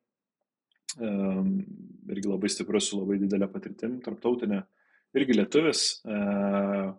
Irgi 2.13 2.29
labai 2.29 2.51
stiprus, 2.53 2.91
su 2.91 2.99
labai 2.99 3.17
didelė 3.23 3.47
patirtim, 3.49 3.97
tarptautinė. 4.05 4.59
Irgi 5.17 5.37
lietuvis, 5.39 5.85
uh, 6.09 6.91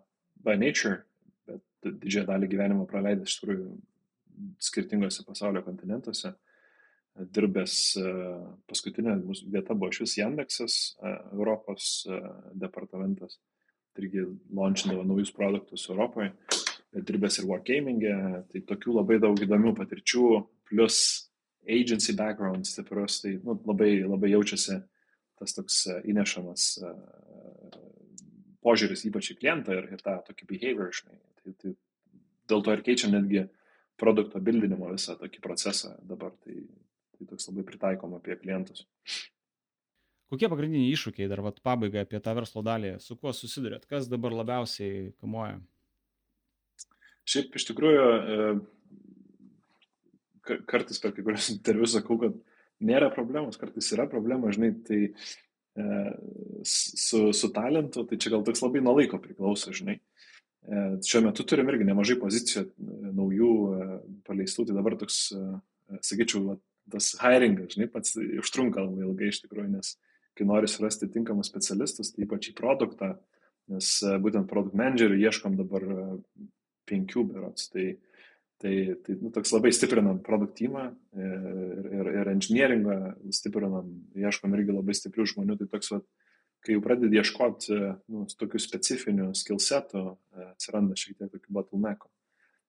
by 0.44 0.56
nature, 0.60 1.02
bet 1.48 1.62
didžiąją 2.02 2.28
dalį 2.28 2.50
gyvenimo 2.52 2.86
praleidęs 2.90 3.32
iš 3.32 3.40
tikrųjų 3.40 3.68
skirtingose 4.62 5.24
pasaulio 5.26 5.62
kontinentuose. 5.64 6.34
Dirbęs 7.14 7.74
e, 8.00 8.12
paskutinė 8.66 9.14
mūsų 9.20 9.52
vieta 9.54 9.76
buvo 9.78 9.92
šis 9.94 10.16
Jandexas, 10.18 10.78
e, 10.98 11.12
Europos 11.36 12.02
e, 12.10 12.18
departamentas, 12.58 13.38
tai 13.94 14.06
irgi 14.06 14.24
launchindavo 14.50 15.04
naujus 15.06 15.30
produktus 15.34 15.86
Europoje, 15.92 16.32
dirbęs 16.94 17.38
ir 17.38 17.46
Wargaming'e, 17.50 18.16
tai 18.50 18.64
tokių 18.66 18.96
labai 18.98 19.20
daug 19.22 19.38
įdomių 19.38 19.76
patirčių, 19.78 20.26
plus 20.70 20.98
agency 21.70 22.16
background 22.18 22.66
stiprus, 22.66 23.20
tai 23.22 23.36
nu, 23.38 23.60
labai, 23.66 23.92
labai 24.02 24.34
jaučiasi 24.34 24.80
tas 25.38 25.54
toks 25.54 25.80
įnešamas 26.06 26.66
požiūris 28.64 29.04
ypač 29.08 29.32
į 29.34 29.38
klientą 29.42 29.76
ir, 29.76 29.90
ir 29.94 30.02
tą 30.02 30.16
tokį 30.26 30.48
behavior, 30.50 30.90
žinai. 30.94 31.18
Tai, 31.40 31.54
tai 31.60 31.74
dėl 32.50 32.64
to 32.64 32.74
ir 32.74 32.82
keičiam 32.86 33.12
netgi 33.14 33.44
produkto 34.00 34.40
bildinimo 34.42 34.90
visą 34.92 35.16
tokį 35.20 35.42
procesą 35.44 35.94
dabar. 36.08 36.32
Tai 36.42 36.56
tai 37.14 37.28
toks 37.30 37.48
labai 37.50 37.64
pritaikoma 37.68 38.20
apie 38.20 38.36
klientus. 38.40 38.86
Kokie 40.32 40.48
pagrindiniai 40.50 40.94
iššūkiai 40.96 41.28
dar 41.30 41.42
vat, 41.44 41.60
pabaigai 41.62 42.02
apie 42.02 42.18
tą 42.22 42.32
verslo 42.34 42.62
dalį, 42.64 42.96
su 43.02 43.14
kuo 43.20 43.30
susidurėt, 43.36 43.84
kas 43.90 44.08
dabar 44.10 44.32
labiausiai 44.34 45.12
kamuoja? 45.20 45.60
Šiaip 47.28 47.54
iš 47.56 47.66
tikrųjų, 47.70 48.06
e, 50.48 50.56
kartais 50.68 50.98
per 51.00 51.14
kai 51.14 51.22
kurios 51.24 51.50
interviu 51.52 51.86
sakau, 51.88 52.18
kad 52.20 52.34
nėra 52.84 53.08
problemos, 53.14 53.60
kartais 53.60 53.92
yra 53.96 54.08
problema, 54.10 54.52
žinai, 54.52 54.72
tai 54.88 55.00
e, 55.06 55.84
su, 56.66 57.30
su 57.36 57.52
talentu, 57.54 58.04
tai 58.08 58.18
čia 58.20 58.34
gal 58.34 58.44
toks 58.48 58.64
labai 58.64 58.80
nuo 58.84 58.96
laiko 58.98 59.20
priklauso, 59.22 59.72
žinai. 59.76 59.96
E, 60.64 60.84
šiuo 61.04 61.20
metu 61.28 61.46
turim 61.48 61.68
irgi 61.70 61.88
nemažai 61.88 62.18
pozicijų 62.20 62.66
naujų 63.14 63.52
paleistų, 64.26 64.66
tai 64.68 64.74
dabar 64.76 64.98
toks, 65.00 65.16
sakyčiau, 66.04 66.58
tas 66.92 67.12
hiringas, 67.20 67.74
žinai, 67.74 67.88
pats 67.92 68.16
užtrunka 68.18 68.82
labai 68.84 69.06
ilgai 69.06 69.30
iš 69.32 69.42
tikrųjų, 69.44 69.70
nes 69.76 69.94
kai 70.34 70.46
nori 70.48 70.68
surasti 70.70 71.08
tinkamus 71.12 71.48
specialistus, 71.50 72.12
tai 72.14 72.26
ypač 72.26 72.50
į 72.50 72.56
produktą, 72.58 73.14
nes 73.70 73.90
būtent 74.22 74.50
produkt 74.50 74.76
managerių 74.76 75.20
ieškom 75.22 75.56
dabar 75.60 75.86
penkių 76.90 77.24
berots. 77.30 77.70
Tai, 77.72 77.86
tai, 78.62 78.74
tai 79.06 79.16
nu, 79.20 79.30
toks 79.34 79.54
labai 79.54 79.72
stiprinam 79.74 80.20
produktymą 80.24 80.88
ir, 81.16 81.88
ir, 82.00 82.12
ir 82.20 82.32
engineeringą 82.34 82.98
stiprinam, 83.34 83.88
ieškom 84.18 84.58
irgi 84.58 84.76
labai 84.76 84.96
stiprių 84.98 85.28
žmonių. 85.32 85.58
Tai 85.62 85.70
toks, 85.76 85.94
va, 85.94 86.02
kai 86.64 86.76
jau 86.76 86.84
pradedi 86.84 87.20
ieškoti 87.20 87.78
nu, 88.12 88.26
tokių 88.40 88.60
specifinių 88.66 89.30
skillsetų, 89.38 90.04
atsiranda 90.50 90.98
šiek 90.98 91.20
tiek 91.20 91.32
tokių 91.32 91.56
bottleneckų. 91.60 92.10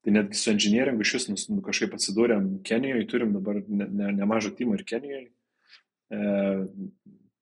Tai 0.05 0.13
netgi 0.13 0.37
su 0.37 0.51
engineeringu 0.51 1.01
iš 1.01 1.15
vis 1.15 1.47
nu, 1.49 1.63
kažkaip 1.65 1.95
atsidūrėm 1.97 2.59
Kenijoje, 2.67 3.07
turim 3.09 3.31
dabar 3.33 3.57
ne, 3.65 3.87
ne, 3.89 4.11
nemažą 4.19 4.51
timą 4.53 4.77
ir 4.77 4.83
Kenijoje. 4.85 5.31
E, 6.13 6.19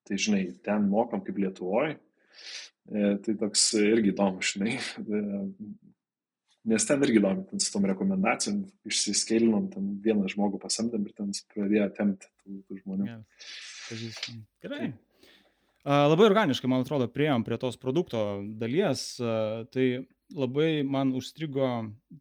tai 0.08 0.16
žinai, 0.24 0.46
ten 0.64 0.86
mokam 0.88 1.20
kaip 1.26 1.42
Lietuvoje. 1.42 1.98
E, 2.88 3.10
tai 3.26 3.34
toks 3.42 3.66
irgi 3.82 4.14
įdomu, 4.14 4.40
žinai. 4.48 4.78
E, 4.80 5.20
nes 6.72 6.88
ten 6.88 7.04
irgi 7.04 7.20
įdomu, 7.20 7.44
ten 7.50 7.60
su 7.60 7.68
tom 7.74 7.84
rekomendacijom 7.92 8.64
išsiskėlinom, 8.88 9.68
ten 9.74 9.92
vieną 10.08 10.32
žmogų 10.32 10.62
pasamdėm 10.64 11.04
ir 11.04 11.16
ten 11.20 11.36
pradėjo 11.52 11.90
temti 12.00 12.32
tų, 12.32 12.62
tų 12.64 12.80
žmonių. 12.80 13.10
Yes. 13.12 13.52
Pažįstam. 13.90 14.40
Gerai. 14.64 14.94
Uh, 15.84 16.06
labai 16.08 16.30
organiškai, 16.30 16.68
man 16.72 16.80
atrodo, 16.80 17.10
prieėm 17.12 17.44
prie 17.44 17.60
tos 17.60 17.76
produkto 17.76 18.40
dalies. 18.56 19.10
Tai 19.20 19.88
labai 20.32 20.84
man 20.86 21.12
užstrigo 21.18 21.68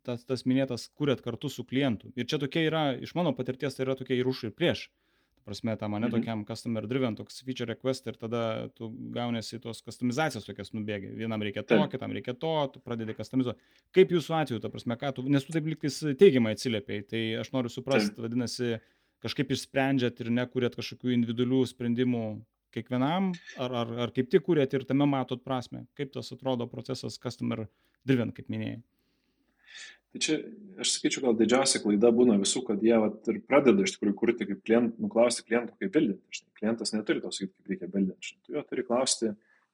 tas, 0.04 0.26
tas 0.28 0.43
minėtas, 0.49 0.89
kuriat 0.97 1.24
kartu 1.24 1.49
su 1.49 1.64
klientu. 1.64 2.12
Ir 2.20 2.28
čia 2.28 2.41
tokia 2.41 2.68
yra, 2.68 2.84
iš 2.99 3.16
mano 3.16 3.32
patirties, 3.38 3.78
tai 3.78 3.88
yra 3.88 3.95
tokia 3.99 4.18
ir 4.20 4.28
už 4.28 4.49
ir 4.49 4.56
prieš. 4.58 4.89
Uh, 4.89 5.04
prasme, 5.43 5.76
tam 5.78 5.91
mane 5.91 6.08
mhm. 6.08 6.16
tokiam 6.16 6.45
customer 6.47 6.88
driven, 6.88 7.16
toks 7.16 7.41
feature 7.45 7.68
request 7.74 8.08
ir 8.08 8.18
tada 8.20 8.70
tu 8.78 8.89
gaunasi 9.16 9.60
tos 9.64 9.82
customizacijos 9.86 10.47
tokias 10.47 10.74
nubėgi. 10.76 11.12
Vienam 11.20 11.43
reikia 11.43 11.66
to, 11.68 11.80
kitam 11.91 12.16
reikia 12.16 12.36
to, 12.39 12.54
tu 12.74 12.82
pradedi 12.84 13.16
customizuoti. 13.18 13.62
Kaip 13.95 14.16
jūsų 14.16 14.38
atveju, 14.39 14.64
ta 14.64 14.72
prasme, 14.74 14.97
ką 14.99 15.14
tu, 15.18 15.28
nes 15.36 15.45
tu 15.45 15.56
taip 15.56 15.68
liktais 15.70 15.99
teigiamai 16.20 16.56
atsiliepiai, 16.56 17.06
tai 17.10 17.24
aš 17.43 17.54
noriu 17.56 17.72
suprasti, 17.74 18.16
vadinasi, 18.24 18.74
kažkaip 19.24 19.54
išsprendžiat 19.56 20.20
ir 20.24 20.34
nekuriat 20.39 20.76
kažkokių 20.80 21.14
individualių 21.18 21.64
sprendimų 21.72 22.26
kiekvienam, 22.74 23.32
ar, 23.62 23.80
ar, 23.84 23.95
ar 24.08 24.14
kaip 24.16 24.32
tik 24.34 24.47
kuriat 24.47 24.72
ir 24.74 24.88
tame 24.89 25.06
matot 25.10 25.43
prasme, 25.45 25.86
kaip 25.99 26.16
tas 26.16 26.32
atrodo 26.34 26.66
procesas 26.72 27.20
customer 27.22 27.68
driven, 28.08 28.34
kaip 28.36 28.51
minėjai. 28.51 28.82
Tai 30.14 30.22
čia, 30.22 30.36
aš 30.78 30.91
sakyčiau, 30.93 31.24
gal 31.26 31.38
didžiausia 31.39 31.80
klaida 31.82 32.12
būna 32.14 32.36
visų, 32.38 32.62
kad 32.68 32.84
jie 32.86 32.93
vat, 33.01 33.16
ir 33.32 33.39
pradeda 33.49 33.82
iš 33.82 33.95
tikrųjų 33.95 34.14
kurti 34.20 34.45
kaip 34.45 34.60
klient, 34.62 34.99
nuklausti 35.01 35.45
kliento, 35.47 35.74
kaip 35.80 35.89
bildinti. 35.95 36.43
Klientas 36.60 36.93
neturi 36.93 37.24
to 37.24 37.32
sakyti, 37.34 37.56
kaip 37.56 37.72
reikia 37.72 37.89
bildinti. 37.89 38.36
Tu 38.45 38.54
jo 38.54 38.62
turi 38.70 38.86
klausti, 38.86 39.32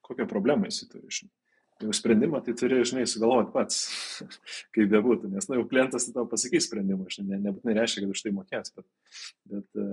kokią 0.08 0.30
problemą 0.30 0.70
jis 0.70 0.86
turi. 0.88 1.12
Žinai. 1.18 1.34
Jau 1.80 1.94
sprendimą 1.96 2.40
tai 2.44 2.54
turi, 2.60 2.78
žinai, 2.88 3.06
sugalvoti 3.08 3.52
pats, 3.54 3.82
kaip 4.76 4.88
bebūtų, 4.92 5.30
nes, 5.32 5.46
na, 5.48 5.60
jau 5.60 5.68
klientas 5.68 6.08
tau 6.12 6.26
pasakys 6.28 6.66
sprendimą, 6.68 7.06
žinai, 7.12 7.38
ne, 7.38 7.40
nebūtinai 7.46 7.76
reiškia, 7.78 8.04
kad 8.04 8.16
už 8.16 8.24
tai 8.26 8.34
mokės, 8.36 8.74
bet, 8.76 8.88
bet, 9.48 9.84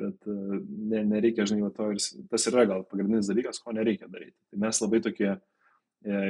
bet 0.00 0.30
ne, 0.30 1.04
nereikia, 1.06 1.46
žinai, 1.46 1.70
to 1.74 1.86
ir 1.94 2.02
tas 2.32 2.46
yra 2.50 2.66
gal 2.66 2.82
pagrindinis 2.90 3.30
dalykas, 3.30 3.62
ko 3.62 3.74
nereikia 3.74 4.10
daryti. 4.10 4.34
Tai 4.50 4.62
mes 4.64 4.82
labai 4.82 5.02
tokie 5.06 5.28
e, 5.34 5.38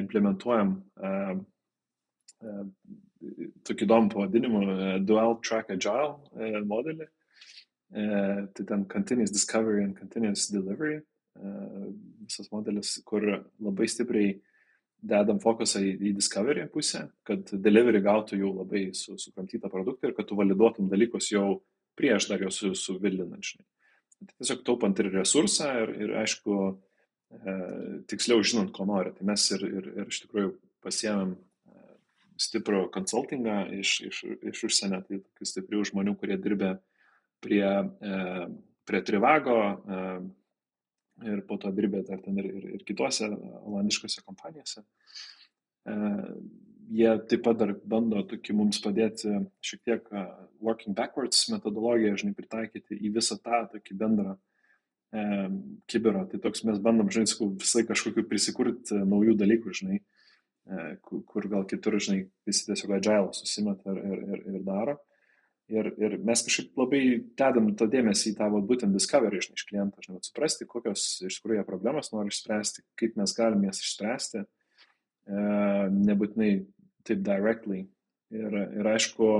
implementuojam 0.02 0.76
tokį 2.40 3.86
įdomų 3.86 4.12
pavadinimą 4.12 4.62
e, 4.64 4.88
Dual 5.06 5.38
Track 5.44 5.72
Agile 5.74 6.16
e, 6.36 6.64
modelį. 6.66 7.08
Tai 7.96 8.64
ten 8.66 8.82
Continuous 8.90 9.30
Discovery 9.30 9.84
and 9.84 9.94
Continuous 9.94 10.48
Delivery. 10.50 10.96
Visas 12.26 12.48
modelis, 12.50 12.96
kur 13.06 13.22
labai 13.62 13.86
stipriai 13.86 14.32
dedam 15.06 15.38
fokusą 15.38 15.84
į, 15.86 15.92
į 16.08 16.12
Discovery 16.16 16.64
pusę, 16.72 17.04
kad 17.26 17.52
delivery 17.62 18.00
gautų 18.02 18.40
jau 18.40 18.50
labai 18.56 18.88
su, 18.96 19.14
sukramtytą 19.22 19.70
produktą 19.70 20.10
ir 20.10 20.16
kad 20.16 20.26
tu 20.26 20.38
validuotum 20.38 20.90
dalykus 20.90 21.30
jau 21.30 21.60
prieš 21.96 22.26
dar 22.32 22.42
juos 22.42 22.58
su, 22.58 22.72
suvildinant. 22.74 23.54
Tai 24.16 24.32
tiesiog 24.32 24.66
taupant 24.66 24.98
ir 25.04 25.12
resursą 25.14 25.70
ir, 25.84 25.94
ir 26.02 26.14
aišku, 26.24 26.58
e, 27.38 27.56
tiksliau 28.10 28.42
žinant, 28.42 28.74
ko 28.74 28.88
nori. 28.88 29.14
Tai 29.14 29.30
mes 29.30 29.46
ir, 29.54 29.66
ir, 29.68 29.90
ir 29.94 30.10
iš 30.10 30.24
tikrųjų 30.24 30.56
pasiemėm 30.82 31.36
stiprų 32.40 32.86
konsultingą 32.94 33.60
iš, 33.80 33.98
iš, 34.08 34.22
iš 34.50 34.64
užsienio, 34.68 35.00
tai 35.06 35.20
tokių 35.22 35.48
stiprių 35.50 35.84
žmonių, 35.90 36.16
kurie 36.20 36.36
dirbė 36.40 36.74
prie, 37.44 37.64
e, 37.64 38.48
prie 38.88 39.02
Trivago 39.06 39.58
e, 39.66 40.00
ir 41.32 41.42
po 41.48 41.58
to 41.60 41.72
dirbė 41.74 42.04
dar 42.06 42.20
ten 42.24 42.38
ir, 42.40 42.50
ir, 42.50 42.66
ir 42.78 42.86
kitose 42.88 43.28
olandiškose 43.30 44.24
kompanijose. 44.26 44.84
E, 45.86 45.96
jie 46.96 47.14
taip 47.30 47.46
pat 47.46 47.62
dar 47.62 47.72
bando 47.88 48.22
tokį 48.30 48.58
mums 48.60 48.82
padėti 48.84 49.32
šiek 49.64 49.80
tiek 49.88 50.10
working 50.62 50.94
backwards 50.96 51.48
metodologiją, 51.50 52.18
žinai, 52.20 52.36
pritaikyti 52.36 53.00
į 53.00 53.16
visą 53.16 53.40
tą 53.42 53.64
tokį 53.72 53.96
bendrą 54.02 54.36
e, 54.36 55.24
kibero. 55.90 56.26
Tai 56.30 56.42
toks 56.44 56.66
mes 56.68 56.78
bandom, 56.84 57.10
žinai, 57.10 57.56
visai 57.56 57.86
kažkokiu 57.88 58.28
prisikurti 58.28 59.00
naujų 59.00 59.38
dalykų, 59.40 59.74
žinai. 59.80 59.98
E, 60.02 60.15
E, 60.66 60.96
kur 61.02 61.46
gal 61.46 61.66
kitur, 61.70 61.94
žinai, 62.02 62.24
visi 62.46 62.64
tiesiog 62.66 62.96
agile 62.96 63.34
susimeta 63.36 63.92
ir, 63.92 64.00
ir, 64.02 64.22
ir, 64.34 64.40
ir 64.54 64.64
daro. 64.66 64.96
Ir, 65.70 65.88
ir 65.98 66.16
mes 66.22 66.42
kažkaip 66.46 66.78
labai 66.78 67.02
dedam 67.38 67.72
tą 67.78 67.88
dėmesį 67.90 68.32
į 68.32 68.36
tą 68.38 68.46
vat, 68.54 68.66
būtent 68.66 68.94
discovery 68.94 69.40
žinai, 69.42 69.58
iš 69.58 69.66
kliento, 69.66 70.02
žinai, 70.02 70.20
suprasti, 70.26 70.66
kokios 70.70 71.04
iš 71.26 71.38
tikrųjų 71.40 71.64
problemas 71.66 72.12
nori 72.14 72.30
išspręsti, 72.30 72.84
kaip 72.98 73.18
mes 73.18 73.34
galime 73.34 73.70
jas 73.70 73.82
išspręsti, 73.82 74.42
e, 74.42 75.44
nebūtinai 76.10 76.50
taip 77.06 77.22
directly. 77.26 77.84
Ir, 78.34 78.58
ir 78.78 78.90
aišku, 78.90 79.30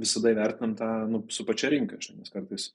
visada 0.00 0.32
įvertinam 0.32 0.76
tą 0.76 0.90
nu, 1.08 1.22
su 1.32 1.44
pačia 1.48 1.72
rinka, 1.72 2.00
žinai, 2.04 2.24
nes 2.24 2.32
kartais 2.32 2.70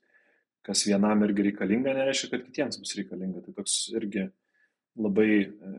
kas 0.64 0.86
vienam 0.88 1.22
irgi 1.26 1.50
reikalinga, 1.50 1.94
nereiškia, 1.94 2.30
kad 2.32 2.46
kitiems 2.46 2.78
bus 2.82 2.94
reikalinga. 2.98 3.42
Tai 3.44 3.54
toks 3.58 3.76
irgi 3.94 4.26
labai 4.98 5.30
e, 5.42 5.74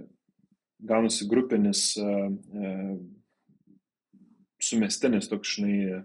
gaunasi 0.84 1.28
grupinis, 1.30 1.94
sumestinis 4.62 5.30
toks, 5.32 5.56
žinai, 5.56 6.02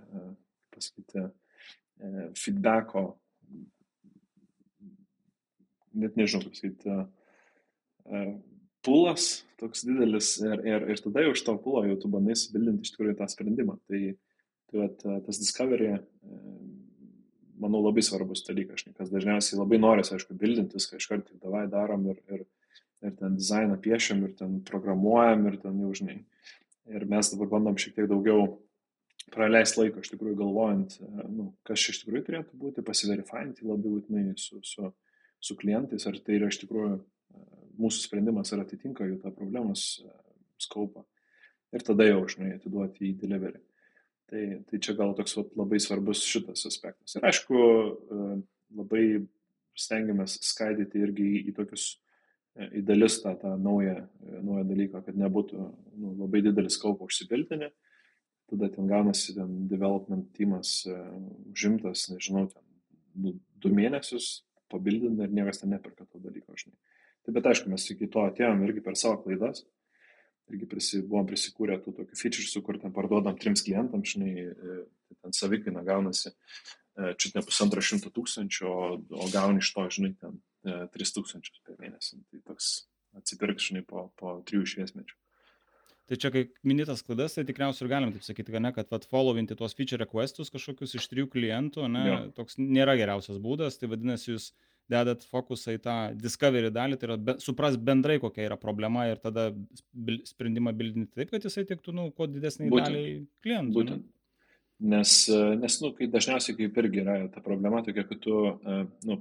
pasakyti, 0.75 1.27
feedbacko, 2.39 3.05
net 6.01 6.17
nežinau, 6.19 6.47
kaip 6.47 6.59
sakyti, 6.59 6.97
pulas 8.87 9.31
toks 9.61 9.85
didelis 9.85 10.33
ir, 10.41 10.63
ir, 10.65 10.87
ir 10.95 11.03
tada 11.05 11.25
jau 11.27 11.35
iš 11.35 11.43
to 11.45 11.55
pulo 11.61 11.83
jau 11.85 11.99
tu 12.01 12.11
bandai 12.13 12.37
įsibildinti 12.37 12.87
iš 12.87 12.95
tikrųjų 12.95 13.19
tą 13.19 13.29
sprendimą. 13.29 13.77
Tai, 13.91 14.01
tai 14.71 14.87
at, 14.87 15.05
tas 15.27 15.41
discovery, 15.41 15.93
manau, 17.61 17.83
labai 17.85 18.05
svarbus 18.05 18.45
dalykas, 18.47 18.87
kas 18.97 19.13
dažniausiai 19.13 19.61
labai 19.61 19.81
norisi, 19.83 20.15
aišku, 20.17 20.37
bildinti 20.41 20.79
viską 20.79 21.01
iš 21.01 21.11
karto, 21.11 21.37
davai 21.43 21.67
darom 21.71 22.09
ir, 22.13 22.23
ir 22.33 22.47
ir 23.05 23.15
ten 23.17 23.37
dizainą 23.39 23.77
piešiam, 23.81 24.25
ir 24.27 24.35
ten 24.39 24.59
programuojam, 24.67 25.47
ir 25.49 25.61
ten 25.63 25.79
jau 25.85 25.93
žinai. 25.97 26.19
Ir 26.91 27.07
mes 27.09 27.31
dabar 27.33 27.49
bandom 27.55 27.79
šiek 27.79 27.95
tiek 27.97 28.09
daugiau 28.11 28.59
praleisti 29.31 29.83
laiko, 29.83 30.03
iš 30.03 30.11
tikrųjų 30.13 30.39
galvojant, 30.41 30.97
e, 31.01 31.29
nu, 31.31 31.51
kas 31.67 31.85
iš 31.93 32.03
tikrųjų 32.03 32.25
turėtų 32.27 32.59
būti, 32.61 32.85
pasiverifainti 32.87 33.69
labai 33.69 33.95
būtinai 33.95 34.25
su, 34.41 34.61
su, 34.67 34.91
su 35.41 35.57
klientais, 35.61 36.07
ar 36.09 36.19
tai 36.25 36.39
yra 36.39 36.51
iš 36.51 36.61
tikrųjų 36.65 36.97
e, 36.97 37.45
mūsų 37.81 38.05
sprendimas, 38.07 38.53
ar 38.53 38.65
atitinka 38.65 39.07
jų 39.09 39.21
tą 39.23 39.33
problemos 39.37 39.87
e, 40.03 40.13
skaupą. 40.61 41.05
Ir 41.77 41.85
tada 41.87 42.09
jau, 42.09 42.25
žinai, 42.31 42.57
atiduoti 42.57 43.13
į 43.13 43.17
delivery. 43.21 43.61
Tai, 44.31 44.45
tai 44.67 44.79
čia 44.83 44.95
gal 44.99 45.15
toks 45.19 45.37
vat, 45.39 45.53
labai 45.59 45.79
svarbus 45.83 46.23
šitas 46.27 46.65
aspektas. 46.67 47.17
Ir 47.19 47.25
aišku, 47.27 47.61
labai 48.79 49.05
stengiamės 49.79 50.37
skaidyti 50.47 51.03
irgi 51.03 51.27
į, 51.27 51.41
į 51.51 51.55
tokius 51.57 51.87
į 52.59 52.83
dalis 52.87 53.21
tą, 53.23 53.35
tą 53.39 53.55
naują, 53.59 53.97
naują 54.43 54.65
dalyką, 54.69 55.05
kad 55.07 55.19
nebūtų 55.19 55.59
nu, 55.61 56.15
labai 56.19 56.43
didelis 56.45 56.79
kaupo 56.83 57.07
užsipiltinė. 57.09 57.71
Tada 58.51 58.67
ten 58.73 58.89
gaunasi 58.91 59.37
ten 59.37 59.69
development 59.71 60.33
teamas 60.35 60.81
uh, 60.91 60.97
užimtas, 61.53 62.09
nežinau, 62.11 62.49
ten 62.51 62.65
du, 63.15 63.37
du 63.63 63.71
mėnesius 63.75 64.41
pabildina 64.71 65.27
ir 65.27 65.35
niekas 65.35 65.63
ten 65.63 65.71
neperka 65.75 66.07
to 66.07 66.19
dalyko, 66.23 66.57
žinai. 66.59 66.75
Tai 67.27 67.35
bet 67.37 67.47
aišku, 67.51 67.71
mes 67.71 67.85
iki 67.93 68.09
to 68.11 68.25
atėjom 68.27 68.65
irgi 68.67 68.83
per 68.83 68.97
savo 68.99 69.21
klaidas, 69.23 69.63
irgi 70.51 70.67
prisi, 70.71 71.01
buvom 71.07 71.29
prisikūrę 71.29 71.79
tų 71.85 71.95
tokių 71.99 72.19
feature, 72.19 72.63
kur 72.67 72.79
ten 72.83 72.95
parduodam 72.95 73.39
trims 73.39 73.63
klientams, 73.67 74.15
žinai, 74.17 74.33
e, 74.51 74.79
tai 75.07 75.19
ten 75.19 75.37
savikaina 75.37 75.85
gaunasi 75.87 76.31
e, 76.33 77.13
čia 77.21 77.35
ne 77.37 77.45
pusantro 77.47 77.83
šimto 77.85 78.11
tūkstančių, 78.15 78.67
o, 78.67 78.89
o 78.99 79.29
gauni 79.31 79.63
iš 79.63 79.73
to, 79.77 79.87
žinai, 79.99 80.15
ten 80.19 80.41
e, 80.65 80.77
tris 80.95 81.15
tūkstančius 81.17 81.63
per 81.67 81.81
mėnesį. 81.81 82.23
Tai 82.31 82.45
toks 82.53 82.71
atsipirks, 83.19 83.71
žinai, 83.71 83.85
po, 83.87 84.09
po 84.21 84.39
trijų 84.47 84.69
šviesmečių. 84.75 85.17
Tai 86.11 86.17
čia, 86.19 86.31
kai 86.35 86.41
minėtas 86.67 87.05
klaidas, 87.07 87.37
tai 87.37 87.45
tikriausiai 87.47 87.85
ir 87.87 87.91
galim 87.93 88.11
taip 88.11 88.25
sakyti, 88.27 88.51
kad 88.51 88.65
ne, 88.65 88.73
kad 88.75 88.89
vat, 88.91 89.05
followinti 89.07 89.55
tuos 89.59 89.77
feature 89.79 90.03
requestus 90.03 90.51
kažkokius 90.51 90.97
iš 90.99 91.07
trijų 91.07 91.29
klientų, 91.31 91.85
ne, 91.87 92.03
jo. 92.09 92.17
toks 92.35 92.59
nėra 92.59 92.97
geriausias 92.99 93.39
būdas, 93.43 93.79
tai 93.79 93.93
vadinasi, 93.93 94.33
jūs 94.33 94.49
dedat 94.91 95.23
fokusą 95.31 95.77
į 95.77 95.83
tą 95.85 95.97
discovery 96.19 96.73
dalį, 96.75 96.99
tai 96.99 97.13
yra 97.13 97.19
be, 97.29 97.37
supras 97.43 97.79
bendrai, 97.79 98.19
kokia 98.23 98.49
yra 98.49 98.59
problema 98.59 99.07
ir 99.07 99.21
tada 99.23 99.53
bil, 99.55 100.19
sprendimą 100.27 100.75
bildinti 100.75 101.15
taip, 101.15 101.31
kad 101.31 101.47
jisai 101.47 101.63
tiktų, 101.69 101.95
nu, 101.95 102.09
kuo 102.11 102.27
Būtent. 102.27 102.75
daliai 102.75 103.13
klientų. 103.47 103.77
Būtent. 103.79 104.09
Nu. 104.09 104.17
Nes, 104.91 105.13
nes 105.61 105.75
nu, 105.85 105.93
kai 105.95 106.09
dažniausiai 106.11 106.57
kaip 106.57 106.79
irgi 106.83 107.05
yra 107.05 107.21
ta 107.31 107.43
problema 107.45 107.85
tokia, 107.87 108.03
kad 108.09 108.19
tu, 108.25 108.41
nu, 109.07 109.21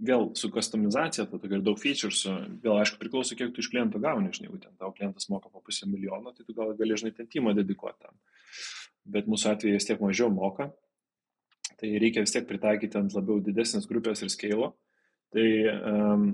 vėl 0.00 0.30
su 0.38 0.50
customizacija, 0.52 1.26
ta 1.28 1.38
tokia 1.38 1.58
ir 1.58 1.64
daug 1.64 1.78
features, 1.80 2.22
vėl 2.62 2.80
aišku 2.80 3.00
priklauso, 3.00 3.36
kiek 3.38 3.52
tu 3.54 3.62
iš 3.62 3.70
kliento 3.72 4.00
gauni, 4.02 4.32
žinai, 4.34 4.48
jeigu 4.48 4.60
ten 4.62 4.76
tau 4.80 4.92
klientas 4.96 5.28
moka 5.32 5.52
po 5.52 5.62
pusę 5.64 5.88
milijono, 5.88 6.32
tai 6.36 6.46
tu 6.46 6.56
gal 6.56 6.72
gali, 6.78 6.96
žinai, 6.98 7.12
ten 7.16 7.28
timą 7.30 7.54
dedikuoti 7.56 8.06
tam. 8.06 8.16
Bet 9.10 9.28
mūsų 9.30 9.54
atveju 9.54 9.76
vis 9.76 9.88
tiek 9.88 10.00
mažiau 10.02 10.30
moka, 10.32 10.70
tai 11.80 11.94
reikia 12.00 12.24
vis 12.24 12.34
tiek 12.34 12.46
pritaikyti 12.48 13.00
ant 13.00 13.16
labiau 13.16 13.40
didesnės 13.44 13.88
grupės 13.90 14.24
ir 14.24 14.32
scale. 14.32 14.72
Tai 15.30 15.46
um, 15.92 16.24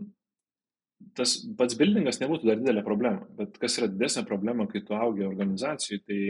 tas 1.18 1.36
pats 1.58 1.76
buildingas 1.78 2.20
nebūtų 2.22 2.48
dar 2.48 2.60
didelė 2.60 2.82
problema, 2.86 3.26
bet 3.38 3.58
kas 3.60 3.76
yra 3.80 3.90
didesnė 3.92 4.24
problema, 4.28 4.66
kai 4.70 4.82
tu 4.86 4.96
augi 4.96 5.26
organizacijai, 5.26 6.00
tai 6.06 6.20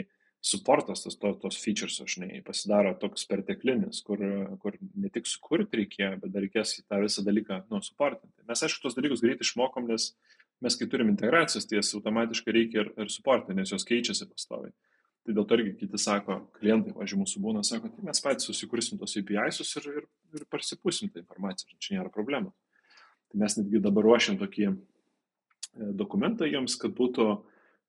supportas 0.45 1.03
tas 1.03 1.17
to, 1.19 1.33
tos 1.43 1.59
features, 1.59 1.99
žinai, 2.07 2.41
pasidaro 2.47 2.93
toks 3.01 3.27
perteklinis, 3.29 4.03
kur, 4.07 4.21
kur 4.63 4.77
ne 4.95 5.11
tik 5.13 5.29
sukurti 5.29 5.83
reikėjo, 5.83 6.13
bet 6.23 6.35
dar 6.35 6.45
reikės 6.45 6.77
tą 6.87 7.01
visą 7.03 7.25
dalyką, 7.27 7.65
nu, 7.73 7.81
supportinti. 7.85 8.45
Mes, 8.49 8.63
aišku, 8.63 8.85
tos 8.85 8.99
dalykus 8.99 9.25
greitai 9.25 9.47
išmokom, 9.47 9.89
nes 9.91 10.13
mes, 10.63 10.77
kai 10.79 10.89
turim 10.91 11.11
integracijas, 11.13 11.67
tai 11.69 11.81
jas 11.81 11.95
automatiškai 11.99 12.55
reikia 12.55 12.85
ir, 12.85 12.93
ir 13.03 13.11
supportinti, 13.13 13.59
nes 13.59 13.75
jos 13.75 13.87
keičiasi 13.89 14.29
pastoviai. 14.31 14.75
Tai 15.27 15.35
dėl 15.35 15.49
to 15.49 15.59
irgi 15.59 15.73
kiti 15.81 15.99
sako, 15.99 16.39
klientai, 16.61 16.95
važiuoju, 16.95 17.25
mūsų 17.25 17.43
būna, 17.43 17.65
sako, 17.67 17.91
tai 17.91 18.07
mes 18.07 18.23
patys 18.23 18.47
susikursim 18.47 19.01
tos 19.01 19.17
APIs 19.19 19.59
ir, 19.65 19.89
ir, 19.91 20.07
ir 20.39 20.45
parsipusim 20.53 21.11
tą 21.11 21.19
informaciją, 21.25 21.75
čia 21.83 21.97
nėra 21.97 22.13
problema. 22.15 22.53
Tai 23.33 23.41
mes 23.43 23.59
netgi 23.59 23.83
dabar 23.83 24.07
ruošiam 24.07 24.39
tokį 24.39 24.69
e, 24.71 24.77
dokumentą 25.99 26.47
jiems, 26.47 26.79
kad 26.79 26.95
būtų 26.95 27.27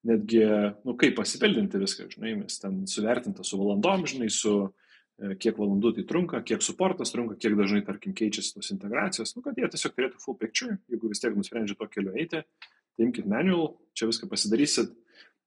netgi, 0.07 0.43
nu, 0.87 0.95
kaip 0.99 1.17
pasipildinti 1.19 1.81
viską, 1.81 2.09
žinai, 2.15 2.35
mes 2.41 2.59
ten 2.61 2.81
suvertinta 2.89 3.45
su 3.47 3.59
valandom, 3.59 4.05
žinai, 4.09 4.29
su 4.33 4.53
e, 4.63 5.35
kiek 5.41 5.59
valandų 5.59 5.93
tai 5.97 6.05
trunka, 6.09 6.41
kiek 6.47 6.63
suportas 6.65 7.13
trunka, 7.13 7.37
kiek 7.41 7.57
dažnai, 7.59 7.83
tarkim, 7.87 8.15
keičiasi 8.17 8.55
tos 8.55 8.71
integracijos, 8.75 9.35
nu, 9.35 9.43
kad 9.45 9.59
jie 9.59 9.67
tiesiog 9.73 9.97
turėtų 9.97 10.23
full 10.23 10.39
picture, 10.39 10.79
jeigu 10.91 11.11
vis 11.11 11.23
tiek 11.23 11.35
nusprendžia 11.37 11.77
to 11.79 11.89
keliu 11.91 12.15
eiti, 12.15 12.43
tai 12.43 13.07
imkite 13.07 13.29
manual, 13.31 13.75
čia 13.97 14.09
viską 14.09 14.31
pasidarysit, 14.31 14.95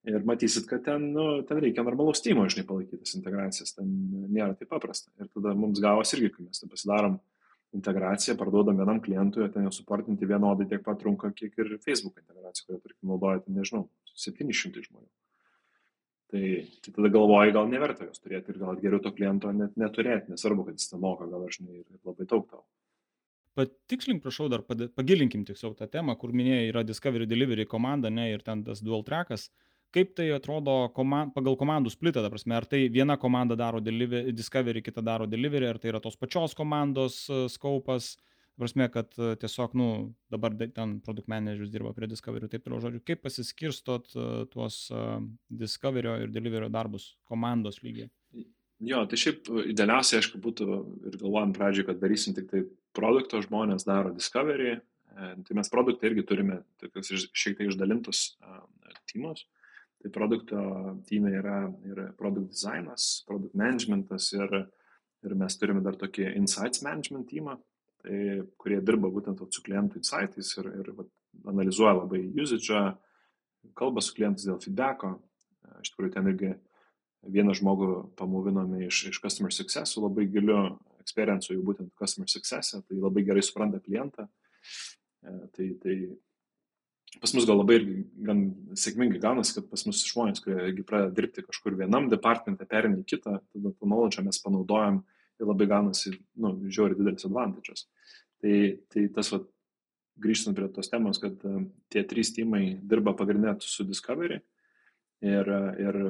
Ir 0.09 0.23
matysit, 0.25 0.65
kad 0.69 0.81
ten, 0.87 1.11
nu, 1.13 1.25
ten 1.45 1.59
reikia 1.61 1.83
normalaus 1.85 2.23
timo, 2.25 2.47
žinai, 2.49 2.65
palaikytas 2.69 3.19
integracijas, 3.19 3.75
ten 3.77 3.91
nėra 4.33 4.55
taip 4.57 4.71
paprasta. 4.73 5.11
Ir 5.21 5.29
tada 5.29 5.53
mums 5.53 5.83
gavos 5.85 6.15
irgi, 6.17 6.31
kai 6.33 6.47
mes 6.47 6.63
tai 6.63 6.69
pasidarom 6.73 7.19
integraciją, 7.77 8.35
parduodam 8.41 8.81
vienam 8.81 9.03
klientui, 9.05 9.51
ten 9.53 9.67
jau 9.69 9.75
suportinti 9.75 10.29
vienodai 10.29 10.67
tiek 10.71 10.81
pat 10.87 10.99
trunka, 11.03 11.31
kiek 11.37 11.53
ir 11.61 11.75
Facebook 11.85 12.17
integracija, 12.17 12.65
kurią, 12.67 12.81
tarkim, 12.81 13.11
naudoja, 13.13 13.43
tai 13.45 13.59
nežinau, 14.11 14.75
700 14.75 14.85
žmonių. 14.89 15.09
Tai, 16.31 16.43
tai 16.85 16.93
tada 16.95 17.09
galvoji, 17.11 17.55
gal 17.57 17.71
neverta 17.71 18.07
jos 18.07 18.23
turėti 18.23 18.53
ir 18.53 18.61
gal 18.61 18.77
geriau 18.79 19.03
to 19.03 19.11
kliento 19.15 19.51
net 19.55 19.75
neturėti, 19.81 20.31
nesvarbu, 20.31 20.69
kad 20.69 20.79
jis 20.79 20.93
ten 20.93 21.03
moka, 21.03 21.27
gal 21.31 21.49
aš 21.49 21.59
žinai, 21.59 21.81
ir 21.83 21.99
labai 22.07 22.29
daug 22.31 22.45
tau. 22.51 22.63
Patikslink, 23.59 24.23
prašau, 24.23 24.47
dar 24.53 24.63
pagilinkim 24.63 25.43
tiksliau 25.49 25.75
tą 25.75 25.89
temą, 25.91 26.15
kur 26.21 26.31
minėjai, 26.31 26.69
yra 26.71 26.85
Discovery 26.87 27.27
Delivery 27.27 27.67
komanda, 27.67 28.13
ne, 28.15 28.29
ir 28.31 28.47
ten 28.47 28.63
tas 28.67 28.79
dual 28.85 29.03
trackas. 29.07 29.49
Uh, 29.51 29.71
kaip 29.95 30.15
tai 30.17 30.29
atrodo 30.35 30.75
koman 30.95 31.33
pagal 31.35 31.57
komandų 31.59 31.93
splitą, 31.93 32.23
ta 32.23 32.31
prasme, 32.33 32.55
ar 32.57 32.67
tai 32.71 32.85
viena 32.93 33.17
komanda 33.21 33.57
daro 33.59 33.81
delivery, 33.83 34.35
Discovery, 34.37 34.83
kita 34.87 35.03
daro 35.05 35.27
Delivery, 35.31 35.67
ar 35.67 35.81
tai 35.83 35.93
yra 35.93 36.01
tos 36.03 36.19
pačios 36.19 36.55
komandos 36.59 37.25
uh, 37.31 37.47
skaupas, 37.51 38.15
prasme, 38.61 38.87
kad 38.93 39.13
uh, 39.19 39.35
tiesiog, 39.41 39.75
nu, 39.79 39.89
dabar 40.33 40.55
ten 40.61 40.99
produkt 41.05 41.31
managerius 41.33 41.73
dirba 41.73 41.95
prie 41.97 42.09
Discovery 42.11 42.47
ir 42.47 42.53
taip 42.53 42.65
toliau, 42.67 42.83
žodžiu, 42.85 43.03
kaip 43.09 43.25
pasiskirstot 43.25 44.13
uh, 44.17 44.31
tuos 44.53 44.83
uh, 44.95 45.19
Discovery 45.49 46.27
ir 46.27 46.35
Delivery 46.35 46.71
darbus 46.73 47.15
komandos 47.29 47.83
lygiai? 47.85 48.11
Jo, 48.81 49.03
tai 49.05 49.19
šiaip 49.21 49.49
idealiausiai, 49.69 50.23
aišku, 50.23 50.39
būtų 50.41 50.67
ir 51.11 51.17
galvojam 51.21 51.51
pradžioj, 51.53 51.85
kad 51.91 51.99
darysim 52.01 52.33
tik 52.37 52.47
tai 52.49 52.63
produkto 52.97 53.43
žmonės 53.45 53.85
daro 53.85 54.13
Discovery, 54.17 54.79
e, 54.79 55.33
tai 55.45 55.57
mes 55.59 55.69
produktą 55.69 56.09
irgi 56.09 56.25
turime 56.25 56.63
tokius 56.81 57.27
šiek 57.29 57.59
tiek 57.59 57.69
išdalintus 57.69 58.23
tymus. 59.11 59.45
Tai 60.01 60.13
produkto 60.15 60.63
tyme 61.11 61.29
yra 61.37 61.59
ir 61.85 62.07
produkt 62.17 62.55
dizainas, 62.55 63.21
produkt 63.29 63.53
managementas 63.53 64.31
ir, 64.33 64.63
ir 65.29 65.37
mes 65.37 65.61
turime 65.61 65.85
dar 65.85 66.01
tokį 66.01 66.31
insights 66.39 66.81
management 66.87 67.29
tymą, 67.29 67.59
kurie 68.61 68.81
dirba 68.81 69.11
būtent 69.13 69.41
su 69.53 69.63
klientų 69.67 70.01
insightais 70.01 70.53
ir, 70.59 70.71
ir 70.81 70.93
va, 70.97 71.07
analizuoja 71.53 71.99
labai 72.03 72.23
usage, 72.41 72.81
kalba 73.77 74.03
su 74.05 74.15
klientais 74.17 74.47
dėl 74.49 74.61
feedbacko. 74.63 75.19
Iš 75.81 75.93
tikrųjų, 75.93 76.13
ten 76.15 76.31
irgi 76.33 76.55
vieną 77.29 77.55
žmogų 77.57 77.91
pamovinome 78.17 78.87
iš, 78.87 79.05
iš 79.13 79.21
customer 79.21 79.53
success 79.53 79.95
su 79.95 80.03
labai 80.03 80.27
giliu 80.33 80.79
experiencu 81.01 81.53
jau 81.53 81.63
būtent 81.65 81.93
customer 82.01 82.29
success, 82.31 82.77
tai 82.77 82.97
labai 82.97 83.25
gerai 83.27 83.45
supranta 83.45 83.81
klientą. 83.85 84.27
Tai, 85.21 85.67
tai 85.83 85.97
pas 87.21 87.33
mus 87.37 87.47
gal 87.49 87.59
labai 87.61 87.81
irgi 87.81 87.97
gan 88.25 88.43
sėkmingai 88.79 89.21
gaunasi, 89.23 89.57
kad 89.59 89.69
pas 89.73 89.85
mus 89.89 90.03
žmonės, 90.07 90.43
kurie 90.45 90.85
pradeda 90.87 91.13
dirbti 91.17 91.45
kažkur 91.45 91.77
vienam 91.81 92.09
departmente, 92.13 92.69
perėmė 92.69 93.03
į 93.03 93.09
kitą, 93.15 93.41
tada 93.53 93.73
to 93.75 93.89
knowledge 93.89 94.25
mes 94.25 94.41
panaudojam 94.45 95.03
ir 95.41 95.49
labai 95.49 95.67
gaunasi, 95.71 96.15
nu, 96.41 96.55
žiūri 96.69 96.99
didelis 96.99 97.27
advantages. 97.29 97.87
Tai, 98.41 98.55
tai 98.93 99.07
tas, 99.15 99.31
va, 99.33 99.43
grįžtant 100.21 100.57
prie 100.57 100.69
tos 100.73 100.91
temos, 100.93 101.21
kad 101.23 101.45
uh, 101.49 101.63
tie 101.93 102.05
trys 102.09 102.35
timai 102.37 102.65
dirba 102.81 103.15
pagrindinė 103.17 103.57
su 103.65 103.87
Discovery 103.89 104.41
ir, 105.25 105.53
ir 105.81 106.01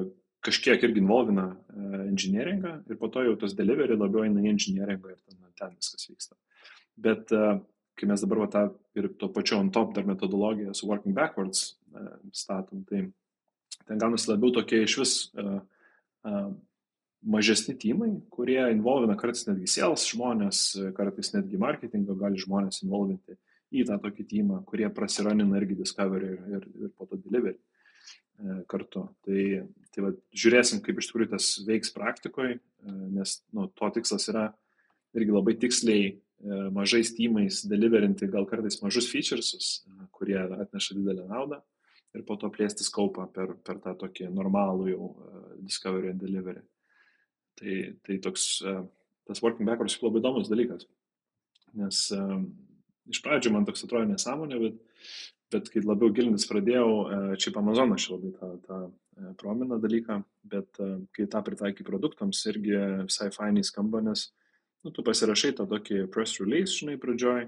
kažkiek 0.43 0.83
irgi 0.83 1.03
involvina 1.03 1.49
uh, 1.51 1.99
engineeringą 2.05 2.77
ir 2.89 2.99
po 2.99 3.11
to 3.13 3.23
jau 3.27 3.37
tas 3.39 3.55
delivery 3.57 3.97
labiau 3.99 4.25
eina 4.27 4.43
į 4.43 4.51
engineeringą 4.51 5.13
ir 5.13 5.19
ten, 5.23 5.43
ten 5.59 5.75
viskas 5.77 6.09
vyksta. 6.11 6.39
Bet 7.01 7.31
uh, 7.35 7.59
kai 7.99 8.09
mes 8.09 8.23
dabar 8.23 8.43
va, 8.43 8.49
tą 8.51 8.65
ir 8.97 9.11
tuo 9.19 9.29
pačiu 9.33 9.59
on 9.59 9.71
top 9.73 9.95
dar 9.95 10.07
metodologiją 10.07 10.73
su 10.75 10.87
working 10.89 11.15
backwards 11.15 11.75
statom, 12.33 12.83
tai 12.89 13.05
ten 13.85 14.01
gaunasi 14.01 14.31
labiau 14.31 14.53
tokie 14.55 14.83
iš 14.85 14.97
vis 15.01 15.15
mažesni 17.21 17.75
timai, 17.77 18.11
kurie 18.33 18.59
involvina 18.73 19.17
kartais 19.19 19.45
netgi 19.47 19.69
sales 19.69 20.07
žmonės, 20.09 20.63
kartais 20.97 21.33
netgi 21.35 21.59
marketingo 21.61 22.15
gali 22.19 22.41
žmonės 22.41 22.81
involvinti 22.85 23.37
į 23.71 23.85
tą 23.87 23.99
tokį 24.03 24.25
timą, 24.31 24.61
kurie 24.67 24.89
prasiranina 24.93 25.59
irgi 25.61 25.77
discovery 25.79 26.33
ir, 26.33 26.41
ir, 26.57 26.65
ir 26.87 26.95
po 26.97 27.07
to 27.07 27.19
delivery 27.21 27.59
kartu. 28.67 29.05
Tai, 29.27 29.43
tai 29.93 30.03
va, 30.03 30.09
žiūrėsim, 30.33 30.81
kaip 30.81 30.97
iš 30.97 31.11
tikrųjų 31.11 31.29
tas 31.35 31.51
veiks 31.67 31.93
praktikoje, 31.93 32.57
nes 33.13 33.37
nu, 33.53 33.67
to 33.77 33.91
tikslas 33.93 34.25
yra 34.33 34.47
irgi 35.13 35.35
labai 35.35 35.53
tiksliai 35.61 36.15
E, 36.41 36.69
mažais 36.73 37.13
tymais 37.13 37.61
deliverinti 37.69 38.25
gal 38.27 38.47
kartais 38.49 38.79
mažus 38.81 39.05
featuresus, 39.11 39.83
e, 39.85 40.07
kurie 40.15 40.39
atneša 40.41 40.95
didelę 40.97 41.27
naudą 41.29 41.59
ir 42.17 42.23
po 42.25 42.35
to 42.35 42.49
plėsti 42.49 42.85
skaupą 42.87 43.27
per, 43.35 43.53
per 43.61 43.77
tą 43.83 43.93
tokį 44.01 44.31
normalų 44.33 44.87
jau 44.89 45.09
e, 45.11 45.41
discovery 45.67 46.09
and 46.09 46.23
delivery. 46.23 46.63
Tai, 47.61 47.75
tai 48.07 48.17
toks, 48.23 48.45
tas 49.29 49.41
working 49.43 49.67
backwards 49.69 49.99
labai 50.01 50.21
įdomus 50.21 50.49
dalykas. 50.49 50.87
Nes 51.77 52.07
iš 53.11 53.21
pradžių 53.23 53.53
man 53.53 53.67
toks 53.67 53.85
atrodo 53.85 54.09
nesąmonė, 54.09 54.57
bet, 54.63 54.79
bet 55.53 55.69
kai 55.69 55.83
labiau 55.85 56.09
gilintis 56.15 56.49
pradėjau, 56.49 56.89
čia 57.37 57.53
Amazon 57.61 57.93
aš 57.95 58.09
labai 58.15 58.33
tą, 58.39 58.51
tą 58.65 58.81
promina 59.39 59.77
dalyką, 59.81 60.21
bet 60.51 60.81
kai 61.15 61.29
tą 61.29 61.43
pritaikai 61.45 61.85
produktams 61.87 62.41
irgi 62.49 62.75
visai 63.05 63.29
fainiai 63.35 63.67
skamba, 63.67 64.01
nes 64.03 64.31
nu, 64.81 64.89
tu 64.89 65.05
pasirašai 65.05 65.53
tą 65.59 65.69
tokį 65.69 66.07
press 66.13 66.41
release, 66.41 66.79
žinai, 66.81 66.97
pradžioj. 67.01 67.45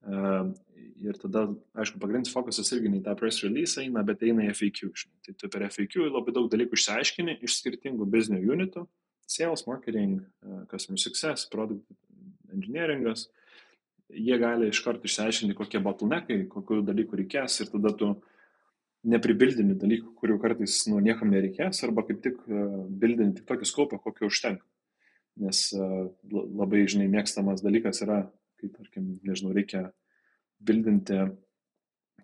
Uh, 0.00 0.54
ir 1.00 1.16
tada, 1.20 1.46
aišku, 1.76 2.00
pagrindinis 2.00 2.32
fokusas 2.32 2.70
irgi 2.72 2.88
ne 2.88 3.00
į 3.00 3.04
tą 3.04 3.14
press 3.18 3.42
release 3.44 3.80
eina, 3.82 4.02
bet 4.06 4.22
eina 4.24 4.46
į 4.46 4.54
FAQ. 4.56 4.90
Žinai. 4.96 5.18
Tai 5.26 5.34
tu 5.36 5.50
per 5.52 5.66
FAQ 5.68 5.96
labai 6.06 6.34
daug 6.36 6.48
dalykų 6.52 6.78
išsiaiškini 6.78 7.38
iš 7.44 7.58
skirtingų 7.60 8.08
biznio 8.08 8.40
unitų- 8.40 8.86
sales, 9.30 9.66
marketing, 9.68 10.20
uh, 10.44 10.64
customer 10.70 10.98
success, 10.98 11.46
product 11.50 11.84
engineeringas. 12.54 13.28
jie 14.10 14.38
gali 14.42 14.68
iš 14.68 14.80
karto 14.82 15.06
išsiaiškinti, 15.06 15.54
kokie 15.54 15.78
bottleneckai, 15.82 16.40
kokių 16.50 16.80
dalykų 16.86 17.20
reikės 17.20 17.60
ir 17.62 17.68
tada 17.70 17.92
tu 17.94 18.08
nepribildini 19.06 19.76
dalykų, 19.78 20.10
kurių 20.18 20.38
kartais 20.42 20.80
nu, 20.90 20.98
niekam 21.04 21.30
nereikės, 21.32 21.84
arba 21.86 22.04
kaip 22.08 22.18
tik 22.24 22.40
uh, 22.48 22.82
bildini 22.90 23.36
tik 23.38 23.46
tokį 23.48 23.68
skopą, 23.70 24.00
kokio 24.02 24.28
užtenka. 24.28 24.66
Nes 25.40 25.68
uh, 25.76 26.10
labai, 26.32 26.82
žinai, 26.90 27.06
mėgstamas 27.12 27.62
dalykas 27.64 28.02
yra, 28.04 28.24
kai, 28.60 28.68
tarkim, 28.74 29.14
nežinau, 29.24 29.54
reikia 29.56 29.86
bildinti 30.60 31.22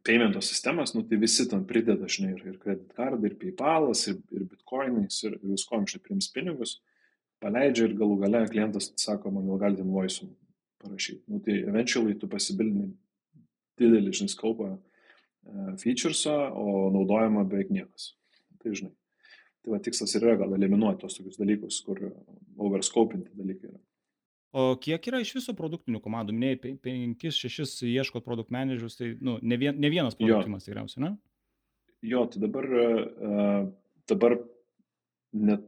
paymento 0.07 0.43
sistemas, 0.45 0.93
nu, 0.95 1.03
tai 1.03 1.19
visi 1.23 1.49
ten 1.51 1.65
prideda, 1.67 2.09
žinai, 2.11 2.35
ir, 2.37 2.43
ir 2.53 2.59
credit 2.63 2.93
card, 2.99 3.25
ir 3.25 3.39
PayPalas, 3.41 4.05
ir, 4.13 4.21
ir 4.35 4.45
bitcoinais, 4.51 5.23
ir, 5.27 5.39
ir 5.41 5.55
visko, 5.55 5.81
žinai, 5.89 6.03
priims 6.05 6.29
pinigus, 6.35 6.77
paleidžia 7.43 7.89
ir 7.89 7.97
galų 7.99 8.21
gale 8.25 8.45
klientas 8.51 8.91
sako, 9.01 9.33
man 9.35 9.49
gal 9.51 9.63
galite 9.67 9.85
invoice 9.85 10.29
parašyti. 10.83 11.25
Nu, 11.31 11.41
tai 11.45 11.61
eventually 11.65 12.17
tu 12.19 12.29
pasibildini 12.31 12.91
didelį, 13.81 14.13
žinai, 14.17 14.33
skaupą 14.33 14.71
uh, 14.77 15.73
featuresą, 15.83 16.37
o 16.57 16.89
naudojama 16.95 17.45
beveik 17.49 17.73
niekas. 17.75 18.15
Tai 18.63 18.73
žinai. 18.73 18.95
Tai 19.65 19.75
va 19.75 19.83
tikslas 19.83 20.15
ir 20.15 20.25
yra 20.25 20.39
gal 20.39 20.55
eliminuoti 20.57 21.03
tos 21.03 21.19
tokius 21.19 21.41
dalykus, 21.41 21.83
kur 21.87 22.01
overscopinti 22.63 23.35
dalykai 23.37 23.73
yra. 23.73 23.81
O 24.57 24.71
kiek 24.81 25.05
yra 25.11 25.19
iš 25.21 25.35
viso 25.37 25.53
produktinių 25.59 26.01
komandų? 26.01 26.33
Minėjai, 26.33 26.77
penkis, 26.81 27.37
šešis 27.43 27.81
ieškot 27.91 28.25
produkt 28.25 28.55
managerius, 28.55 28.97
tai 28.97 29.11
nu, 29.21 29.37
ne, 29.43 29.59
vien, 29.61 29.77
ne 29.77 29.91
vienas 29.93 30.17
produktimas 30.17 30.65
tikriausiai, 30.65 31.03
ne? 31.03 31.11
Jo, 32.07 32.23
tai 32.31 32.41
dabar, 32.41 32.69
uh, 32.73 33.67
dabar 34.09 34.39
net, 35.37 35.67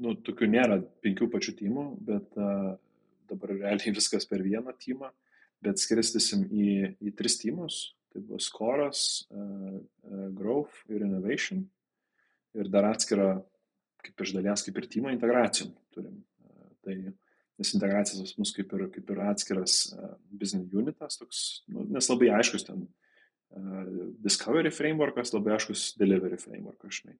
nu, 0.00 0.14
tokių 0.26 0.48
nėra 0.50 0.78
penkių 1.04 1.28
pačių 1.32 1.54
timų, 1.60 1.84
bet 2.08 2.38
uh, 2.40 2.74
dabar 3.30 3.54
realiai 3.54 3.94
viskas 3.98 4.28
per 4.30 4.44
vieną 4.44 4.74
timą, 4.80 5.10
bet 5.64 5.82
skirstysim 5.82 6.46
į, 6.50 6.70
į 7.04 7.14
tris 7.18 7.38
timus. 7.42 7.82
Tai 8.14 8.22
bus 8.28 8.46
Coras, 8.54 9.24
uh, 9.34 9.74
uh, 10.06 10.26
Growth 10.38 10.84
ir 10.86 11.02
Innovation. 11.02 11.64
Ir 12.54 12.68
dar 12.70 12.86
atskirą, 12.92 13.40
kaip 14.04 14.22
iš 14.22 14.36
dalies, 14.36 14.62
kaip 14.62 14.76
ir 14.78 14.86
tymą 14.92 15.14
integracijom 15.16 15.72
turim. 15.94 16.20
Uh, 16.46 16.68
tai 16.86 17.00
uh, 17.08 17.14
nes 17.58 17.74
integracijos 17.74 18.20
pas 18.20 18.38
mus 18.38 18.52
kaip 18.54 18.72
ir, 18.74 18.84
kaip 18.96 19.10
ir 19.14 19.22
atskiras 19.28 19.76
uh, 19.94 20.14
business 20.30 20.74
unitas, 20.74 21.18
toks, 21.20 21.40
nu, 21.70 21.86
nes 21.94 22.08
labai 22.10 22.32
aiškus 22.40 22.66
ten 22.66 22.82
uh, 22.84 23.84
discovery 24.24 24.72
frameworkas, 24.74 25.32
labai 25.36 25.54
aiškus 25.56 25.92
delivery 26.00 26.40
frameworkas, 26.40 27.00
žinai. 27.00 27.16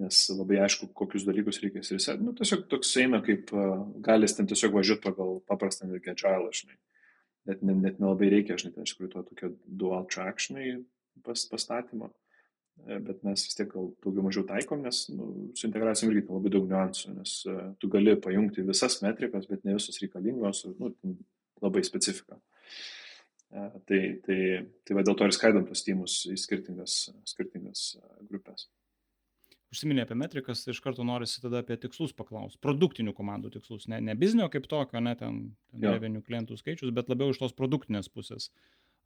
Nes 0.00 0.20
labai 0.32 0.62
aišku, 0.64 0.88
kokius 0.96 1.26
dalykus 1.26 1.60
reikės 1.60 1.90
ir 1.92 2.00
set. 2.00 2.22
Nu, 2.24 2.32
tiesiog 2.36 2.64
toks 2.72 2.94
eina 3.02 3.20
kaip, 3.24 3.50
galis 4.04 4.36
ten 4.36 4.48
tiesiog 4.48 4.78
važiuoti 4.78 5.04
pagal 5.04 5.40
paprastą 5.50 5.90
netgi 5.90 6.14
agile, 6.14 6.52
žinai. 6.56 6.78
Net, 7.48 7.60
net, 7.64 7.76
net 7.80 8.00
nelabai 8.00 8.30
reikia, 8.32 8.56
žinai, 8.60 8.72
ten 8.76 8.88
iš 8.88 8.94
tikrųjų 8.94 9.12
to 9.12 9.22
tokio 9.28 9.52
dual 9.82 10.06
track, 10.08 10.40
žinai, 10.40 10.78
pas, 11.26 11.44
pastatymo. 11.52 12.10
E, 12.86 12.98
bet 13.04 13.20
mes 13.26 13.44
vis 13.44 13.56
tiek 13.58 13.68
gal 13.72 13.90
daugiau 14.04 14.24
mažiau 14.24 14.46
taikom, 14.48 14.84
nes 14.86 15.02
nu, 15.12 15.28
su 15.58 15.68
integracijom 15.68 16.12
irgi 16.14 16.24
labai 16.30 16.52
daug 16.54 16.68
niuansų, 16.70 17.14
nes 17.18 17.34
uh, 17.50 17.62
tu 17.80 17.90
gali 17.92 18.16
pajungti 18.24 18.64
visas 18.64 19.00
metrikas, 19.04 19.48
bet 19.50 19.66
ne 19.68 19.76
visos 19.76 20.00
reikalingos, 20.00 20.64
nu, 20.80 20.92
labai 21.60 21.84
specifika. 21.84 22.40
Uh, 23.50 23.68
tai, 23.88 24.02
tai, 24.24 24.40
tai 24.86 24.96
va 24.96 25.04
dėl 25.04 25.18
to 25.18 25.28
ir 25.28 25.36
skaidom 25.36 25.66
tos 25.68 25.84
tymus 25.84 26.22
į 26.30 26.38
skirtingas, 26.40 27.02
skirtingas 27.28 27.88
grupės. 28.30 28.68
Užsiminė 29.70 30.02
apie 30.02 30.16
metrikas, 30.18 30.64
iš 30.66 30.80
karto 30.82 31.04
norisi 31.06 31.38
tada 31.38 31.60
apie 31.62 31.76
tikslus 31.78 32.10
paklausti. 32.18 32.58
Produktinių 32.64 33.12
komandų 33.14 33.52
tikslus, 33.54 33.86
ne, 33.92 34.00
ne 34.02 34.16
biznio 34.18 34.48
kaip 34.50 34.66
tokio, 34.70 34.98
ne 34.98 35.12
ten, 35.18 35.42
ten 35.70 35.86
revenių 35.86 36.24
klientų 36.26 36.58
skaičius, 36.58 36.90
bet 36.96 37.12
labiau 37.12 37.30
iš 37.30 37.38
tos 37.38 37.54
produktinės 37.54 38.10
pusės. 38.10 38.48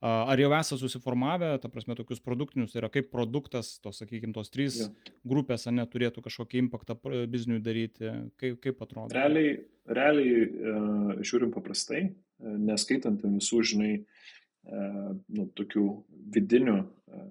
Ar 0.05 0.41
jau 0.41 0.51
esate 0.53 0.81
susiformavę, 0.83 1.51
ta 1.63 1.69
prasme, 1.73 1.95
tokius 1.97 2.21
produktinius, 2.21 2.75
tai 2.75 2.83
yra 2.83 2.91
kaip 2.93 3.07
produktas, 3.13 3.75
tos, 3.81 4.01
sakykime, 4.03 4.35
tos 4.37 4.51
trys 4.53 4.81
ja. 4.83 4.89
grupės, 5.25 5.65
ar 5.69 5.77
neturėtų 5.79 6.25
kažkokį 6.25 6.61
impaktą 6.65 6.97
bizniui 7.33 7.61
daryti, 7.65 8.11
kaip, 8.41 8.59
kaip 8.65 8.83
atrodo? 8.85 9.15
Realiai, 9.17 9.55
realiai 9.89 10.43
uh, 10.45 11.15
žiūrim 11.25 11.55
paprastai, 11.55 12.03
neskaitant 12.41 13.25
visų, 13.25 13.63
žinai, 13.71 13.93
uh, 14.01 15.15
nu, 15.39 15.47
tokių 15.57 15.87
vidinių, 16.37 16.77
uh, 16.85 17.25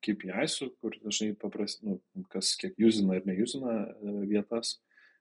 analitinių 0.00 0.30
KPI-sų, 0.30 0.70
kur 0.80 0.96
dažnai 1.04 1.34
paprastai, 1.36 1.90
nu, 1.92 2.24
kas 2.32 2.56
kiek 2.56 2.74
jūzina 2.80 3.18
ir 3.18 3.26
nejūzina 3.28 3.74
vietas. 4.28 4.80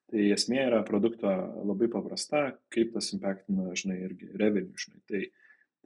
Tai 0.10 0.24
esmė 0.34 0.64
yra 0.66 0.80
produkto 0.82 1.30
labai 1.68 1.88
paprasta, 1.88 2.58
kaip 2.74 2.96
tas 2.96 3.12
impactina, 3.14 3.70
žinai, 3.78 4.00
irgi 4.08 4.32
revenue, 4.40 4.74
žinai. 4.74 5.04
Tai 5.06 5.28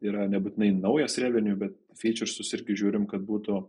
Tai 0.03 0.09
yra 0.11 0.23
nebūtinai 0.27 0.73
naujas 0.75 1.13
revenue, 1.23 1.55
bet 1.55 1.77
featuresus 1.95 2.49
irgi 2.57 2.75
žiūrim, 2.75 3.05
kad 3.07 3.21
būtų 3.23 3.61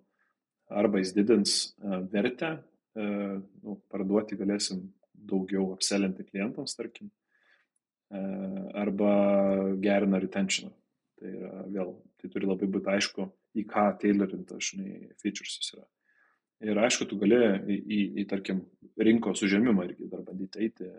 arba 0.75 0.99
jis 0.99 1.13
didins 1.15 1.53
uh, 1.79 2.01
vertę, 2.11 2.57
uh, 2.99 3.37
nu, 3.63 3.77
parduoti 3.93 4.35
galėsim 4.41 4.81
daugiau 5.15 5.69
apselinti 5.77 6.27
klientams, 6.27 6.75
tarkim, 6.75 7.13
arba 8.11 9.13
gerina 9.81 10.19
retention. 10.21 10.69
Tai 11.17 11.31
yra 11.31 11.63
vėl, 11.73 11.95
tai 12.21 12.29
turi 12.31 12.51
labai 12.51 12.69
būti 12.71 12.91
aišku, 12.93 13.25
į 13.55 13.67
ką 13.71 13.87
tailorintas, 14.03 14.73
žinai, 14.73 15.11
featuresus 15.23 15.75
yra. 15.77 15.87
Ir 16.65 16.79
aišku, 16.81 17.07
tu 17.11 17.19
gali 17.21 17.39
į, 17.39 17.77
į, 17.77 18.03
į 18.23 18.27
tarkim, 18.31 18.65
rinkos 18.99 19.43
užėmimą 19.45 19.89
irgi 19.89 20.11
dar 20.11 20.23
bandyti 20.27 20.63
eiti 20.65 20.91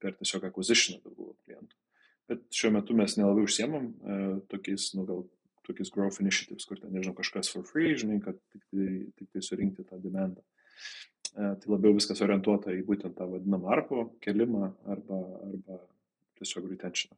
per 0.00 0.14
tiesiog 0.18 0.46
acquisition 0.48 1.00
daugiau 1.02 1.34
klientų 1.44 1.76
bet 2.28 2.44
šiuo 2.54 2.72
metu 2.74 2.96
mes 2.96 3.16
nelabai 3.18 3.44
užsiemam 3.44 3.90
e, 3.90 4.18
tokiais, 4.52 4.90
nu 4.96 5.04
gal 5.08 5.24
tokiais 5.64 5.92
growth 5.92 6.20
initiatives, 6.20 6.66
kur 6.68 6.80
ten, 6.80 6.92
nežinau, 6.92 7.16
kažkas 7.16 7.50
for 7.52 7.64
free, 7.68 7.94
žinai, 8.00 8.20
kad 8.24 8.38
tik 8.52 8.64
tai, 8.68 8.88
tik 9.18 9.30
tai 9.32 9.44
surinkti 9.44 9.86
tą 9.88 10.00
demandą. 10.02 10.44
E, 11.34 11.52
tai 11.60 11.72
labiau 11.72 11.96
viskas 11.96 12.22
orientuota 12.24 12.74
į 12.74 12.84
būtent 12.88 13.16
tą 13.18 13.28
vadinamą 13.30 13.72
arpo 13.76 14.08
kelimą 14.24 14.72
arba, 14.96 15.20
arba 15.50 15.80
tiesiog 16.40 16.68
retentioną. 16.72 17.16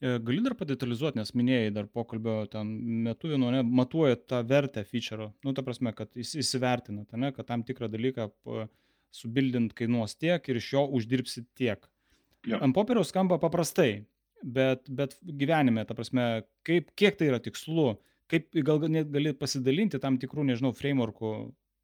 E, 0.00 0.18
gali 0.22 0.42
dar 0.44 0.54
padetalizuoti, 0.54 1.18
nes 1.18 1.32
minėjai 1.34 1.70
dar 1.74 1.88
pokalbio 1.90 2.44
ten 2.52 2.68
metu, 3.06 3.32
nu, 3.34 3.48
ne, 3.50 3.64
matuoja 3.66 4.18
tą 4.30 4.44
vertę 4.46 4.84
feature, 4.86 5.32
nu, 5.42 5.54
ta 5.56 5.64
prasme, 5.66 5.90
kad 5.96 6.12
jis 6.14 6.36
įsivertinate, 6.44 7.18
ne, 7.18 7.32
kad 7.34 7.48
tam 7.48 7.64
tikrą 7.66 7.88
dalyką 7.90 8.28
subildint 9.18 9.74
kainuos 9.74 10.14
tiek 10.14 10.44
ir 10.46 10.60
iš 10.60 10.68
jo 10.76 10.84
uždirbsi 11.00 11.42
tiek. 11.58 11.82
Ja. 12.46 12.60
Ant 12.62 12.76
popieriaus 12.76 13.10
skamba 13.10 13.40
paprastai, 13.42 14.04
bet, 14.42 14.86
bet 14.86 15.16
gyvenime, 15.26 15.82
ta 15.88 15.96
prasme, 15.98 16.28
kaip, 16.68 16.92
kiek 16.94 17.18
tai 17.18 17.32
yra 17.32 17.42
tikslu, 17.42 17.96
kaip 18.30 18.54
gal 18.62 18.84
net 18.86 19.10
gali 19.10 19.34
pasidalinti 19.34 19.98
tam 19.98 20.20
tikrų, 20.22 20.46
nežinau, 20.52 20.70
frameworkų, 20.78 21.32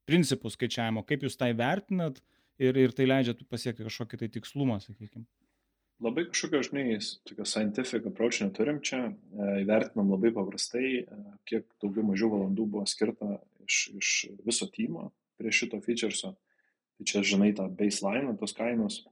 principų 0.07 0.53
skaičiavimo, 0.53 1.03
kaip 1.09 1.25
jūs 1.27 1.39
tai 1.41 1.51
vertinat 1.57 2.21
ir, 2.63 2.77
ir 2.79 2.95
tai 2.95 3.09
leidžia 3.09 3.35
pasiekti 3.51 3.89
kažkokį 3.89 4.23
tai 4.23 4.31
tikslumą, 4.37 4.79
sakykime. 4.85 5.27
Labai 6.03 6.25
kažkokio, 6.27 6.63
žinai, 6.67 6.99
tokio 7.29 7.47
scientific 7.47 8.07
approach 8.11 8.43
neturim 8.43 8.81
čia, 8.83 9.13
e, 9.13 9.51
įvertinam 9.63 10.11
labai 10.11 10.33
paprastai, 10.35 10.89
e, 11.05 11.21
kiek 11.47 11.69
daugiau 11.83 12.03
mažiau 12.09 12.33
valandų 12.33 12.67
buvo 12.67 12.83
skirta 12.91 13.39
iš, 13.63 13.79
iš 13.95 14.11
viso 14.45 14.67
timo 14.75 15.13
prie 15.39 15.53
šito 15.55 15.79
featureso. 15.85 16.35
Tai 16.99 17.07
čia, 17.11 17.23
žinai, 17.27 17.53
tą 17.55 17.69
baseline, 17.71 18.35
tos 18.39 18.55
kainos, 18.55 19.03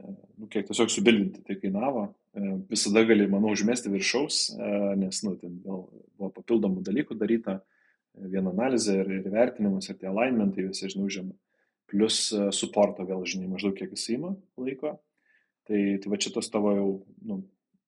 nu, 0.00 0.48
kiek 0.50 0.66
tiesiog 0.68 0.92
subildinti 0.92 1.44
tai 1.46 1.56
kainavo. 1.60 2.08
E, 2.34 2.56
visada 2.70 3.04
gali, 3.06 3.26
manau, 3.30 3.52
užmesti 3.54 3.92
viršaus, 3.92 4.40
e, 4.56 4.70
nes, 4.98 5.20
nu, 5.26 5.36
ten 5.38 5.60
vėl 5.62 5.84
buvo 6.18 6.30
papildomų 6.34 6.82
dalykų 6.86 7.16
daryta, 7.20 7.60
e, 7.60 8.28
viena 8.32 8.50
analizė 8.50 8.98
ir, 9.02 9.12
ir 9.20 9.28
vertinimas, 9.30 9.88
ir 9.90 10.00
tie 10.00 10.10
alignmentai 10.10 10.66
visi, 10.66 10.90
žinai, 10.90 11.08
užėmė. 11.10 11.36
Plus 11.90 12.18
supporto 12.56 13.04
vėl, 13.06 13.22
žinai, 13.28 13.46
maždaug 13.52 13.76
kiek 13.78 13.92
jis 13.94 14.08
įima 14.16 14.32
laiko. 14.58 14.96
Tai, 15.68 15.82
tai 16.00 16.10
va 16.12 16.20
šitas 16.20 16.50
tavo 16.52 16.72
jau, 16.76 16.88
nu, 17.24 17.38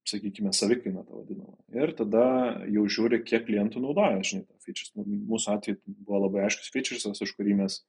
sakykime, 0.09 0.53
savikaina 0.57 1.03
tą 1.05 1.19
vadinamą. 1.21 1.57
Ir 1.77 1.93
tada 1.99 2.25
jau 2.73 2.87
žiūri, 2.97 3.21
kiek 3.27 3.45
klientų 3.49 3.83
naudoja, 3.85 4.23
žinai, 4.25 4.47
tą 4.47 4.57
features. 4.65 4.95
Nu, 4.97 5.05
mūsų 5.33 5.53
atveju 5.57 5.81
buvo 6.07 6.23
labai 6.25 6.47
aiškus 6.47 6.73
featuresas, 6.73 7.21
už 7.27 7.35
kurį 7.37 7.59
mes 7.61 7.83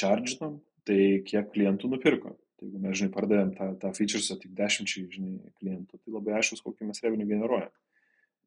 charginom, 0.00 0.58
tai 0.88 1.00
kiek 1.28 1.52
klientų 1.54 1.92
nupirko. 1.92 2.34
Tai 2.56 2.66
jeigu 2.66 2.80
mes, 2.80 2.96
žinai, 2.98 3.12
pardavėm 3.12 3.52
tą, 3.54 3.68
tą 3.82 3.92
featuresą 3.94 4.38
tik 4.40 4.54
dešimčiai, 4.56 5.10
žinai, 5.12 5.34
klientų, 5.60 6.00
tai 6.00 6.14
labai 6.14 6.38
aiškus, 6.38 6.64
kokį 6.64 6.88
mes 6.88 7.02
revenue 7.04 7.28
generuojam 7.28 7.74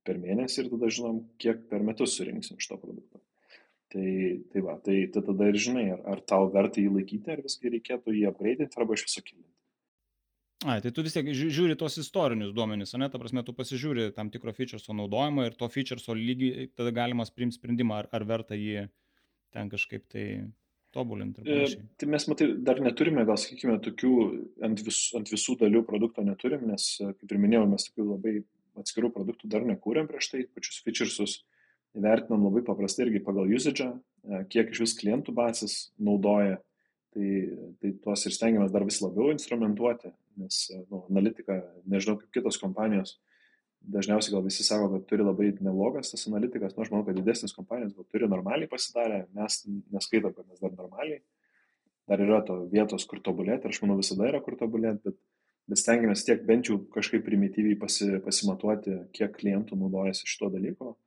per 0.08 0.20
mėnesį 0.22 0.64
ir 0.64 0.72
tada 0.74 0.90
žinom, 0.96 1.24
kiek 1.42 1.66
per 1.70 1.84
metus 1.86 2.16
surinksim 2.18 2.58
iš 2.60 2.70
to 2.72 2.78
produkto. 2.82 3.22
Tai, 3.94 4.10
tai 4.54 4.62
va, 4.66 4.76
tai, 4.86 4.98
tai 5.14 5.22
tada 5.26 5.50
ir 5.50 5.58
žinai, 5.62 5.88
ar, 5.96 6.02
ar 6.14 6.22
tau 6.32 6.50
verta 6.54 6.82
jį 6.82 6.92
laikyti, 6.94 7.34
ar 7.34 7.42
visgi 7.46 7.72
reikėtų 7.74 8.14
jį 8.14 8.28
upgrade'inti 8.30 8.82
arba 8.82 8.98
iš 8.98 9.08
viso 9.08 9.24
kilinti. 9.26 9.59
Ai, 10.68 10.82
tai 10.84 10.92
tu 10.92 11.04
vis 11.06 11.14
tiek 11.16 11.28
žiūri 11.32 11.78
tos 11.80 11.96
istorinius 12.02 12.52
duomenys, 12.52 12.92
ne, 13.00 13.08
ta 13.08 13.20
prasme, 13.22 13.46
tu 13.48 13.54
pasižiūri 13.56 14.10
tam 14.16 14.28
tikro 14.34 14.52
featureso 14.52 14.92
naudojimą 14.98 15.46
ir 15.48 15.54
to 15.60 15.70
featureso 15.72 16.16
lygiai 16.18 16.68
tada 16.76 16.92
galimas 16.96 17.32
priimti 17.32 17.56
sprendimą, 17.56 18.02
ar, 18.02 18.10
ar 18.12 18.26
verta 18.28 18.58
jį 18.60 18.90
ten 19.56 19.72
kažkaip 19.72 20.04
tai 20.12 20.26
tobulinti. 20.92 21.46
E, 21.48 21.70
tai 21.96 22.10
mes, 22.12 22.26
matai, 22.28 22.50
dar 22.66 22.82
neturime, 22.84 23.24
gal 23.30 23.40
sakykime, 23.40 23.78
tokių 23.86 24.14
ant, 24.68 24.84
vis, 24.84 25.00
ant 25.16 25.32
visų 25.32 25.56
dalių 25.64 25.86
produkto 25.88 26.26
neturim, 26.28 26.68
nes, 26.68 26.92
kaip 27.00 27.32
ir 27.32 27.40
minėjau, 27.40 27.66
mes 27.72 27.88
tokių 27.88 28.10
labai 28.10 28.36
atskirų 28.80 29.14
produktų 29.16 29.50
dar 29.52 29.64
nekūrėm 29.68 30.12
prieš 30.12 30.34
tai, 30.34 30.44
pačius 30.56 30.84
featuresus 30.84 31.40
įvertinam 31.98 32.44
labai 32.50 32.64
paprastai 32.68 33.08
irgi 33.08 33.24
pagal 33.24 33.48
usage, 33.56 33.88
e, 34.28 34.44
kiek 34.52 34.74
iš 34.74 34.84
vis 34.84 34.96
klientų 35.00 35.36
bazės 35.40 35.78
naudoja, 35.96 36.60
tai, 37.16 37.30
tai 37.82 37.94
tuos 38.04 38.26
ir 38.28 38.36
stengiamės 38.36 38.74
dar 38.74 38.86
vis 38.88 39.00
labiau 39.04 39.34
instrumentuoti, 39.34 40.12
nes 40.40 40.62
nu, 40.90 41.04
analitika, 41.10 41.60
nežinau 41.90 42.20
kaip 42.20 42.32
kitos 42.38 42.60
kompanijos, 42.62 43.18
dažniausiai 43.80 44.36
gal 44.36 44.44
visi 44.46 44.66
sako, 44.66 44.90
kad 44.94 45.08
turi 45.10 45.26
labai 45.26 45.52
neblogas 45.64 46.12
tas 46.12 46.28
analitikas, 46.30 46.76
nu 46.76 46.84
aš 46.84 46.92
manau, 46.94 47.06
kad 47.08 47.18
didesnės 47.18 47.56
kompanijos 47.56 47.96
gal 47.96 48.08
turi 48.12 48.30
normaliai 48.30 48.70
pasidarę, 48.72 49.24
mes 49.36 49.62
neskaitom, 49.96 50.36
kad 50.36 50.48
mes 50.48 50.62
dar 50.62 50.76
normaliai, 50.76 51.22
dar 52.10 52.24
yra 52.26 52.42
to 52.46 52.62
vietos, 52.72 53.06
kur 53.10 53.22
tobulėti 53.24 53.70
aš 53.70 53.82
manau 53.84 54.00
visada 54.00 54.28
yra 54.30 54.42
kur 54.44 54.58
tobulėti, 54.60 55.02
bet, 55.10 55.20
bet 55.70 55.82
stengiamės 55.82 56.26
tiek 56.28 56.44
bent 56.48 56.72
jau 56.72 56.80
kažkaip 56.94 57.24
primityviai 57.26 57.78
pasi, 57.80 58.12
pasimatuoti, 58.26 58.98
kiek 59.16 59.36
klientų 59.38 59.80
naudojasi 59.80 60.28
šito 60.28 60.52
dalyko, 60.54 60.98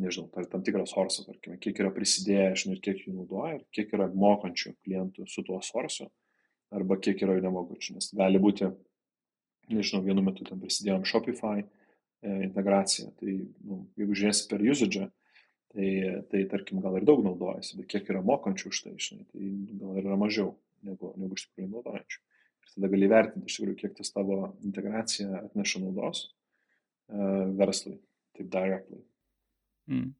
nežinau, 0.00 0.28
tar, 0.32 0.46
tam 0.50 0.64
tikras 0.64 0.92
sorsas, 0.94 1.26
tarkime, 1.28 1.58
kiek 1.62 1.78
yra 1.82 1.92
prisidėję, 1.94 2.48
žinai, 2.62 2.78
ir 2.78 2.82
kiek 2.84 3.02
jų 3.04 3.14
naudoja, 3.16 3.58
ir 3.58 3.64
kiek 3.76 3.92
yra 3.96 4.08
mokančių 4.08 4.74
klientų 4.84 5.26
su 5.28 5.44
tuo 5.46 5.60
sorsu, 5.64 6.08
arba 6.72 6.96
kiek 7.02 7.20
yra 7.24 7.36
jų 7.36 7.46
nemokančių, 7.46 7.98
nes 7.98 8.12
gali 8.16 8.40
būti 8.42 8.70
nežinau, 9.72 10.02
vienu 10.06 10.24
metu 10.24 10.46
ten 10.48 10.60
prisidėjom 10.62 11.04
Shopify 11.08 11.62
e, 11.62 11.66
integraciją. 12.48 13.12
Tai 13.20 13.34
nu, 13.68 13.82
jeigu 14.00 14.18
žiūrėsi 14.18 14.48
per 14.50 14.64
usage, 14.64 15.08
tai, 15.72 15.88
tai 16.32 16.42
tarkim 16.50 16.82
gal 16.84 16.98
ir 16.98 17.06
daug 17.08 17.22
naudojasi, 17.24 17.78
bet 17.80 17.90
kiek 17.92 18.10
yra 18.12 18.24
mokančių 18.26 18.72
už 18.72 18.82
tai, 18.86 18.96
žinai, 19.00 19.26
tai 19.32 19.52
gal 19.80 19.96
ir 19.96 20.08
yra 20.08 20.18
mažiau 20.20 20.54
negu, 20.86 21.12
negu 21.20 21.38
iš 21.38 21.48
tikrųjų 21.48 21.70
naudojančių. 21.76 22.22
Ir 22.62 22.74
tada 22.74 22.92
gali 22.92 23.08
vertinti 23.10 23.50
iš 23.50 23.58
tikrųjų, 23.58 23.78
kiek 23.80 23.96
tas 23.98 24.12
tavo 24.14 24.40
integracija 24.64 25.46
atneša 25.46 25.82
naudos 25.84 26.26
uh, 26.26 27.48
verslui, 27.58 27.98
taip 28.36 28.52
directly. 28.52 29.02
Mm. 29.90 30.12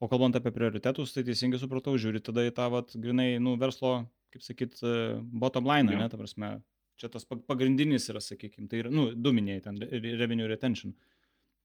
O 0.00 0.08
kalbant 0.12 0.36
apie 0.36 0.52
prioritetus, 0.52 1.12
tai 1.14 1.24
teisingai 1.26 1.58
supratau, 1.60 1.96
žiūri 2.00 2.20
tada 2.24 2.44
į 2.46 2.52
tą, 2.56 2.68
vat, 2.72 2.92
grinai, 3.00 3.36
nu, 3.42 3.56
verslo, 3.60 3.98
kaip 4.34 4.44
sakyt, 4.44 4.76
e, 4.84 4.96
bottom 5.40 5.68
line, 5.68 5.94
ja. 5.94 6.02
ne, 6.04 6.08
ta 6.12 6.20
prasme, 6.20 6.58
Čia 6.96 7.10
tas 7.12 7.26
pagrindinis 7.28 8.08
yra, 8.08 8.22
sakykime, 8.24 8.70
tai 8.72 8.80
yra, 8.80 8.90
nu, 8.92 9.10
du 9.12 9.32
minėjai 9.36 9.66
ten, 9.66 9.80
revenue 10.16 10.48
retention. 10.48 10.94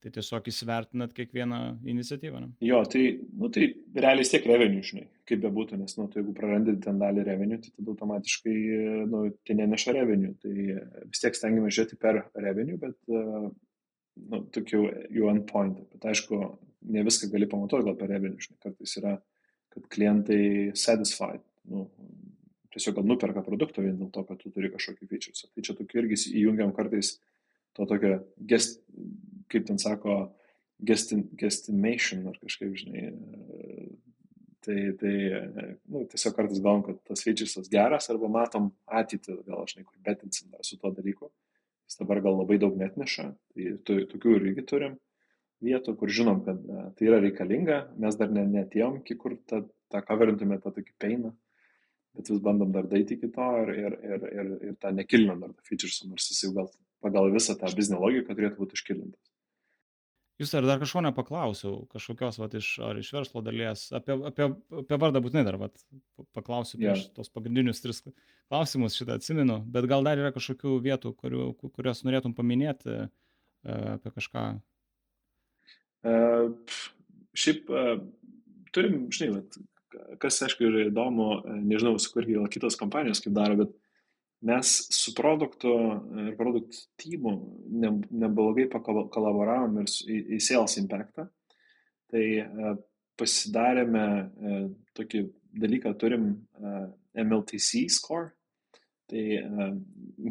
Tai 0.01 0.09
tiesiog 0.15 0.47
įsivertinat 0.49 1.11
kiekvieną 1.13 1.57
iniciatyvą. 1.93 2.39
Ne? 2.41 2.47
Jo, 2.65 2.79
tai, 2.89 3.03
nu, 3.37 3.51
tai 3.53 3.67
realiai 3.93 4.25
tiek 4.27 4.47
revenue, 4.49 4.81
žinai, 4.83 5.05
kaip 5.29 5.43
bebūtų, 5.43 5.77
nes, 5.77 5.93
nu, 5.99 6.07
tai 6.09 6.23
jeigu 6.23 6.33
prarandi 6.35 6.73
ten 6.81 6.97
dalį 6.99 7.25
revenue, 7.27 7.59
tai 7.61 7.69
tada 7.75 7.93
automatiškai, 7.93 8.55
nu, 9.11 9.21
tai 9.45 9.57
neneša 9.59 9.93
revenue. 9.99 10.33
Tai 10.41 10.55
vis 11.05 11.21
tiek 11.21 11.37
stengiamės 11.37 11.77
žiūrėti 11.77 11.99
per 12.01 12.23
revenue, 12.33 12.79
bet, 12.81 12.97
nu, 13.13 14.41
tokiu 14.57 14.87
jau 14.89 15.31
ant 15.31 15.45
point. 15.53 15.77
Bet 15.93 16.09
aišku, 16.11 16.41
ne 16.81 17.03
viską 17.05 17.29
gali 17.31 17.47
pamatuoti 17.49 17.87
gal 17.87 17.97
per 17.99 18.09
revenue, 18.11 18.41
žinai, 18.41 18.59
kartais 18.63 18.97
yra, 19.01 19.15
kad 19.71 19.87
klientai 19.93 20.43
satisfied, 20.77 21.43
nu, 21.71 21.85
tiesiog 22.73 22.97
gal 22.97 23.07
nuperka 23.07 23.43
produktą 23.45 23.83
vien 23.85 23.97
dėl 23.99 24.11
to, 24.13 24.23
kad 24.27 24.39
tu 24.41 24.51
turi 24.53 24.71
kažkokį 24.71 25.09
features. 25.09 25.45
Tai 25.51 25.65
čia 25.65 25.75
tokiu 25.77 26.01
irgi 26.01 26.19
įjungiam 26.41 26.71
kartais 26.75 27.17
to 27.77 27.87
tokio 27.87 28.21
gest, 28.47 28.81
kaip 29.51 29.67
ten 29.67 29.79
sako, 29.81 30.23
gestin, 30.83 31.25
gestimation 31.39 32.25
ar 32.31 32.39
kažkaip, 32.41 32.73
žinai. 32.79 33.11
Tai, 34.61 34.77
tai 35.01 35.13
nu, 35.89 36.03
tiesiog 36.09 36.35
kartais 36.37 36.61
gavom, 36.61 36.83
kad 36.85 36.99
tas 37.09 37.23
featuresas 37.25 37.69
geras 37.71 38.11
arba 38.13 38.29
matom 38.31 38.69
ateitį, 38.85 39.39
gal 39.47 39.63
aš 39.63 39.75
žinai, 39.75 39.87
kur 39.87 40.03
betinsim 40.05 40.51
dar 40.53 40.65
su 40.65 40.77
tuo 40.81 40.93
dalyku. 40.95 41.31
Jis 41.89 41.99
dabar 41.99 42.21
gal 42.23 42.37
labai 42.39 42.59
daug 42.61 42.77
net 42.79 42.99
neša. 42.99 43.31
Tai 43.51 43.71
tu, 43.87 43.97
tokių 44.13 44.35
irgi 44.37 44.67
turim 44.69 44.99
vietų, 45.61 45.95
kur 45.99 46.11
žinom, 46.11 46.41
kad 46.45 46.59
tai 46.97 47.07
yra 47.07 47.21
reikalinga, 47.23 47.83
mes 48.01 48.17
dar 48.19 48.33
ne, 48.33 48.47
netėjom, 48.49 49.01
kur 49.21 49.37
tą, 49.49 49.63
tą 49.93 50.03
coverintume 50.07 50.59
tą 50.63 50.73
tokį 50.75 50.97
peiną 51.01 51.33
bet 52.15 52.29
vis 52.29 52.39
bandom 52.43 52.71
dar 52.71 52.87
daryti 52.87 53.15
iki 53.15 53.31
to 53.31 53.49
ir, 53.63 53.73
ir, 53.83 53.97
ir, 54.13 54.23
ir, 54.35 54.53
ir 54.69 54.77
tą 54.83 54.91
nekilinam 54.95 55.43
dar 55.43 55.53
tą 55.55 55.67
featuresą, 55.67 56.09
nors 56.11 56.29
jis 56.31 56.45
jau 56.45 56.53
gal 56.55 56.71
pagal 57.01 57.31
visą 57.33 57.55
tą 57.59 57.71
biznio 57.77 58.01
logiką 58.01 58.35
turėtų 58.35 58.59
būti 58.59 58.77
iškilintas. 58.77 59.21
Jūs 60.41 60.55
ar 60.57 60.65
dar 60.65 60.79
kažko 60.81 61.03
nepaklausiau, 61.05 61.83
kažkokios, 61.91 62.39
vat, 62.41 62.55
iš, 62.57 62.67
ar 62.81 62.97
iš 62.97 63.11
verslo 63.13 63.43
dalies, 63.45 63.83
apie, 63.93 64.15
apie, 64.25 64.47
apie 64.79 64.97
vardą 65.03 65.21
būtinai 65.21 65.43
dar, 65.45 65.59
vat, 65.61 65.83
paklausiu 66.33 66.79
prieš 66.79 67.03
yeah. 67.03 67.11
tos 67.13 67.29
pagrindinius 67.29 67.83
tris 67.83 68.01
klausimus, 68.49 68.97
šitą 68.97 69.19
atsimenu, 69.19 69.59
bet 69.69 69.85
gal 69.91 70.01
dar 70.07 70.17
yra 70.17 70.33
kažkokių 70.33 70.79
vietų, 70.87 71.13
kurių, 71.21 71.45
kurias 71.61 72.01
norėtum 72.07 72.33
paminėti 72.37 72.95
e, 72.95 73.05
apie 73.99 74.13
kažką? 74.17 74.47
Šiaip 76.01 77.69
uh, 77.69 77.99
turim, 78.75 79.05
žinai, 79.13 79.43
kas, 80.21 80.39
aišku, 80.45 80.65
yra 80.67 80.87
įdomu, 80.89 81.27
e, 81.41 81.59
nežinau, 81.67 81.97
su 81.99 82.11
kur 82.13 82.27
gal 82.27 82.49
kitos 82.51 82.77
kompanijos 82.79 83.21
kaip 83.23 83.35
daro, 83.35 83.57
bet 83.59 83.73
mes 84.47 84.71
su 84.89 85.13
produktu 85.17 85.73
ir 86.23 86.37
produktų 86.39 86.79
tymu 87.01 87.35
ne, 87.83 87.91
neblogai 88.23 88.65
pakolaboravom 88.71 89.83
ir 89.83 89.91
į, 89.91 90.21
į 90.37 90.41
Sales 90.41 90.79
Impactą. 90.81 91.27
Tai 92.11 92.25
e, 92.41 92.75
pasidarėme 93.19 94.05
e, 94.05 94.61
tokį 94.97 95.25
dalyką, 95.61 95.91
turim 95.99 96.31
MLTC 97.11 97.85
score. 97.91 98.31
Tai 99.11 99.23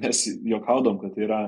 mes 0.00 0.20
juokaudom, 0.48 0.96
kad 1.02 1.12
tai 1.12 1.26
yra 1.26 1.40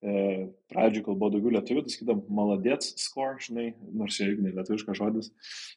E, 0.00 0.48
pradžioje, 0.72 1.04
kol 1.04 1.16
buvo 1.20 1.34
daugiau 1.34 1.52
lietuvių, 1.58 1.82
tai 1.84 1.92
skaitom 1.92 2.22
maladėts 2.32 2.94
score, 3.02 3.36
žinai, 3.44 3.66
nors 3.92 4.16
čia 4.16 4.30
irgi 4.30 4.46
ne 4.46 4.52
lietuviškas 4.56 4.96
žodis, 4.96 5.28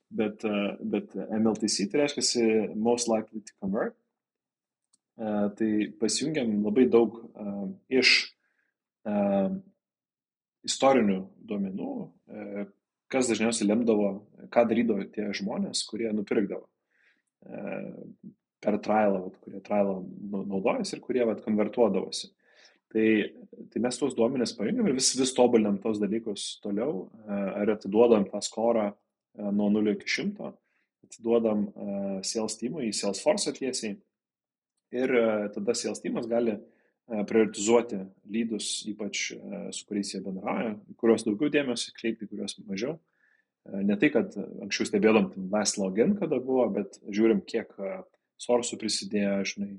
bet, 0.08 0.46
e, 0.48 0.60
bet 0.94 1.12
MLTC 1.26 1.90
tai 1.92 2.06
reiškia 2.06 2.70
most 2.80 3.12
likely 3.12 3.44
to 3.44 3.56
convert. 3.60 3.98
E, 5.20 5.34
tai 5.60 5.72
pasijungiam 6.00 6.56
labai 6.64 6.88
daug 6.92 7.20
iš 7.92 8.14
istorinių 10.64 11.18
duomenų, 11.44 11.88
kas 13.12 13.28
dažniausiai 13.28 13.68
lemdavo, 13.68 14.06
ką 14.48 14.64
darydavo 14.70 15.04
tie 15.12 15.26
žmonės, 15.36 15.82
kurie 15.90 16.08
nupirkdavo 16.16 16.64
per 18.64 18.78
trialą, 18.80 19.26
kurie 19.44 19.60
trialą 19.66 19.98
naudojasi 20.32 20.96
ir 20.96 21.04
kurie 21.04 21.28
vat, 21.28 21.44
konvertuodavosi. 21.44 22.32
Tai, 22.94 23.34
tai 23.74 23.82
mes 23.82 23.98
tuos 23.98 24.14
duomenis 24.14 24.54
paimėm 24.54 24.92
ir 24.92 24.98
vis, 25.00 25.14
vis 25.18 25.32
tobulinam 25.34 25.80
tos 25.82 25.98
dalykus 26.02 26.60
toliau, 26.62 27.08
e, 27.26 27.38
ar 27.64 27.72
atiduodam 27.74 28.28
tą 28.30 28.42
skorą 28.46 28.92
e, 28.92 28.96
nuo 29.50 29.72
0 29.74 29.96
iki 29.96 30.10
100, 30.14 30.52
atiduodam 31.08 31.64
e, 31.66 31.96
sales 32.30 32.60
teamui 32.60 32.92
Salesforce 32.94 33.56
tiesiai 33.58 33.96
ir 34.94 35.14
tada 35.56 35.74
sales 35.74 36.04
teamas 36.04 36.30
gali 36.30 36.60
prioritizuoti 37.10 37.98
lydus, 38.32 38.68
ypač 38.88 39.24
su 39.76 39.88
kuriais 39.90 40.14
jie 40.14 40.22
bendrauja, 40.24 40.76
kuriuos 41.02 41.26
daugiau 41.26 41.50
dėmesio 41.52 41.92
kreipti, 41.98 42.30
kuriuos 42.30 42.54
mažiau. 42.70 42.94
Ne 43.84 43.98
tai, 44.00 44.12
kad 44.14 44.38
anksčiau 44.38 44.88
stebėdom 44.88 45.32
last 45.52 45.80
login, 45.82 46.14
kada 46.20 46.38
buvo, 46.38 46.68
bet 46.78 47.02
žiūrim, 47.10 47.42
kiek 47.50 47.74
sorsų 48.46 48.80
prisidėjo, 48.80 49.42
žinai, 49.50 49.72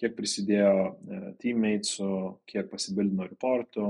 kiek 0.00 0.16
prisidėjo 0.16 0.72
e, 0.80 1.20
teammatesų, 1.42 2.12
kiek 2.48 2.70
pasibildino 2.72 3.26
reportų, 3.28 3.88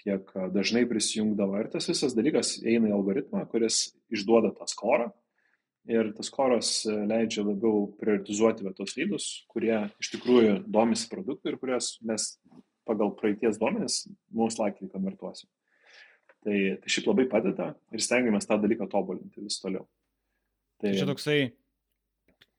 kiek 0.00 0.30
e, 0.32 0.46
dažnai 0.54 0.84
prisijungdavo. 0.88 1.58
Ir 1.60 1.70
tas 1.72 1.88
visas 1.90 2.16
dalykas 2.16 2.56
eina 2.64 2.90
į 2.90 2.96
algoritmą, 2.96 3.44
kuris 3.52 3.86
išduoda 4.14 4.54
tą 4.56 4.68
skorą. 4.70 5.10
Ir 5.90 6.14
tas 6.16 6.30
skoras 6.30 6.70
e, 6.88 6.94
leidžia 7.10 7.44
labiau 7.44 7.90
prioritizuoti 8.00 8.72
tos 8.76 8.96
lydus, 8.96 9.26
kurie 9.52 9.76
iš 10.00 10.14
tikrųjų 10.14 10.62
domisi 10.64 11.10
produktų 11.12 11.52
ir 11.52 11.60
kurias 11.60 11.96
mes 12.00 12.30
pagal 12.88 13.12
praeities 13.18 13.60
duomenis 13.60 14.04
mums 14.32 14.56
likely 14.60 14.88
konvertuosim. 14.92 15.50
Tai, 16.44 16.56
tai 16.80 16.92
šiaip 16.92 17.06
labai 17.08 17.24
padeda 17.28 17.70
ir 17.92 18.04
stengiamės 18.04 18.48
tą 18.48 18.58
dalyką 18.60 18.88
tobulinti 18.92 19.44
vis 19.44 19.60
toliau. 19.60 19.86
Tai, 20.80 20.90
tai 20.90 20.98
čia 20.98 21.08
toksai 21.08 21.38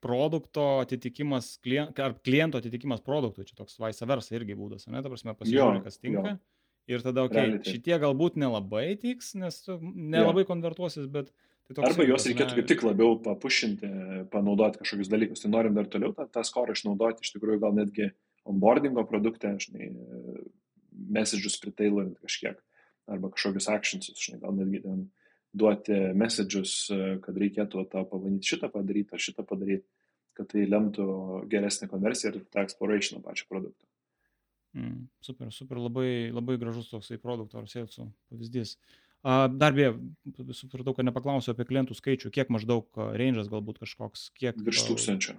produkto 0.06 0.66
atitikimas, 0.84 1.56
klien, 1.66 1.90
ar 2.02 2.14
kliento 2.26 2.62
atitikimas 2.62 3.02
produktui, 3.06 3.48
čia 3.48 3.58
toks 3.58 3.80
vice 3.82 4.06
versa 4.10 4.38
irgi 4.38 4.58
būdas, 4.58 4.86
ne, 4.92 5.02
ta 5.02 5.10
prasme, 5.10 5.34
pasižiūrė, 5.40 5.82
kas 5.86 5.98
tinka. 5.98 6.36
Jo. 6.36 6.42
Ir 6.86 7.02
tada, 7.02 7.24
okei, 7.26 7.56
okay, 7.56 7.74
šitie 7.74 7.98
galbūt 8.02 8.38
nelabai 8.38 8.92
tiks, 9.02 9.34
nes 9.42 9.58
nelabai 9.82 10.44
jo. 10.46 10.52
konvertuosis, 10.52 11.10
bet... 11.12 11.34
Tai 11.66 11.88
Arba 11.88 12.06
juos 12.06 12.28
reikėtų 12.30 12.60
kaip 12.60 12.68
tik 12.70 12.84
labiau 12.86 13.16
papušinti, 13.26 13.88
panaudoti 14.30 14.84
kažkokius 14.84 15.10
dalykus. 15.10 15.42
Tai 15.42 15.50
norim 15.50 15.74
dar 15.74 15.88
toliau 15.90 16.14
tą, 16.14 16.28
tą 16.30 16.44
skorą 16.46 16.76
išnaudoti, 16.78 17.26
iš 17.26 17.34
tikrųjų 17.34 17.64
gal 17.64 17.74
netgi 17.74 18.12
onboardingo 18.46 19.02
produktą, 19.10 19.56
žinai, 19.58 19.90
messages 21.18 21.58
pritailorint 21.64 22.20
kažkiek, 22.22 22.60
arba 23.10 23.34
kažkokius 23.34 23.70
actionsus, 23.74 24.22
žinai, 24.22 24.44
gal 24.44 24.54
netgi 24.60 24.84
ten 24.84 25.08
duoti 25.56 25.98
messages, 26.14 26.76
kad 27.26 27.42
reikėtų 27.42 27.88
tą 27.90 28.06
pabandyti 28.12 28.54
šitą 28.54 28.70
padaryti 28.70 29.16
ar 29.16 29.26
šitą 29.26 29.46
padaryti 29.48 29.88
kad 30.36 30.50
tai 30.52 30.66
lemtų 30.70 31.08
geresnę 31.52 31.90
konversiją 31.92 32.34
ir 32.34 32.46
tą 32.54 32.64
exploration 32.66 33.24
pačio 33.26 33.48
produkto. 33.50 33.88
Mm, 34.76 35.08
super, 35.24 35.52
super, 35.56 35.80
labai, 35.80 36.32
labai 36.36 36.58
gražus 36.60 36.90
toksai 36.92 37.18
produkto 37.22 37.62
ar 37.62 37.70
salesų 37.72 38.10
pavyzdys. 38.32 38.76
A, 39.26 39.48
dar 39.50 39.74
beje, 39.74 39.94
supratau, 40.54 40.94
kad 40.98 41.08
nepaklausiau 41.08 41.56
apie 41.56 41.66
klientų 41.70 41.96
skaičių, 41.98 42.34
kiek 42.36 42.52
maždaug 42.54 43.00
range'as 43.18 43.48
galbūt 43.50 43.80
kažkoks, 43.86 44.28
kiek. 44.38 44.60
Virš 44.68 44.84
tūkstančio. 44.90 45.38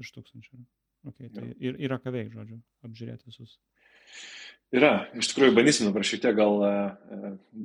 Virš 0.00 0.14
tūkstančio. 0.16 0.62
Okay, 1.10 1.30
tai 1.32 1.50
ir, 1.56 1.76
yra 1.80 1.98
ką 2.00 2.12
veikti, 2.14 2.36
žodžiu, 2.36 2.60
apžiūrėti 2.86 3.28
visus. 3.32 3.58
Yra, 4.70 4.90
iš 5.18 5.32
tikrųjų, 5.32 5.52
bandysim 5.56 5.88
dabar 5.88 6.04
šiek 6.06 6.20
tiek 6.22 6.36
gal, 6.38 6.60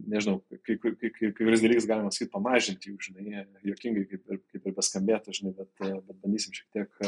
nežinau, 0.09 0.39
kai 0.65 0.77
kuris 0.81 1.61
dalykas 1.61 1.85
galima 1.85 2.09
sakyti 2.09 2.31
pamažinti 2.33 2.89
jų, 2.89 2.97
žinai, 3.05 3.43
jokingai 3.69 4.07
kaip 4.09 4.31
ir, 4.33 4.39
kaip 4.49 4.65
ir 4.65 4.73
beskambėtų, 4.79 5.35
žinai, 5.37 5.53
bet, 5.59 5.69
bet 5.77 6.23
bandysim 6.23 6.55
šiek 6.57 6.65
tiek 6.73 7.03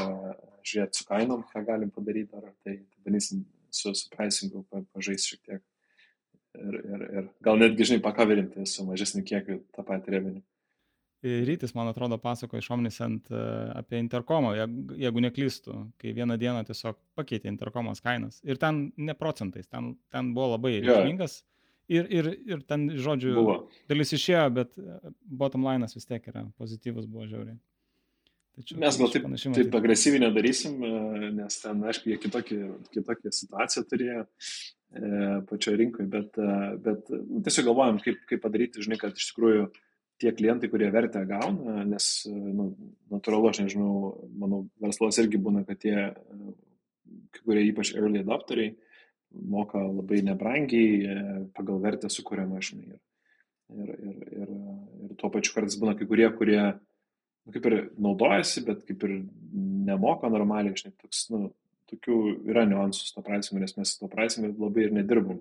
žiūrėti 0.62 1.02
su 1.02 1.08
kainom, 1.10 1.42
ką 1.50 1.64
galim 1.66 1.90
padaryti, 1.96 2.38
ar 2.38 2.52
tai, 2.62 2.76
tai 2.78 3.08
bandysim 3.08 3.42
su, 3.74 3.96
su 3.98 4.12
pricingu 4.14 4.62
pažaisti 4.94 5.34
šiek 5.34 5.42
tiek. 5.50 5.66
Ir, 6.58 6.78
ir, 6.78 7.08
ir 7.18 7.26
gal 7.46 7.58
netgi, 7.58 7.90
žinai, 7.90 8.04
pakaverinti 8.06 8.70
su 8.70 8.86
mažesniu 8.86 9.26
kiekiu 9.26 9.64
tą 9.74 9.86
patį 9.86 10.14
revenį. 10.14 10.46
Rytis, 11.48 11.74
man 11.78 11.92
atrodo, 11.92 12.18
pasako 12.22 12.60
iš 12.60 12.70
Omnisent 12.76 13.32
e, 13.32 13.42
apie 13.80 14.00
interkomą, 14.04 14.54
jeigu 15.00 15.24
neklystų, 15.24 15.78
kai 16.02 16.14
vieną 16.18 16.38
dieną 16.42 16.64
tiesiog 16.68 16.98
pakeitė 17.18 17.52
interkomos 17.52 18.04
kainas. 18.04 18.42
Ir 18.48 18.60
ten 18.62 18.88
ne 18.98 19.16
procentais, 19.18 19.70
ten, 19.70 19.96
ten 20.14 20.34
buvo 20.38 20.56
labai 20.56 20.78
reikšmingas. 20.80 21.42
Ir, 21.88 22.08
ir, 22.12 22.28
ir 22.44 22.64
ten, 22.68 22.90
žodžiu, 23.00 23.32
buvo. 23.38 23.58
dalis 23.88 24.12
išėjo, 24.18 24.44
bet 24.58 24.76
e, 24.82 25.00
bottom 25.24 25.64
line'as 25.64 25.96
vis 25.96 26.08
tiek 26.10 26.26
yra 26.28 26.44
pozityvus, 26.60 27.08
buvo 27.08 27.30
žiauriai. 27.30 27.56
Tačiau, 28.58 28.80
Mes 28.82 28.96
gal 28.98 29.12
taip, 29.14 29.26
taip 29.54 29.76
agresyviai 29.78 30.24
nedarysim, 30.24 30.80
e, 30.82 31.30
nes 31.38 31.60
ten, 31.62 31.84
aišku, 31.92 32.10
jie 32.10 32.18
kitokią, 32.24 32.72
kitokią 32.96 33.32
situaciją 33.40 33.84
turėjo 33.86 34.24
e, 34.26 35.10
pačioje 35.52 35.80
rinkoje, 35.84 36.08
bet, 36.16 36.40
e, 36.42 36.56
bet 36.88 37.12
nu, 37.14 37.44
tiesiog 37.46 37.68
galvojam, 37.70 38.00
kaip, 38.02 38.24
kaip 38.32 38.42
padaryti, 38.42 38.82
žinai, 38.82 38.98
kad 39.04 39.14
iš 39.14 39.30
tikrųjų 39.30 39.68
tie 40.22 40.34
klientai, 40.34 40.70
kurie 40.72 40.90
vertę 40.94 41.22
gauna, 41.30 41.84
nes, 41.88 42.10
nu, 42.30 42.72
natūralu, 43.14 43.52
aš 43.52 43.62
nežinau, 43.64 43.92
manau, 44.42 44.64
verslas 44.82 45.20
irgi 45.22 45.40
būna, 45.42 45.64
kad 45.68 45.80
tie, 45.84 45.96
kai 47.36 47.44
kurie 47.44 47.66
ypač 47.70 47.94
early 47.96 48.24
adopteriai, 48.26 48.74
moka 49.38 49.82
labai 49.84 50.24
nebrangiai 50.26 51.50
pagal 51.56 51.82
vertę 51.84 52.10
sukūriamą, 52.12 52.64
žinai. 52.64 52.98
Ir, 53.68 53.88
ir, 53.92 54.20
ir, 54.32 54.52
ir, 55.04 55.16
tuo 55.20 55.30
pačiu 55.34 55.52
kartais 55.54 55.76
būna 55.80 55.94
kai 56.00 56.08
kurie, 56.08 56.28
kurie 56.40 56.62
nu, 56.64 57.52
kaip 57.52 57.66
ir 57.68 57.78
naudojasi, 58.00 58.64
bet 58.68 58.86
kaip 58.88 59.04
ir 59.04 59.18
nemoka 59.88 60.32
normaliai, 60.32 60.78
žinai, 60.80 60.96
toks, 61.04 61.26
nu, 61.34 61.50
tokių 61.92 62.18
yra 62.52 62.66
niuansų 62.68 63.06
su 63.08 63.16
to 63.16 63.24
pricing, 63.24 63.60
nes 63.62 63.76
mes 63.78 63.94
su 63.94 64.02
to 64.02 64.10
pricing 64.12 64.56
labai 64.60 64.88
ir 64.88 64.96
nedirbom 64.96 65.40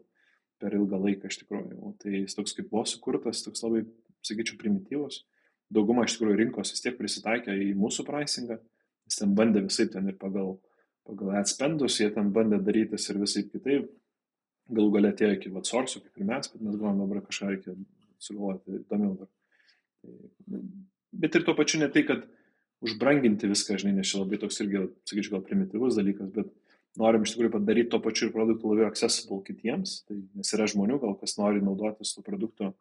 per 0.62 0.74
ilgą 0.76 1.00
laiką 1.02 1.30
iš 1.30 1.40
tikrųjų. 1.42 1.92
Tai 2.02 2.12
jis 2.14 2.36
toks 2.38 2.54
kaip 2.56 2.70
buvo 2.70 2.84
sukurtas, 2.88 3.42
toks 3.44 3.64
labai, 3.66 3.84
sakyčiau, 4.28 4.58
primityvus. 4.60 5.22
Dauguma 5.72 6.06
iš 6.06 6.16
tikrųjų 6.16 6.38
rinkos 6.42 6.72
vis 6.74 6.82
tiek 6.84 6.96
prisitaikė 6.98 7.54
į 7.66 7.72
mūsų 7.78 8.06
pricingą, 8.06 8.58
jis 9.08 9.20
ten 9.20 9.34
bandė 9.38 9.64
visai 9.64 9.88
ten 9.90 10.06
ir 10.10 10.18
pagal, 10.20 10.56
pagal 11.08 11.34
atspendus, 11.40 11.98
jie 12.00 12.10
ten 12.14 12.30
bandė 12.34 12.60
darytis 12.62 13.08
ir 13.10 13.22
visai 13.22 13.46
kitaip. 13.48 13.88
Galų 14.66 14.96
galia 14.96 15.12
atėjo 15.14 15.36
iki 15.36 15.52
vatsorsų, 15.54 16.02
kaip 16.02 16.18
ir 16.18 16.26
mes, 16.26 16.50
bet 16.50 16.62
mes 16.66 16.78
galvom 16.78 17.04
dabar 17.04 17.22
kažką 17.22 17.52
reikia 17.52 17.74
sugalvoti 18.22 18.80
įdomiau 18.80 19.12
dar. 19.20 19.28
Tai 20.02 20.62
bet 21.22 21.38
ir 21.38 21.44
tuo 21.46 21.54
pačiu 21.58 21.80
ne 21.80 21.88
tai, 21.92 22.02
kad 22.08 22.24
užbranginti 22.84 23.48
viską, 23.50 23.78
žinai, 23.80 23.94
nes 23.98 24.10
čia 24.10 24.20
labai 24.20 24.40
toks 24.42 24.58
irgi, 24.64 24.82
sakyčiau, 25.08 25.36
gal 25.36 25.44
primityvus 25.46 25.98
dalykas, 25.98 26.32
bet 26.34 26.50
norim 27.00 27.24
iš 27.24 27.34
tikrųjų 27.34 27.54
padaryti 27.54 27.92
to 27.92 28.00
pačiu 28.04 28.28
ir 28.28 28.34
produktą 28.34 28.72
labiau 28.72 28.88
accessible 28.90 29.40
kitiems, 29.46 30.00
tai, 30.08 30.18
nes 30.36 30.52
yra 30.56 30.68
žmonių, 30.70 30.98
gal 31.02 31.16
kas 31.20 31.36
nori 31.40 31.62
naudotis 31.64 32.14
to 32.16 32.24
produktu 32.26 32.72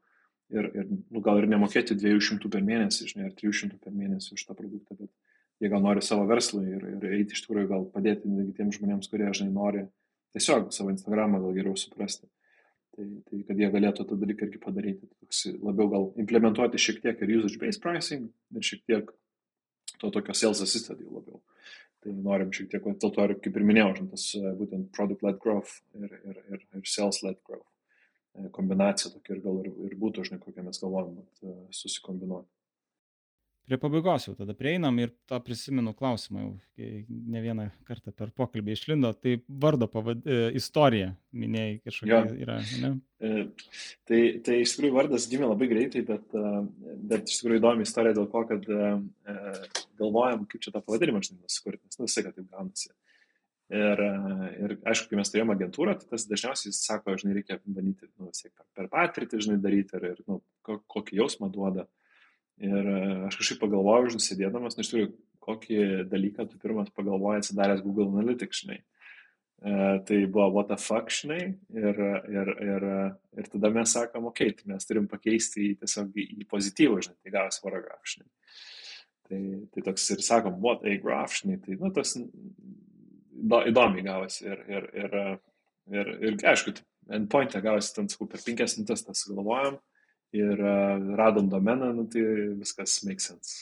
ir, 0.50 0.70
ir 0.76 0.88
nu, 0.90 1.22
gal 1.26 1.42
ir 1.42 1.50
nemokėti 1.50 1.98
200 2.00 2.52
per 2.52 2.64
mėnesį, 2.66 3.10
žinai, 3.12 3.30
ar 3.30 3.36
300 3.40 3.80
per 3.82 3.96
mėnesį 3.96 4.38
už 4.38 4.46
tą 4.48 4.56
produktą, 4.58 4.98
bet 5.00 5.12
jie 5.64 5.72
gal 5.72 5.84
nori 5.84 6.04
savo 6.06 6.26
verslui 6.30 6.68
ir, 6.76 6.86
ir 6.98 7.18
eiti 7.20 7.36
iš 7.36 7.46
tikrųjų 7.46 7.70
gal 7.72 7.86
padėti 7.94 8.32
tiems 8.58 8.80
žmonėms, 8.80 9.12
kurie, 9.12 9.28
žinai, 9.34 9.54
nori 9.56 9.86
tiesiog 10.36 10.72
savo 10.76 10.94
Instagramą 10.94 11.42
gal 11.44 11.56
geriau 11.56 11.78
suprasti. 11.80 12.28
Tai, 12.96 13.06
tai 13.28 13.42
kad 13.48 13.60
jie 13.60 13.68
galėtų 13.74 14.06
tą 14.08 14.16
dalyką 14.20 14.48
irgi 14.48 14.60
padaryti. 14.64 15.10
Toks 15.20 15.42
labiau 15.60 15.90
gal 15.92 16.06
implementuoti 16.22 16.80
šiek 16.80 17.02
tiek 17.04 17.24
ir 17.24 17.34
usage-based 17.42 17.84
pricing 17.84 18.30
ir 18.56 18.68
šiek 18.70 18.86
tiek 18.88 19.12
to 20.00 20.12
tokio 20.16 20.36
sales 20.38 20.64
assisted 20.64 21.02
jau 21.04 21.18
labiau. 21.18 21.42
Tai 22.04 22.14
norim 22.16 22.54
šiek 22.56 22.70
tiek, 22.72 22.86
dėl 22.86 23.12
to 23.12 23.26
ir 23.26 23.36
kaip 23.44 23.60
ir 23.60 23.68
minėjau, 23.68 24.08
tas 24.14 24.30
būtent 24.62 24.92
product-led 24.96 25.42
growth 25.44 25.82
ir, 25.98 26.08
ir, 26.22 26.40
ir, 26.56 26.68
ir 26.78 26.88
sales-led 26.88 27.42
growth 27.44 27.75
kombinacija 28.56 29.14
tokia 29.14 29.36
ir 29.38 29.42
gal 29.46 29.62
ir, 29.64 29.72
ir 29.90 29.98
būtų, 30.02 30.28
žinai, 30.30 30.42
kokią 30.44 30.66
mes 30.68 30.82
galvojam, 30.82 31.18
susikombinuoti 31.74 32.52
prie 33.66 33.78
pabaigos 33.82 34.28
jau 34.28 34.36
tada 34.38 34.54
prieinam 34.58 34.98
ir 35.02 35.12
tą 35.30 35.40
prisimenu 35.44 35.94
klausimą 35.98 36.44
jau 36.44 36.52
ne 37.10 37.42
vieną 37.42 37.66
kartą 37.88 38.14
per 38.16 38.32
pokalbį 38.38 38.76
išlindo, 38.76 39.12
tai 39.18 39.40
vardo 39.64 39.88
pavad, 39.92 40.22
e, 40.22 40.52
istorija, 40.60 41.14
minėjai 41.34 41.80
kažkokia 41.88 42.20
jo. 42.20 42.36
yra, 42.46 42.58
ne? 42.84 42.92
E, 43.26 43.48
tai, 44.10 44.22
tai 44.46 44.60
iš 44.62 44.76
tikrųjų 44.76 44.98
vardas 44.98 45.28
gimė 45.32 45.50
labai 45.50 45.70
greitai, 45.72 46.04
bet, 46.08 46.38
e, 46.38 46.54
bet 47.14 47.32
iš 47.32 47.42
tikrųjų 47.42 47.62
įdomi 47.62 47.88
istorija 47.88 48.18
dėl 48.20 48.30
to, 48.34 48.44
kad 48.52 48.70
e, 48.70 48.92
e 49.34 49.40
galvojam, 50.02 50.46
kaip 50.52 50.66
čia 50.66 50.76
tą 50.76 50.84
pavadinimą 50.86 51.24
žinai 51.26 51.58
sukurti, 51.58 51.82
nes 51.88 52.02
nu 52.02 52.10
visai, 52.10 52.28
kad 52.28 52.38
taip 52.38 52.52
gaunasi. 52.52 52.94
Ir, 53.74 53.98
e, 53.98 54.48
ir 54.62 54.74
aišku, 54.86 55.10
kai 55.10 55.18
mes 55.18 55.32
turėjome 55.34 55.56
agentūrą, 55.56 55.96
tai 55.98 56.12
tas 56.12 56.28
dažniausiai 56.30 56.70
jis 56.70 56.84
sako, 56.86 57.16
žinai, 57.18 57.40
reikia 57.40 57.58
bandyti, 57.66 58.06
nu, 58.20 58.30
vis 58.30 58.44
tiek 58.44 58.52
per, 58.54 58.68
per 58.78 58.90
patirtį, 58.92 59.40
žinai, 59.42 59.58
daryti 59.64 59.98
ir, 59.98 60.06
ir 60.12 60.20
nu, 60.30 60.38
kokį 60.66 61.18
jausmą 61.24 61.50
duoda. 61.54 61.88
Ir 62.62 62.92
e, 62.92 63.00
aš 63.26 63.40
kažkaip 63.42 63.64
pagalvojau, 63.64 64.12
žinai, 64.14 64.26
sėdėdamas, 64.28 64.78
nu 64.78 64.86
iš 64.86 64.92
tikrųjų, 64.92 65.10
kokį 65.46 65.80
dalyką 66.12 66.46
tu 66.52 66.62
pirmas 66.62 66.94
pagalvojai 66.94 67.42
atsidaręs 67.42 67.82
Google 67.86 68.12
Analytics, 68.14 68.62
žinai. 68.62 68.80
E, 69.66 69.74
tai 70.06 70.22
buvo 70.30 70.48
what 70.54 70.70
the 70.70 70.78
fuck, 70.78 71.10
žinai, 71.10 71.42
ir, 71.74 72.06
ir, 72.30 72.56
ir, 72.70 72.90
ir 73.34 73.50
tada 73.50 73.74
mes 73.74 73.98
sakom, 73.98 74.30
okei, 74.30 74.54
okay, 74.54 74.62
tai 74.62 74.76
mes 74.76 74.86
turim 74.86 75.10
pakeisti 75.10 75.72
į 75.72 75.76
tiesiog 75.82 76.14
į, 76.22 76.46
pozityvą, 76.54 77.02
žinai, 77.02 77.18
tai 77.26 77.34
gavas 77.34 77.62
paragraf, 77.66 78.06
žinai. 78.14 78.30
Tai, 79.26 79.46
tai 79.74 79.90
toks 79.90 80.12
ir 80.14 80.22
sakom, 80.22 80.62
what 80.62 80.86
a 80.86 81.00
graph, 81.02 81.34
žinai, 81.42 81.58
tai, 81.66 81.80
nu, 81.82 81.90
tas 81.96 82.14
įdomiai 83.36 84.06
gavosi 84.06 84.46
ir, 84.48 84.64
ir, 84.72 84.88
ir, 85.04 85.18
ir, 85.94 86.12
ir 86.30 86.38
aišku, 86.52 86.76
endpoint'e 87.16 87.62
gavosi, 87.64 87.94
ten, 87.98 88.10
sakau, 88.12 88.28
per 88.32 88.44
penkias 88.46 88.78
minutės 88.78 89.06
tas 89.06 89.26
galvojom 89.30 89.80
ir 90.36 90.60
uh, 90.60 91.16
radom 91.20 91.50
domeną, 91.52 91.92
nu, 91.96 92.08
tai 92.12 92.24
viskas 92.60 92.98
makes 93.08 93.30
sense. 93.30 93.58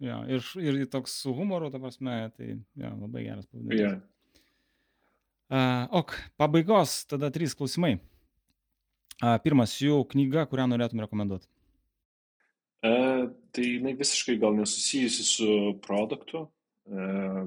Ja, 0.00 0.22
ir, 0.32 0.44
ir 0.62 0.80
toks 0.90 1.18
su 1.22 1.34
humoru, 1.36 1.68
ta 1.70 1.78
prasme, 1.82 2.30
tai 2.36 2.54
ja, 2.80 2.94
labai 2.94 3.26
geras 3.26 3.46
pavadinimas. 3.50 4.00
Yeah. 4.00 4.00
Uh, 5.50 5.84
ok, 6.00 6.14
pabaigos, 6.38 7.02
tada 7.10 7.28
trys 7.34 7.56
klausimai. 7.58 7.96
Uh, 9.20 9.34
pirmas 9.44 9.74
jų 9.82 9.98
knyga, 10.12 10.46
kurią 10.48 10.68
norėtum 10.70 11.02
rekomenduoti. 11.04 11.50
Uh, 12.80 13.26
tai 13.52 13.66
jinai 13.66 13.92
visiškai 13.98 14.38
gal 14.40 14.54
nesusijusi 14.56 15.26
su 15.26 15.48
produktu, 15.84 16.46
uh, 16.88 17.42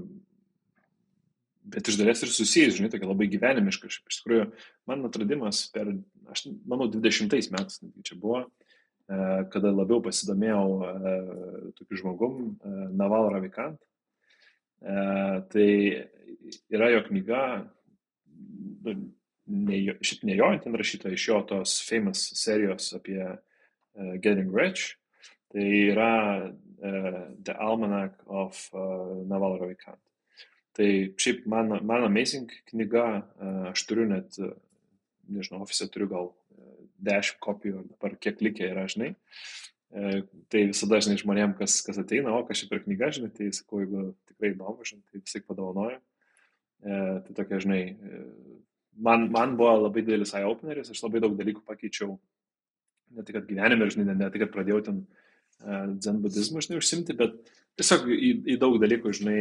bet 1.63 1.87
iš 1.87 1.97
dalies 1.99 2.23
ir 2.23 2.31
susijęs, 2.31 2.77
žinai, 2.77 2.91
tokia 2.91 3.09
labai 3.09 3.29
gyvenimiška. 3.31 3.89
Iš 3.89 4.19
tikrųjų, 4.19 4.47
man 4.89 5.07
atradimas 5.07 5.63
per, 5.73 5.93
aš 6.33 6.47
manau, 6.69 6.89
20 6.91 7.31
metais 7.31 7.79
čia 8.05 8.17
buvo, 8.19 8.43
e, 8.43 9.19
kada 9.53 9.71
labiau 9.71 10.01
pasidomėjau 10.03 10.67
e, 10.73 11.15
tokiu 11.79 12.01
žmogum, 12.01 12.39
e, 12.53 12.75
Naval 12.99 13.31
Ravikant. 13.33 13.79
Tai 14.83 15.67
yra 16.75 16.89
jo 16.91 17.03
knyga, 17.05 17.43
nu, 18.83 18.95
ne 19.47 19.77
jo, 19.79 19.93
šiaip 20.03 20.25
ne 20.27 20.35
jo, 20.35 20.49
ten 20.59 20.75
rašyta 20.75 21.13
iš 21.15 21.27
jo 21.29 21.37
tos 21.47 21.77
famous 21.87 22.25
serijos 22.35 22.89
apie 22.97 23.21
Getting 23.95 24.51
Rich. 24.51 24.97
Tai 25.55 25.63
yra 25.63 26.11
The 26.83 27.55
Almanac 27.55 28.19
of 28.27 28.59
Naval 28.73 29.61
Ravikant. 29.61 30.03
Tai 30.73 30.89
šiaip 31.21 31.43
man, 31.49 31.75
man 31.85 32.05
amazing 32.07 32.49
knyga, 32.71 33.05
aš 33.69 33.83
turiu 33.89 34.07
net, 34.09 34.37
nežinau, 35.29 35.61
ofise 35.65 35.85
turiu 35.93 36.09
gal 36.09 36.31
10 37.03 37.37
kopijų, 37.43 37.83
dabar 37.91 38.15
kiek 38.21 38.41
likę 38.41 38.65
yra, 38.71 38.87
žinai. 38.89 39.11
Tai 39.93 40.63
visada, 40.71 40.97
žinai, 41.05 41.19
žmonėm, 41.21 41.53
kas, 41.59 41.77
kas 41.85 41.99
ateina, 42.01 42.33
o 42.33 42.41
kas 42.47 42.63
čia 42.63 42.69
per 42.71 42.81
knygą, 42.87 43.11
žinai, 43.13 43.29
tai 43.35 43.51
sakau, 43.53 43.83
jeigu 43.83 44.07
tikrai 44.31 44.53
įdomu, 44.55 44.87
žinai, 44.89 45.03
tai 45.11 45.21
visai 45.21 45.43
padovanoju. 45.45 45.99
Tai 46.83 47.35
tokia, 47.37 47.59
žinai, 47.63 47.81
man, 48.97 49.27
man 49.33 49.57
buvo 49.59 49.75
labai 49.85 50.01
didelis 50.01 50.33
eye 50.33 50.47
openeris, 50.49 50.89
aš 50.89 51.03
labai 51.05 51.21
daug 51.23 51.37
dalykų 51.37 51.61
pakeičiau, 51.67 52.17
ne 53.13 53.25
tik, 53.27 53.37
kad 53.37 53.45
gyvenime, 53.51 53.91
žinai, 53.93 54.09
ne, 54.09 54.17
ne 54.23 54.31
tik, 54.33 54.47
kad 54.47 54.55
pradėjau 54.55 54.81
ten 54.89 55.03
dzen 56.01 56.23
budizmu, 56.23 56.63
žinai, 56.65 56.81
užsimti, 56.81 57.15
bet 57.19 57.37
tiesiog 57.79 58.07
į, 58.13 58.29
į 58.53 58.57
daug 58.61 58.77
dalykų, 58.81 59.13
žinai, 59.17 59.39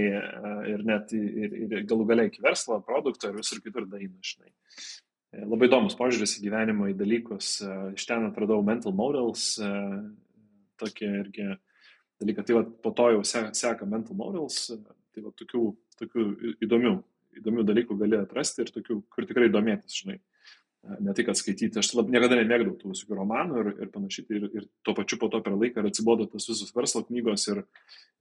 ir 0.73 0.85
net 0.89 1.13
ir, 1.17 1.57
ir 1.65 1.87
galų 1.89 2.07
galiai 2.09 2.31
iki 2.31 2.43
verslo, 2.45 2.81
produkto 2.87 3.31
ir 3.31 3.39
visur 3.41 3.63
kitur 3.65 3.87
daina, 3.91 4.17
žinai. 4.25 4.53
Labai 5.49 5.69
įdomus 5.69 5.97
požiūris 5.97 6.37
į 6.39 6.47
gyvenimo, 6.47 6.91
į 6.91 6.97
dalykus. 6.99 7.55
Iš 7.97 8.05
ten 8.09 8.27
atradau 8.29 8.61
mental 8.65 8.93
models, 8.97 9.55
tokie 10.81 11.09
irgi 11.23 11.47
dalykai. 12.21 12.45
Tai 12.49 12.59
va, 12.59 12.67
po 12.85 12.93
to 12.97 13.09
jau 13.15 13.23
seka 13.25 13.89
mental 13.89 14.19
models, 14.19 14.67
tai 15.13 15.25
va, 15.25 15.33
tokių, 15.41 15.63
tokių 16.03 16.27
įdomių, 16.67 16.93
įdomių 17.41 17.65
dalykų 17.69 17.97
gali 18.01 18.21
atrasti 18.21 18.67
ir 18.67 18.75
tokių, 18.75 18.99
kur 19.13 19.29
tikrai 19.29 19.49
domėtis, 19.53 20.03
žinai 20.03 20.21
ne 20.83 21.15
tai, 21.15 21.25
kad 21.27 21.39
skaityti, 21.39 21.79
aš 21.79 21.93
lab, 21.95 22.11
niekada 22.11 22.39
nemėgdavau 22.39 22.77
tų 22.81 22.93
visokių 22.93 23.19
romanų 23.19 23.61
ir, 23.63 23.69
ir 23.85 23.91
panašiai, 23.95 24.25
ir, 24.35 24.47
ir 24.59 24.71
tuo 24.87 24.95
pačiu 24.99 25.19
po 25.21 25.29
to 25.33 25.43
per 25.45 25.55
laiką 25.55 25.83
ir 25.83 25.91
atsibodo 25.91 26.27
tas 26.31 26.49
visus 26.51 26.75
verslo 26.75 27.05
knygos 27.07 27.47
ir, 27.53 27.63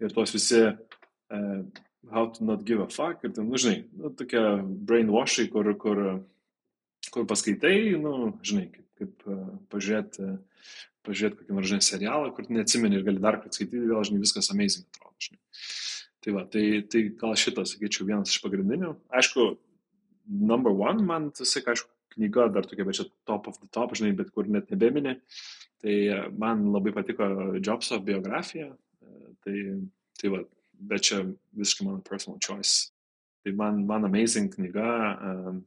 ir 0.03 0.13
tos 0.13 0.35
visi 0.35 0.67
uh, 0.69 1.63
How 2.09 2.25
to 2.25 2.43
not 2.43 2.65
give 2.65 2.81
a 2.81 2.87
fuck 2.87 3.23
ir 3.23 3.29
ten, 3.29 3.45
nu, 3.45 3.57
žinai, 3.61 3.83
nu, 3.93 4.09
tokie 4.17 4.41
brainwashai, 4.89 5.45
kur, 5.53 5.67
kur, 5.77 5.99
kur 7.13 7.27
paskaitai, 7.29 7.93
nu, 8.01 8.31
žinai, 8.41 8.71
kaip, 8.73 8.87
kaip 8.97 9.27
uh, 9.29 9.43
pažiūrėti, 9.69 10.25
uh, 10.25 10.71
pažiūrėti 11.05 11.37
kokį 11.43 11.57
nors, 11.57 11.69
žinai, 11.69 11.85
serialą, 11.85 12.31
kur 12.33 12.49
neatsimeni 12.49 12.97
ir 12.97 13.05
gali 13.05 13.21
dar 13.21 13.37
kartą 13.37 13.53
skaityti, 13.59 13.83
vėl, 13.85 14.01
žinai, 14.09 14.23
viskas 14.23 14.49
amazing 14.53 14.89
atrodo, 14.89 15.13
žinai. 15.21 15.39
Tai 16.25 16.35
va, 16.39 16.43
tai, 16.55 16.65
tai 16.89 17.03
gal 17.21 17.37
šitas, 17.37 17.75
sakyčiau, 17.75 18.09
vienas 18.09 18.33
iš 18.33 18.41
pagrindinių. 18.41 18.95
Aišku, 19.21 19.47
number 20.25 20.73
one, 20.73 21.05
man 21.05 21.29
tas, 21.37 21.53
aišku, 21.61 21.89
knyga 22.15 22.47
dar 22.53 22.67
tokia, 22.67 22.85
bet 22.87 22.99
čia 22.99 23.07
top 23.29 23.49
of 23.51 23.59
the 23.59 23.67
top, 23.73 23.95
žinai, 23.97 24.13
bet 24.17 24.31
kur 24.35 24.49
net 24.49 24.71
nebemini. 24.73 25.17
Tai 25.81 25.97
man 26.37 26.67
labai 26.73 26.93
patiko 26.93 27.27
Jobso 27.57 27.99
biografija. 28.05 28.69
Tai, 29.41 29.57
tai 30.21 30.29
va, 30.29 30.43
bet 30.91 31.07
čia 31.07 31.21
visiškai 31.57 31.87
mano 31.87 32.01
personal 32.05 32.39
choice. 32.39 32.91
Tai 33.41 33.53
man, 33.57 33.85
man 33.89 34.05
amazing 34.05 34.51
knyga. 34.53 34.89
Um, 35.21 35.63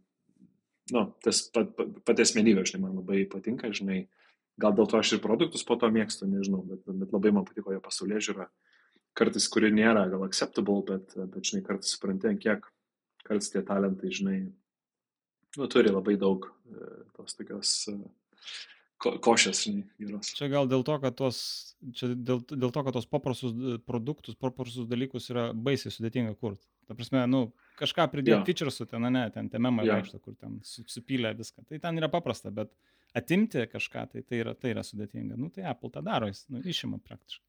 nu, 0.94 1.06
tas 1.24 1.42
pat, 1.54 1.72
pat, 1.78 1.96
pati 2.06 2.22
asmenybė, 2.22 2.66
žinai, 2.68 2.84
man 2.86 3.00
labai 3.00 3.24
patinka, 3.30 3.72
žinai. 3.74 4.04
Gal 4.60 4.76
dėl 4.78 4.86
to 4.86 5.00
aš 5.00 5.16
ir 5.16 5.22
produktus 5.24 5.66
po 5.66 5.74
to 5.80 5.88
mėgstu, 5.90 6.28
nežinau, 6.30 6.60
bet, 6.68 6.84
bet 6.86 7.14
labai 7.14 7.32
man 7.34 7.46
patiko 7.48 7.74
jo 7.74 7.82
pasaulyje 7.82 8.28
žiūra. 8.28 8.46
Kartais, 9.18 9.48
kuri 9.50 9.72
nėra 9.74 10.06
gal 10.12 10.22
acceptable, 10.26 10.84
bet, 10.86 11.16
bet 11.18 11.50
žinai, 11.50 11.64
kartais 11.66 11.90
supranti, 11.94 12.30
kiek 12.42 12.66
kartais 13.26 13.50
tie 13.50 13.62
talentai, 13.66 14.12
žinai, 14.14 14.38
nu, 15.56 15.68
turi 15.70 15.92
labai 15.92 16.16
daug 16.20 16.46
e, 16.48 16.86
tos 17.16 17.36
tokios 17.38 17.72
e, 17.90 17.96
ko, 19.02 19.14
košės, 19.24 19.64
žinai, 19.66 19.84
geros. 20.00 20.32
Čia 20.36 20.48
gal 20.52 20.68
dėl 20.70 20.84
to, 20.86 20.96
kad 21.02 21.16
tos, 21.18 21.38
čia 21.96 22.12
dėl, 22.14 22.42
dėl 22.50 22.72
to, 22.74 22.84
kad 22.86 22.96
tos 22.96 23.08
paprastus 23.10 23.54
e, 23.54 23.76
produktus, 23.86 24.38
paprastus 24.40 24.88
dalykus 24.90 25.30
yra 25.32 25.48
baisiai 25.54 25.94
sudėtinga 25.94 26.34
kurti. 26.40 26.66
Ta 26.88 26.96
prasme, 26.98 27.22
nu, 27.30 27.46
kažką 27.80 28.08
pridėti 28.12 28.36
ja. 28.36 28.44
featuresų 28.48 28.88
ten, 28.90 29.08
ne, 29.14 29.24
ten 29.34 29.48
tememą 29.52 29.86
ja. 29.86 29.98
vaikšto, 29.98 30.20
kur 30.24 30.36
ten 30.36 30.58
supylė 30.64 31.32
viską. 31.38 31.64
Tai 31.70 31.80
ten 31.86 32.02
yra 32.02 32.10
paprasta, 32.12 32.52
bet 32.54 32.72
atimti 33.16 33.64
kažką, 33.70 34.06
tai 34.12 34.24
tai 34.26 34.42
yra, 34.42 34.54
tai 34.58 34.74
yra 34.74 34.84
sudėtinga. 34.84 35.38
Nu, 35.40 35.50
tai 35.54 35.66
Apple 35.70 35.92
tą 35.94 36.04
daro, 36.04 36.28
jis 36.30 36.44
nu, 36.52 36.60
išima 36.60 37.00
praktiškai. 37.04 37.46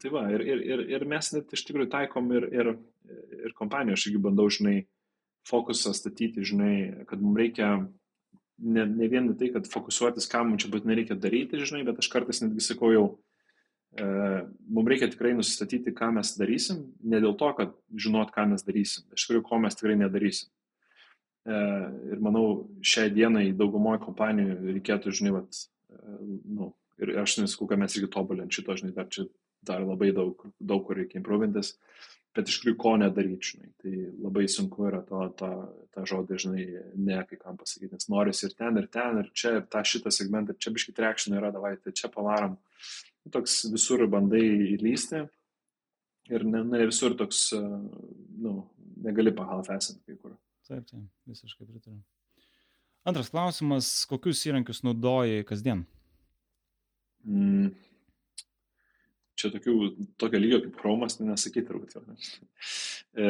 Tai 0.00 0.10
va, 0.14 0.28
ir, 0.30 0.44
ir, 0.46 0.60
ir, 0.62 0.82
ir 0.92 1.04
mes 1.08 1.32
net 1.34 1.50
iš 1.56 1.64
tikrųjų 1.66 1.90
taikom 1.90 2.28
ir, 2.36 2.46
ir, 2.54 2.68
ir 3.40 3.54
kompanijų, 3.58 3.96
aš 3.96 4.04
irgi 4.06 4.20
bandau, 4.22 4.46
žinai, 4.52 4.76
uh, 4.84 4.99
fokusą 5.48 5.92
statyti, 5.96 6.44
žinai, 6.46 7.06
kad 7.08 7.22
mums 7.22 7.38
reikia 7.40 7.70
ne, 8.60 8.84
ne 8.86 9.08
vien 9.08 9.30
tai, 9.38 9.50
kad 9.54 9.68
fokusuotis, 9.70 10.28
ką 10.30 10.44
mums 10.46 10.64
čia 10.64 10.70
būtinai 10.72 10.98
reikia 11.00 11.16
daryti, 11.18 11.60
žinai, 11.64 11.82
bet 11.88 12.00
aš 12.02 12.10
kartais 12.12 12.42
netgi 12.44 12.64
sakau 12.64 12.92
jau, 12.94 13.04
e, 13.96 14.06
mums 14.68 14.92
reikia 14.92 15.10
tikrai 15.12 15.32
nusistatyti, 15.38 15.94
ką 15.96 16.12
mes 16.18 16.34
darysim, 16.38 16.84
ne 17.00 17.22
dėl 17.22 17.36
to, 17.40 17.50
kad 17.58 17.74
žinot, 17.94 18.34
ką 18.34 18.50
mes 18.52 18.66
darysim, 18.66 19.08
iš 19.16 19.26
tikrųjų, 19.26 19.46
ko 19.48 19.60
mes 19.64 19.78
tikrai 19.78 19.96
nedarysim. 20.00 20.52
E, 21.48 21.60
ir 22.12 22.20
manau, 22.22 22.46
šiai 22.84 23.12
dienai 23.14 23.48
daugumoje 23.56 24.02
kompanijų 24.04 24.60
reikėtų, 24.76 25.14
žinai, 25.16 25.38
vat, 25.40 25.62
e, 25.88 26.18
nu, 26.52 26.74
ir 27.00 27.16
aš 27.22 27.40
nesakau, 27.40 27.70
kad 27.70 27.80
mes 27.80 27.96
irgi 27.96 28.12
tobulint 28.12 28.52
šito, 28.52 28.76
žinai, 28.76 28.92
dar 28.96 29.08
čia 29.12 29.24
dar 29.66 29.82
labai 29.84 30.12
daug, 30.16 30.40
daug 30.60 30.84
kur 30.86 30.96
reikia 30.96 31.20
improvintis. 31.20 31.74
Bet 32.36 32.46
iš 32.46 32.60
tikrųjų 32.60 32.78
ko 32.78 32.92
nedaryt, 33.00 33.42
žinai. 33.42 33.72
Tai 33.82 33.92
labai 34.22 34.44
sunku 34.50 34.84
yra 34.86 35.00
to, 35.06 35.24
to, 35.38 35.48
tą 35.94 36.04
žodį, 36.06 36.36
žinai, 36.44 36.66
ne 36.94 37.18
kai 37.26 37.38
kam 37.40 37.56
pasakyti, 37.58 37.90
nes 37.96 38.06
norisi 38.12 38.46
ir 38.46 38.54
ten, 38.58 38.78
ir 38.78 38.86
ten, 38.92 39.18
ir 39.18 39.32
čia, 39.34 39.56
ir 39.58 39.66
tą 39.72 39.82
šitą 39.86 40.12
segmentą, 40.14 40.54
ir 40.54 40.62
čia 40.62 40.72
biškit 40.76 41.00
reakšinų 41.02 41.40
yra, 41.40 41.50
davai, 41.54 41.72
tai 41.82 41.94
čia 41.96 42.10
pavarom. 42.12 42.54
Toks 43.34 43.64
visur 43.72 44.06
bandai 44.10 44.44
įlysti 44.76 45.24
ir 46.30 46.46
ne, 46.46 46.62
ne 46.70 46.86
visur 46.86 47.18
toks, 47.18 47.48
nu, 47.50 48.54
negali 49.02 49.34
pahalf 49.34 49.72
esant 49.74 49.98
kai 50.06 50.14
kur. 50.14 50.38
Taip, 50.70 50.86
taip, 50.86 51.02
visiškai 51.26 51.66
pritariu. 51.66 51.98
Antras 53.10 53.32
klausimas, 53.32 53.90
kokius 54.06 54.44
įrankius 54.46 54.84
naudoji 54.86 55.42
kasdien? 55.50 55.82
Mm 57.26 57.89
čia 59.40 59.50
tokių, 59.54 59.74
tokio 60.20 60.40
lygio 60.40 60.60
kaip 60.64 60.80
Chromas, 60.80 61.16
tai 61.18 61.26
nesakyti 61.28 61.66
turbūt 61.68 61.94
jau. 61.96 62.02
E, 63.18 63.28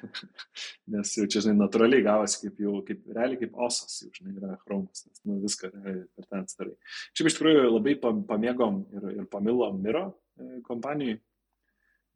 nes 0.94 1.12
jau 1.18 1.26
čia, 1.26 1.42
žinai, 1.44 1.56
natūraliai 1.60 2.04
gavosi 2.06 2.40
kaip 2.44 2.62
jau, 2.64 2.76
kaip 2.86 3.04
realiai 3.12 3.40
kaip 3.42 3.58
osas, 3.68 3.98
jau, 4.04 4.10
žinai, 4.16 4.36
yra 4.40 4.56
Chromas, 4.64 5.04
nes 5.08 5.24
nu, 5.28 5.38
viską 5.44 5.72
realiai 5.74 6.06
per 6.16 6.28
ten 6.28 6.48
starai. 6.50 6.76
Šiaip 7.12 7.30
iš 7.30 7.38
tikrųjų 7.38 7.66
labai 7.68 7.96
pamėgom 8.02 8.80
ir, 8.96 9.10
ir 9.20 9.28
pamilom 9.32 9.78
Miro 9.84 10.06
e, 10.10 10.62
kompanijai. 10.66 11.20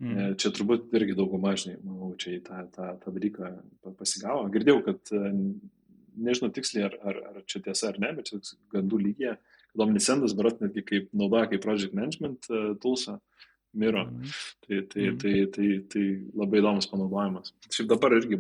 Mm. 0.02 0.16
E, 0.16 0.28
čia 0.40 0.52
turbūt 0.52 0.92
irgi 0.96 1.16
dauguma, 1.16 1.54
žinai, 1.56 1.78
manau, 1.84 2.12
čia 2.20 2.34
į 2.36 2.42
tą, 2.48 2.64
tą, 2.74 2.92
tą 3.02 3.12
dalyką 3.14 3.52
pasigavo. 3.96 4.48
Girdėjau, 4.52 4.82
kad 4.90 5.16
nežinau 6.16 6.50
tiksliai, 6.52 6.88
ar, 6.88 6.96
ar, 7.04 7.20
ar 7.30 7.44
čia 7.48 7.62
tiesa 7.64 7.90
ar 7.90 8.00
ne, 8.02 8.10
bet 8.16 8.30
čia 8.30 8.40
gandų 8.72 9.00
lygiai 9.04 9.36
Omnisendas, 9.82 10.34
berat 10.36 10.60
netgi 10.62 10.84
kaip 10.86 11.08
naudoja 11.16 11.50
kaip 11.50 11.64
project 11.64 11.96
management 11.96 12.50
uh, 12.50 12.74
toolsą, 12.82 13.18
Miro. 13.76 14.06
Mm. 14.08 14.36
Tai, 14.64 14.76
tai, 14.92 15.08
mm. 15.10 15.16
tai, 15.20 15.32
tai, 15.52 15.66
tai 15.92 16.04
labai 16.38 16.62
įdomus 16.62 16.88
panaudojimas. 16.88 17.52
Šiaip 17.68 17.90
dabar 17.90 18.14
irgi 18.16 18.38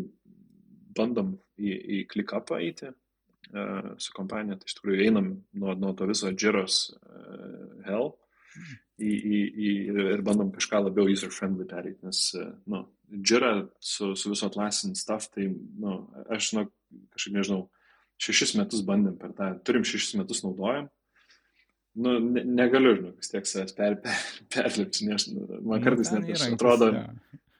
bandom 0.96 1.34
į, 1.60 1.74
į 1.76 1.98
ClickUpą 2.08 2.60
eiti 2.64 2.88
uh, 2.88 3.90
su 4.00 4.14
kompanija, 4.16 4.56
tai 4.56 4.70
iš 4.70 4.78
tikrųjų 4.78 5.08
einam 5.10 5.32
nuo, 5.52 5.76
nuo 5.76 5.92
to 5.98 6.08
viso 6.08 6.32
Jiros 6.32 6.86
uh, 6.96 7.82
hell 7.84 8.14
į, 8.96 9.12
į, 9.12 9.40
į, 9.68 9.70
ir 10.16 10.24
bandom 10.24 10.50
kažką 10.54 10.86
labiau 10.86 11.10
user-friendly 11.12 11.68
perėti, 11.68 12.00
nes, 12.06 12.22
nu, 12.70 12.86
Jira 13.06 13.68
su, 13.78 14.14
su 14.18 14.32
viso 14.32 14.48
atlasin 14.48 14.96
stuff, 14.98 15.28
tai, 15.34 15.46
nu, 15.78 15.98
aš, 16.32 16.54
nu, 16.56 16.64
kažkaip 17.14 17.36
nežinau, 17.36 17.60
šešis 18.22 18.56
metus 18.58 18.82
bandėm 18.86 19.18
per 19.20 19.34
tą, 19.36 19.52
turim 19.68 19.84
šešis 19.86 20.16
metus 20.18 20.42
naudojam 20.42 20.88
nu, 21.96 22.16
ne, 22.20 22.44
negaliu, 22.44 22.94
žinau, 22.98 23.14
vis 23.16 23.32
tiek 23.32 23.48
savęs 23.48 23.76
per, 23.76 23.98
per, 24.04 24.22
perlipti, 24.52 25.08
nes 25.08 25.28
nu, 25.32 25.46
man 25.58 25.80
nu, 25.80 25.84
kartais 25.84 26.12
net 26.14 26.30
aš 26.36 26.46
atrodo, 26.52 26.90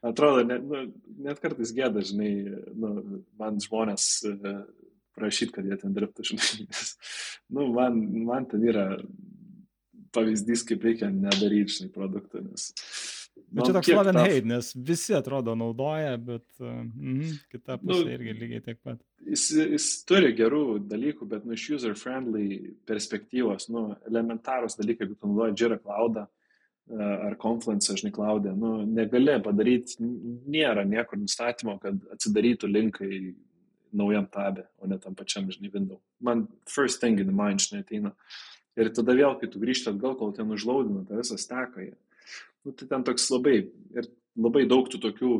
atrodo 0.06 0.44
net, 0.46 0.64
nu, 0.66 0.82
net 1.26 1.40
kartais 1.42 1.72
gėda, 1.76 2.04
žinai, 2.06 2.32
nu, 2.76 3.22
man 3.40 3.60
žmonės 3.64 4.08
e, 4.28 4.54
prašyti, 5.16 5.54
kad 5.56 5.68
jie 5.68 5.80
ten 5.80 5.96
dirbtų, 5.96 6.28
žinai, 6.32 6.66
nes, 6.68 6.92
nu, 7.48 7.68
man, 7.76 8.00
man 8.28 8.48
ten 8.50 8.64
yra 8.68 8.88
pavyzdys, 10.16 10.64
kaip 10.68 10.84
reikia 10.86 11.10
nedaryti, 11.12 11.80
žinai, 11.80 11.92
produktų, 11.96 12.44
nes 12.46 12.70
Bet 13.50 13.68
čia 13.68 13.74
toks 13.76 13.88
love 13.94 14.10
and 14.10 14.18
hate, 14.18 14.46
nes 14.48 14.72
visi 14.74 15.14
atrodo 15.14 15.54
naudoja, 15.58 16.16
bet 16.18 16.44
mm, 16.58 17.36
kita 17.52 17.76
pusė 17.78 18.02
nu, 18.08 18.14
irgi 18.16 18.34
lygiai 18.40 18.62
tiek 18.64 18.80
pat. 18.82 18.98
Jis, 19.26 19.44
jis 19.60 19.86
turi 20.08 20.32
gerų 20.36 20.80
dalykų, 20.90 21.28
bet 21.30 21.46
nu, 21.46 21.54
iš 21.54 21.68
user-friendly 21.76 22.74
perspektyvos, 22.88 23.68
nu, 23.72 23.88
elementarūs 24.10 24.78
dalykai, 24.80 25.06
jeigu 25.06 25.18
tu 25.20 25.30
naudoji 25.30 25.56
Jira 25.62 25.78
Cloud 25.78 26.18
uh, 26.24 26.26
ar 26.98 27.38
Confluence, 27.42 27.94
žinai, 28.00 28.12
Cloud, 28.16 28.50
nu, 28.58 28.72
negali 28.86 29.38
padaryti, 29.44 30.00
nėra 30.02 30.82
niekur 30.88 31.22
nustatymo, 31.22 31.78
kad 31.82 32.02
atsidarytų 32.16 32.70
linkai 32.72 33.20
naujam 33.96 34.26
tabė, 34.32 34.66
o 34.82 34.90
ne 34.90 34.98
tam 35.02 35.14
pačiam, 35.18 35.46
žinai, 35.52 35.70
window. 35.72 36.00
Man 36.20 36.48
first 36.66 37.00
thing 37.00 37.22
in 37.22 37.30
the 37.30 37.36
mind, 37.36 37.62
žinai, 37.62 37.84
ateina. 37.86 38.12
Ir 38.76 38.90
tada 38.92 39.14
vėl, 39.16 39.38
kai 39.40 39.48
tu 39.48 39.62
grįžti 39.62 39.88
atgal, 39.94 40.18
kol 40.18 40.34
ten 40.36 40.50
užlaudina 40.52 41.06
tą 41.08 41.22
visą 41.22 41.38
steką, 41.40 41.86
nu, 42.66 42.74
tai 42.74 42.88
ten 42.90 43.06
toks 43.06 43.28
labai, 43.30 43.60
ir 43.94 44.10
labai 44.36 44.66
daug 44.68 44.88
tų 44.90 45.00
tokių 45.04 45.30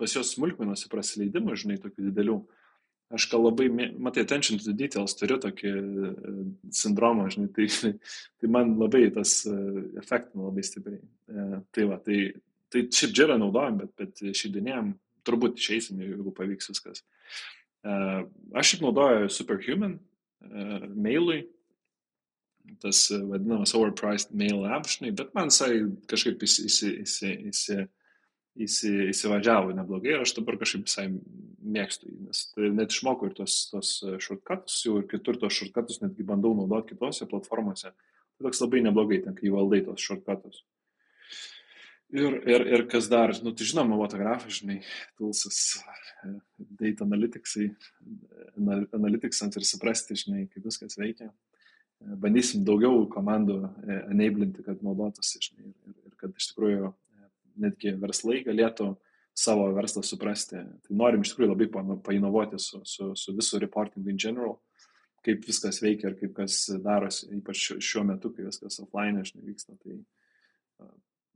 pas 0.00 0.16
jos 0.16 0.32
smulkmenuose 0.32 0.88
prasileidimų, 0.88 1.58
žinai, 1.60 1.76
tokių 1.82 2.08
didelių. 2.08 2.38
Aš 3.10 3.26
gal 3.32 3.42
labai, 3.42 3.66
matai, 3.98 4.22
attention 4.22 4.60
to 4.62 4.72
details 4.76 5.16
turiu 5.18 5.36
tokį 5.42 5.70
e, 5.74 6.10
sindromą, 6.78 7.26
žinai, 7.34 7.50
tai, 7.56 7.66
tai 8.40 8.50
man 8.54 8.76
labai 8.80 9.08
tas 9.14 9.40
e, 9.50 9.56
efektina 10.00 10.46
labai 10.46 10.64
stipriai. 10.66 11.00
E, 11.02 11.62
tai 11.74 11.86
va, 11.90 11.98
tai, 12.06 12.20
tai 12.70 12.84
šiaip 12.86 13.16
džerą 13.16 13.38
naudojam, 13.42 13.80
bet, 13.82 13.92
bet 13.98 14.22
šeidinėjom, 14.40 14.94
turbūt 15.26 15.58
išeisim, 15.60 16.00
jeigu 16.00 16.32
pavyks 16.36 16.70
viskas. 16.70 17.02
Aš 17.84 18.70
šiaip 18.70 18.84
naudoju 18.84 19.28
Superhuman 19.32 19.98
mailui, 20.96 21.42
tas 22.82 23.06
vadinamas 23.12 23.74
overpriced 23.76 24.34
mail 24.36 24.64
app, 24.68 24.88
žinai, 24.90 25.12
bet 25.16 25.32
man 25.36 25.50
jisai 25.52 25.84
kažkaip 26.10 26.44
įsi, 26.46 26.66
įsi, 26.68 26.92
įsi, 27.04 27.32
įsi, 27.50 27.78
įsi, 28.66 28.92
įsivažiavo 29.12 29.74
neblogai 29.76 30.14
ir 30.14 30.24
aš 30.24 30.34
dabar 30.38 30.58
kažkaip 30.60 30.88
visai 30.88 31.06
mėgstu 31.10 32.10
jį, 32.10 32.18
nes 32.26 32.42
tai 32.54 32.72
net 32.74 32.94
išmokau 32.94 33.30
ir 33.30 33.36
tos, 33.38 33.62
tos 33.70 33.92
shortcuts 34.24 34.80
jau 34.86 34.98
ir 35.00 35.06
kitur 35.10 35.38
tos 35.40 35.54
shortcuts 35.56 36.02
netgi 36.02 36.26
bandau 36.26 36.54
naudoti 36.56 36.94
kitose 36.94 37.28
platformose. 37.30 37.92
Tai 37.92 38.48
toks 38.48 38.62
labai 38.64 38.84
neblogai, 38.86 39.20
ten 39.24 39.36
kai 39.36 39.52
valdai 39.52 39.82
tos 39.86 40.02
shortcuts. 40.02 40.64
Ir, 42.10 42.40
ir, 42.48 42.64
ir 42.74 42.82
kas 42.90 43.06
dar, 43.06 43.30
nu, 43.44 43.52
tai 43.54 43.66
žinoma, 43.68 43.94
fotografai, 44.00 44.50
žinai, 44.50 44.80
tulsas, 45.20 45.78
data 46.58 47.06
analyticsai, 47.06 47.68
analyticsams 48.98 49.60
ir 49.60 49.66
suprasti, 49.68 50.18
žinai, 50.18 50.48
kaip 50.50 50.66
viskas 50.66 50.98
veikia. 50.98 51.30
Bandysim 52.00 52.64
daugiau 52.64 53.04
komandų 53.12 53.58
e, 53.60 53.98
enablinti, 54.14 54.64
kad 54.64 54.80
naudotųsi, 54.84 55.40
žinai, 55.44 55.68
ir, 55.68 55.96
ir 56.08 56.16
kad 56.20 56.32
iš 56.36 56.50
tikrųjų 56.52 56.92
netgi 57.60 57.92
verslai 58.00 58.40
galėtų 58.46 58.94
savo 59.36 59.68
verslą 59.76 60.02
suprasti. 60.06 60.62
Tai 60.86 60.96
norim 60.96 61.24
iš 61.24 61.34
tikrųjų 61.34 61.52
labai 61.52 61.68
painovuoti 62.06 62.60
su, 62.62 62.80
su, 62.88 63.12
su 63.16 63.34
visų 63.36 63.60
reporting 63.64 64.08
in 64.10 64.18
general, 64.20 64.58
kaip 65.26 65.44
viskas 65.46 65.82
veikia 65.84 66.10
ir 66.10 66.18
kaip 66.20 66.34
kas 66.38 66.62
darosi, 66.82 67.28
ypač 67.36 67.66
šiuo 67.76 68.04
metu, 68.08 68.32
kai 68.34 68.48
viskas 68.48 68.80
offline, 68.82 69.24
žinai, 69.26 69.50
vyksta. 69.52 69.76
Tai, 69.80 69.98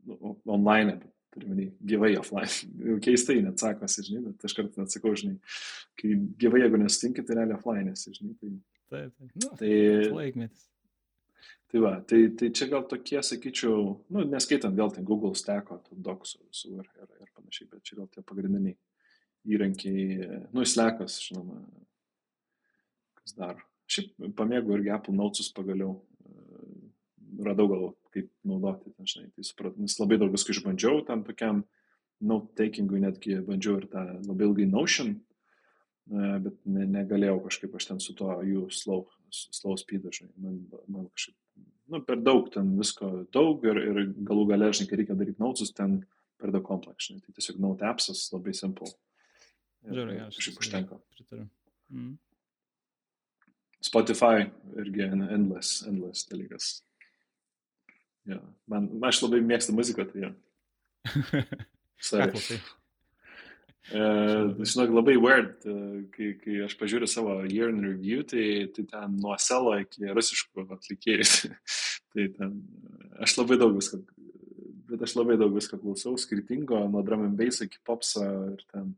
nu, 0.09 0.37
online, 0.57 0.99
turiu 1.35 1.71
gyvai 1.93 2.15
offline. 2.21 2.51
Jau 2.89 3.01
keistai 3.05 3.41
net 3.45 3.61
sakosi, 3.63 4.07
žinai, 4.09 4.31
bet 4.31 4.49
aš 4.49 4.57
kartais 4.57 4.81
net 4.81 4.95
sakau, 4.95 5.15
žinai, 5.19 5.37
kai 6.01 6.15
gyvai, 6.41 6.65
jeigu 6.65 6.81
nesutinki, 6.81 7.25
tai 7.27 7.41
realiai 7.41 7.59
offline 7.59 7.95
žinai. 7.95 8.37
Tai, 8.41 8.55
taip, 8.95 9.19
taip. 9.19 9.35
Nu, 9.43 9.51
tai, 9.61 9.75
laikmetis. 10.15 10.71
Tai 11.75 11.83
va, 11.83 11.93
tai, 12.07 12.21
tai 12.39 12.53
čia 12.55 12.69
gal 12.71 12.85
tokie, 12.87 13.19
sakyčiau, 13.27 13.79
nu, 14.15 14.25
neskaitant 14.31 14.77
vėl 14.79 14.93
ten 14.95 15.07
Google 15.07 15.35
Stacko, 15.35 15.81
Docsų 15.91 16.45
visų 16.45 16.77
ir, 16.79 16.91
ir, 17.03 17.09
ir 17.25 17.31
panašiai, 17.35 17.71
bet 17.73 17.83
čia 17.89 17.99
gal 17.99 18.07
tie 18.15 18.23
pagrindiniai 18.23 18.77
įrankiai, 19.45 20.29
nu, 20.55 20.65
Slackas, 20.69 21.19
žinoma, 21.27 21.59
kas 23.19 23.35
dar. 23.37 23.63
Šiaip 23.91 24.31
pamėgau 24.39 24.79
irgi 24.79 24.95
Apple 24.95 25.17
Notesus 25.19 25.51
pagaliau, 25.53 25.99
radau 27.43 27.67
gal 27.69 27.85
kaip 28.15 28.31
naudoti, 28.47 28.93
ten, 28.95 29.09
žinai, 29.11 29.31
tai 29.35 29.45
supratau, 29.47 29.83
nes 29.83 29.99
labai 29.99 30.19
daug 30.23 30.33
visko 30.33 30.55
išbandžiau 30.55 31.03
tam 31.09 31.25
tokiam 31.27 31.65
note-takingui, 32.25 33.03
netgi 33.03 33.41
bandžiau 33.45 33.81
ir 33.81 33.89
tą 33.91 34.05
labai 34.23 34.47
ilgai 34.47 34.69
Notion, 34.71 35.17
e, 35.19 35.34
bet 36.07 36.57
ne, 36.69 36.85
negalėjau 36.99 37.39
kažkaip 37.47 37.77
aš 37.79 37.89
ten 37.91 38.03
su 38.03 38.15
to 38.19 38.29
jų 38.45 38.67
slow, 38.75 39.07
slow 39.31 39.79
speed, 39.81 40.07
žinai, 40.13 40.33
man, 40.37 40.59
man 40.87 41.07
kažkaip, 41.13 41.37
nu, 41.93 42.01
per 42.05 42.21
daug 42.21 42.51
ten 42.53 42.75
visko 42.79 43.11
daug 43.35 43.65
ir, 43.69 43.81
ir 43.81 44.03
galų 44.27 44.49
gale, 44.53 44.73
žinai, 44.73 44.91
kai 44.91 45.01
reikia 45.01 45.17
daryti 45.19 45.43
notesus, 45.43 45.73
ten 45.77 46.03
per 46.41 46.53
daug 46.53 46.65
kompleksai, 46.67 47.21
tai 47.25 47.35
tiesiog 47.37 47.61
note 47.63 47.89
appsas 47.89 48.27
labai 48.35 48.55
simple. 48.57 48.91
Žiūrėjau, 49.85 50.29
aš 50.29 50.39
kažkaip 50.41 50.63
užtenka. 50.63 51.01
Pritariu. 51.17 51.49
Mm. 51.93 52.15
Spotify 53.85 54.47
irgi 54.81 55.05
endless, 55.05 55.83
endless 55.89 56.25
dalykas. 56.31 56.79
Ja. 58.29 58.41
Man, 58.71 58.89
aš 59.05 59.21
labai 59.27 59.43
mėgstu 59.45 59.75
muziką, 59.77 60.09
tai 60.09 60.25
ja. 60.25 60.33
Sorry. 62.05 62.61
E, 63.93 64.65
žinok, 64.65 64.95
labai 64.97 65.17
weird, 65.21 65.67
e, 65.69 65.77
kai, 66.15 66.31
kai 66.41 66.61
aš 66.65 66.77
pažiūriu 66.81 67.09
savo 67.11 67.37
year 67.45 67.69
in 67.69 67.83
review, 67.85 68.25
tai, 68.25 68.71
tai 68.73 68.87
ten 68.89 69.19
nuo 69.21 69.37
selo 69.43 69.75
iki 69.83 70.09
rusiškų 70.09 70.65
atlikėjų. 70.79 71.53
tai 72.15 72.29
ten, 72.39 72.59
aš 73.21 73.37
labai 73.43 73.61
daug 73.61 73.77
visko, 73.77 74.01
bet 74.89 75.05
aš 75.05 75.17
labai 75.19 75.37
daug 75.41 75.53
visko 75.53 75.81
klausau, 75.83 76.17
skirtingo, 76.21 76.81
nuo 76.89 77.05
drum 77.05 77.27
and 77.29 77.37
bass 77.41 77.65
iki 77.67 77.83
popso 77.85 78.25
ir 78.55 78.65
ten 78.73 78.95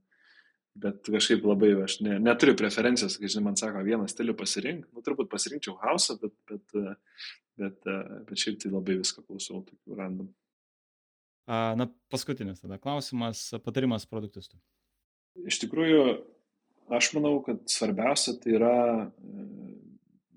bet 0.77 1.09
kažkaip 1.09 1.45
labai 1.49 1.71
aš 1.85 2.01
ne, 2.05 2.19
neturiu 2.21 2.57
preferencijos, 2.59 3.17
kai 3.21 3.31
žinai, 3.33 3.47
man 3.49 3.59
sako, 3.59 3.83
vieną 3.87 4.09
stilių 4.13 4.35
pasirink, 4.37 4.89
nu 4.93 5.05
turbūt 5.05 5.31
pasirinkčiau 5.33 5.77
hausą, 5.81 6.19
bet, 6.21 6.35
bet, 6.51 6.99
bet, 7.57 7.79
bet 8.29 8.43
šiaip 8.43 8.61
tai 8.63 8.73
labai 8.75 8.99
viską 9.01 9.25
klausau, 9.25 9.63
tokių 9.65 9.97
random. 9.97 10.29
Na, 11.47 11.87
paskutinis 12.11 12.59
tada 12.59 12.79
klausimas, 12.83 13.53
patarimas 13.63 14.07
produktistui. 14.11 14.59
Iš 15.47 15.61
tikrųjų, 15.63 16.01
aš 16.97 17.13
manau, 17.15 17.37
kad 17.47 17.61
svarbiausia 17.71 18.35
tai 18.43 18.57
yra 18.57 18.79
e, 19.05 19.45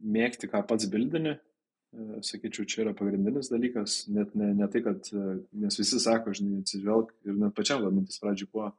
mėgti, 0.06 0.50
ką 0.52 0.62
pats 0.70 0.86
bildini. 0.92 1.34
E, 1.34 2.22
sakyčiau, 2.26 2.68
čia 2.70 2.84
yra 2.84 2.94
pagrindinis 2.98 3.50
dalykas, 3.50 4.04
net 4.14 4.36
ne, 4.38 4.52
ne 4.60 4.70
tai, 4.70 4.84
kad, 4.86 5.10
e, 5.10 5.40
nes 5.64 5.80
visi 5.82 6.02
sako, 6.04 6.36
žinai, 6.38 6.62
atsižvelg 6.62 7.16
ir 7.26 7.42
net 7.42 7.58
pačiam 7.58 7.82
mintis 7.90 8.22
pradžiui 8.22 8.52
buvo, 8.52 8.70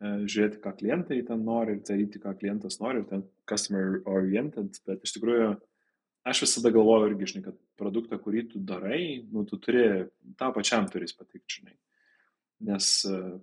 žiūrėti, 0.00 0.60
ką 0.60 0.74
klientai 0.76 1.22
ten 1.24 1.44
nori 1.44 1.78
ir 1.78 1.84
daryti, 1.88 2.20
ką 2.20 2.34
klientas 2.36 2.76
nori, 2.82 3.00
ten 3.08 3.22
customer 3.48 4.02
oriented, 4.12 4.76
bet 4.84 5.04
iš 5.04 5.14
tikrųjų 5.16 5.54
aš 6.26 6.42
visada 6.42 6.72
galvoju 6.74 7.10
irgi, 7.10 7.28
žinai, 7.32 7.44
kad 7.48 7.58
produktą, 7.78 8.18
kurį 8.22 8.46
tu 8.52 8.62
darai, 8.62 9.00
nu, 9.32 9.44
tu 9.46 9.58
turi, 9.62 9.84
tą 10.38 10.50
pačiam 10.54 10.88
turi 10.90 11.08
patikti, 11.14 11.60
žinai. 11.60 11.76
Nes, 12.66 12.88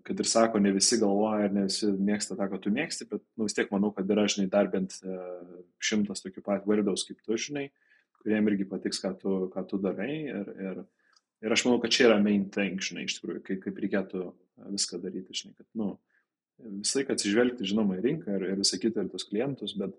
kad 0.07 0.19
ir 0.19 0.27
sako, 0.27 0.59
ne 0.59 0.71
visi 0.73 0.97
galvoja 0.97 1.45
ir 1.45 1.53
ne 1.53 1.67
visi 1.67 1.91
mėgsta 1.93 2.35
tą, 2.37 2.47
ką 2.49 2.57
tu 2.63 2.71
mėgsti, 2.73 3.07
bet 3.11 3.21
nu, 3.37 3.45
vis 3.45 3.55
tiek 3.55 3.69
manau, 3.71 3.91
kad 3.93 4.09
yra, 4.09 4.25
žinai, 4.31 4.47
dar 4.51 4.71
bent 4.73 4.97
e, 5.05 5.17
šimtas 5.85 6.25
tokių 6.25 6.41
pat 6.43 6.65
weirdos 6.69 7.05
kaip 7.05 7.21
tu, 7.21 7.37
žinai, 7.37 7.67
kuriem 8.23 8.49
irgi 8.49 8.65
patiks, 8.71 8.99
ką 9.03 9.13
tu, 9.21 9.35
ką 9.53 9.63
tu 9.69 9.77
darai. 9.83 10.15
Ir, 10.33 10.49
ir, 10.65 10.81
ir 11.45 11.55
aš 11.55 11.67
manau, 11.67 11.77
kad 11.83 11.93
čia 11.93 12.07
yra 12.09 12.17
main 12.25 12.49
thing, 12.55 12.81
žinai, 12.81 13.05
iš 13.05 13.19
tikrųjų, 13.19 13.43
kaip, 13.45 13.61
kaip 13.67 13.83
reikėtų 13.85 14.25
viską 14.73 14.99
daryti, 15.05 15.37
žinai, 15.43 15.53
kad, 15.59 15.69
nu, 15.77 15.93
visą 16.81 16.99
laiką 16.99 17.13
atsižvelgti, 17.13 17.69
žinoma, 17.69 17.99
į 17.99 18.05
rinką 18.07 18.33
ir, 18.33 18.49
ir 18.49 18.59
visą 18.65 18.81
kitą, 18.81 19.05
ir 19.05 19.13
tos 19.13 19.29
klientus, 19.29 19.77
bet 19.77 19.93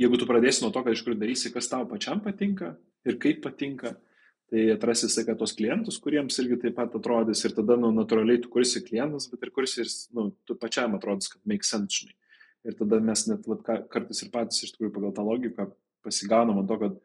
jeigu 0.00 0.18
tu 0.20 0.28
pradėsi 0.28 0.64
nuo 0.64 0.72
to, 0.74 0.82
kad 0.84 0.96
iš 0.96 1.04
kur 1.06 1.16
darysi, 1.18 1.52
kas 1.54 1.70
tau 1.72 1.86
pačiam 1.88 2.20
patinka 2.24 2.74
ir 3.06 3.18
kaip 3.22 3.42
patinka, 3.44 3.96
tai 4.50 4.68
atrasi 4.74 5.08
visą 5.08 5.22
laiką 5.22 5.34
tos 5.40 5.54
klientus, 5.58 5.98
kuriems 6.02 6.38
irgi 6.42 6.60
taip 6.62 6.76
pat 6.78 6.94
atrodys 6.98 7.42
ir 7.46 7.54
tada, 7.56 7.78
nu, 7.80 7.90
natūraliai 7.94 8.42
tu 8.42 8.50
kursi 8.52 8.82
klientas, 8.84 9.26
bet 9.32 9.42
ir 9.42 9.52
kursi 9.54 9.82
ir, 9.82 9.90
nu, 10.14 10.28
tu 10.46 10.54
pačiam 10.60 10.94
atrodys, 10.98 11.32
kad 11.32 11.42
make 11.48 11.66
sense, 11.66 12.02
žinai. 12.02 12.14
Ir 12.66 12.76
tada 12.78 13.00
mes 13.02 13.26
net, 13.30 13.46
vat, 13.46 13.66
kartais 13.90 14.22
ir 14.22 14.30
patys 14.34 14.62
iš 14.66 14.74
tikrųjų 14.74 14.94
pagal 14.94 15.14
tą 15.14 15.26
logiką 15.26 15.68
pasigaunam 16.06 16.62
ant 16.62 16.70
to, 16.70 16.78
kad 16.82 16.96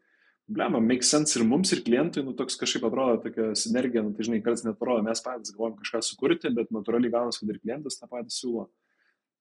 blema, 0.51 0.81
make 0.83 1.05
sense 1.05 1.37
ir 1.37 1.45
mums, 1.47 1.71
ir 1.73 1.83
klientui, 1.85 2.23
nu, 2.25 2.35
toks 2.37 2.57
kažkaip 2.61 2.85
atrodo 2.89 3.21
tokia 3.25 3.51
sinergija, 3.57 4.03
nu, 4.05 4.13
tai 4.17 4.27
žinai, 4.27 4.41
kartais 4.45 4.65
net 4.65 4.77
atrodo, 4.77 5.05
mes 5.05 5.23
patys 5.25 5.53
galvojam 5.55 5.79
kažką 5.81 6.03
sukurti, 6.05 6.53
bet 6.57 6.73
natūraliai 6.73 7.13
gaunasi, 7.13 7.41
kad 7.41 7.53
ir 7.53 7.61
klientas 7.61 7.97
tą 7.97 8.09
patį 8.11 8.35
siūlo. 8.35 8.67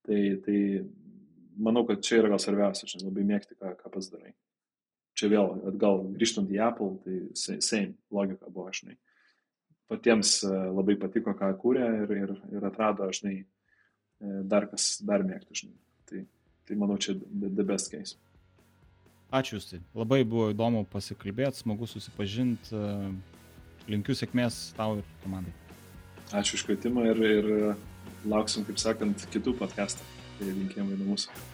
Tai, 0.07 0.21
tai 0.45 0.57
manau, 1.61 1.85
kad 1.87 2.01
čia 2.05 2.21
yra 2.21 2.31
gal 2.33 2.41
svarbiausia, 2.41 2.89
žinai, 2.89 3.09
labai 3.09 3.27
mėgti, 3.29 3.57
ką, 3.59 3.75
ką 3.79 3.93
pats 3.93 4.09
darai. 4.11 4.33
Čia 5.17 5.29
vėl, 5.33 5.53
atgal 5.69 6.05
grįžtant 6.15 6.51
į 6.51 6.59
Apple, 6.63 6.95
tai 7.03 7.61
same 7.61 7.95
logika 8.13 8.49
buvo, 8.49 8.71
žinai. 8.73 8.97
Patiems 9.91 10.37
e, 10.47 10.51
labai 10.71 10.95
patiko, 10.99 11.33
ką 11.37 11.51
kūrė 11.59 11.87
ir, 12.05 12.13
ir, 12.15 12.33
ir 12.55 12.67
atrado, 12.67 13.09
žinai, 13.13 13.41
e, 13.43 14.35
dar 14.47 14.69
kas 14.71 14.95
dar 15.05 15.25
mėgti, 15.27 15.63
žinai. 15.63 15.77
Tai, 16.09 16.23
tai 16.67 16.79
manau, 16.79 16.97
čia 17.01 17.17
the, 17.19 17.65
best 17.67 17.91
case. 17.91 18.17
Ačiū 19.31 19.59
Justai. 19.59 19.79
Labai 19.95 20.23
buvo 20.27 20.49
įdomu 20.51 20.83
pasikalbėti, 20.91 21.61
smagu 21.63 21.87
susipažinti. 21.87 22.75
Linkiu 23.91 24.15
sėkmės 24.15 24.73
tau 24.75 24.97
ir 24.99 25.07
komandai. 25.23 25.53
Ačiū 26.35 26.57
iš 26.59 26.65
kvietimą 26.67 27.07
ir, 27.11 27.23
ir 27.27 27.47
lauksim, 28.27 28.67
kaip 28.67 28.79
sakant, 28.79 29.23
kitų 29.31 29.55
podcastą. 29.59 30.07
Tai 30.39 30.51
linkėjimai 30.51 30.99
nuo 30.99 31.13
mūsų. 31.13 31.50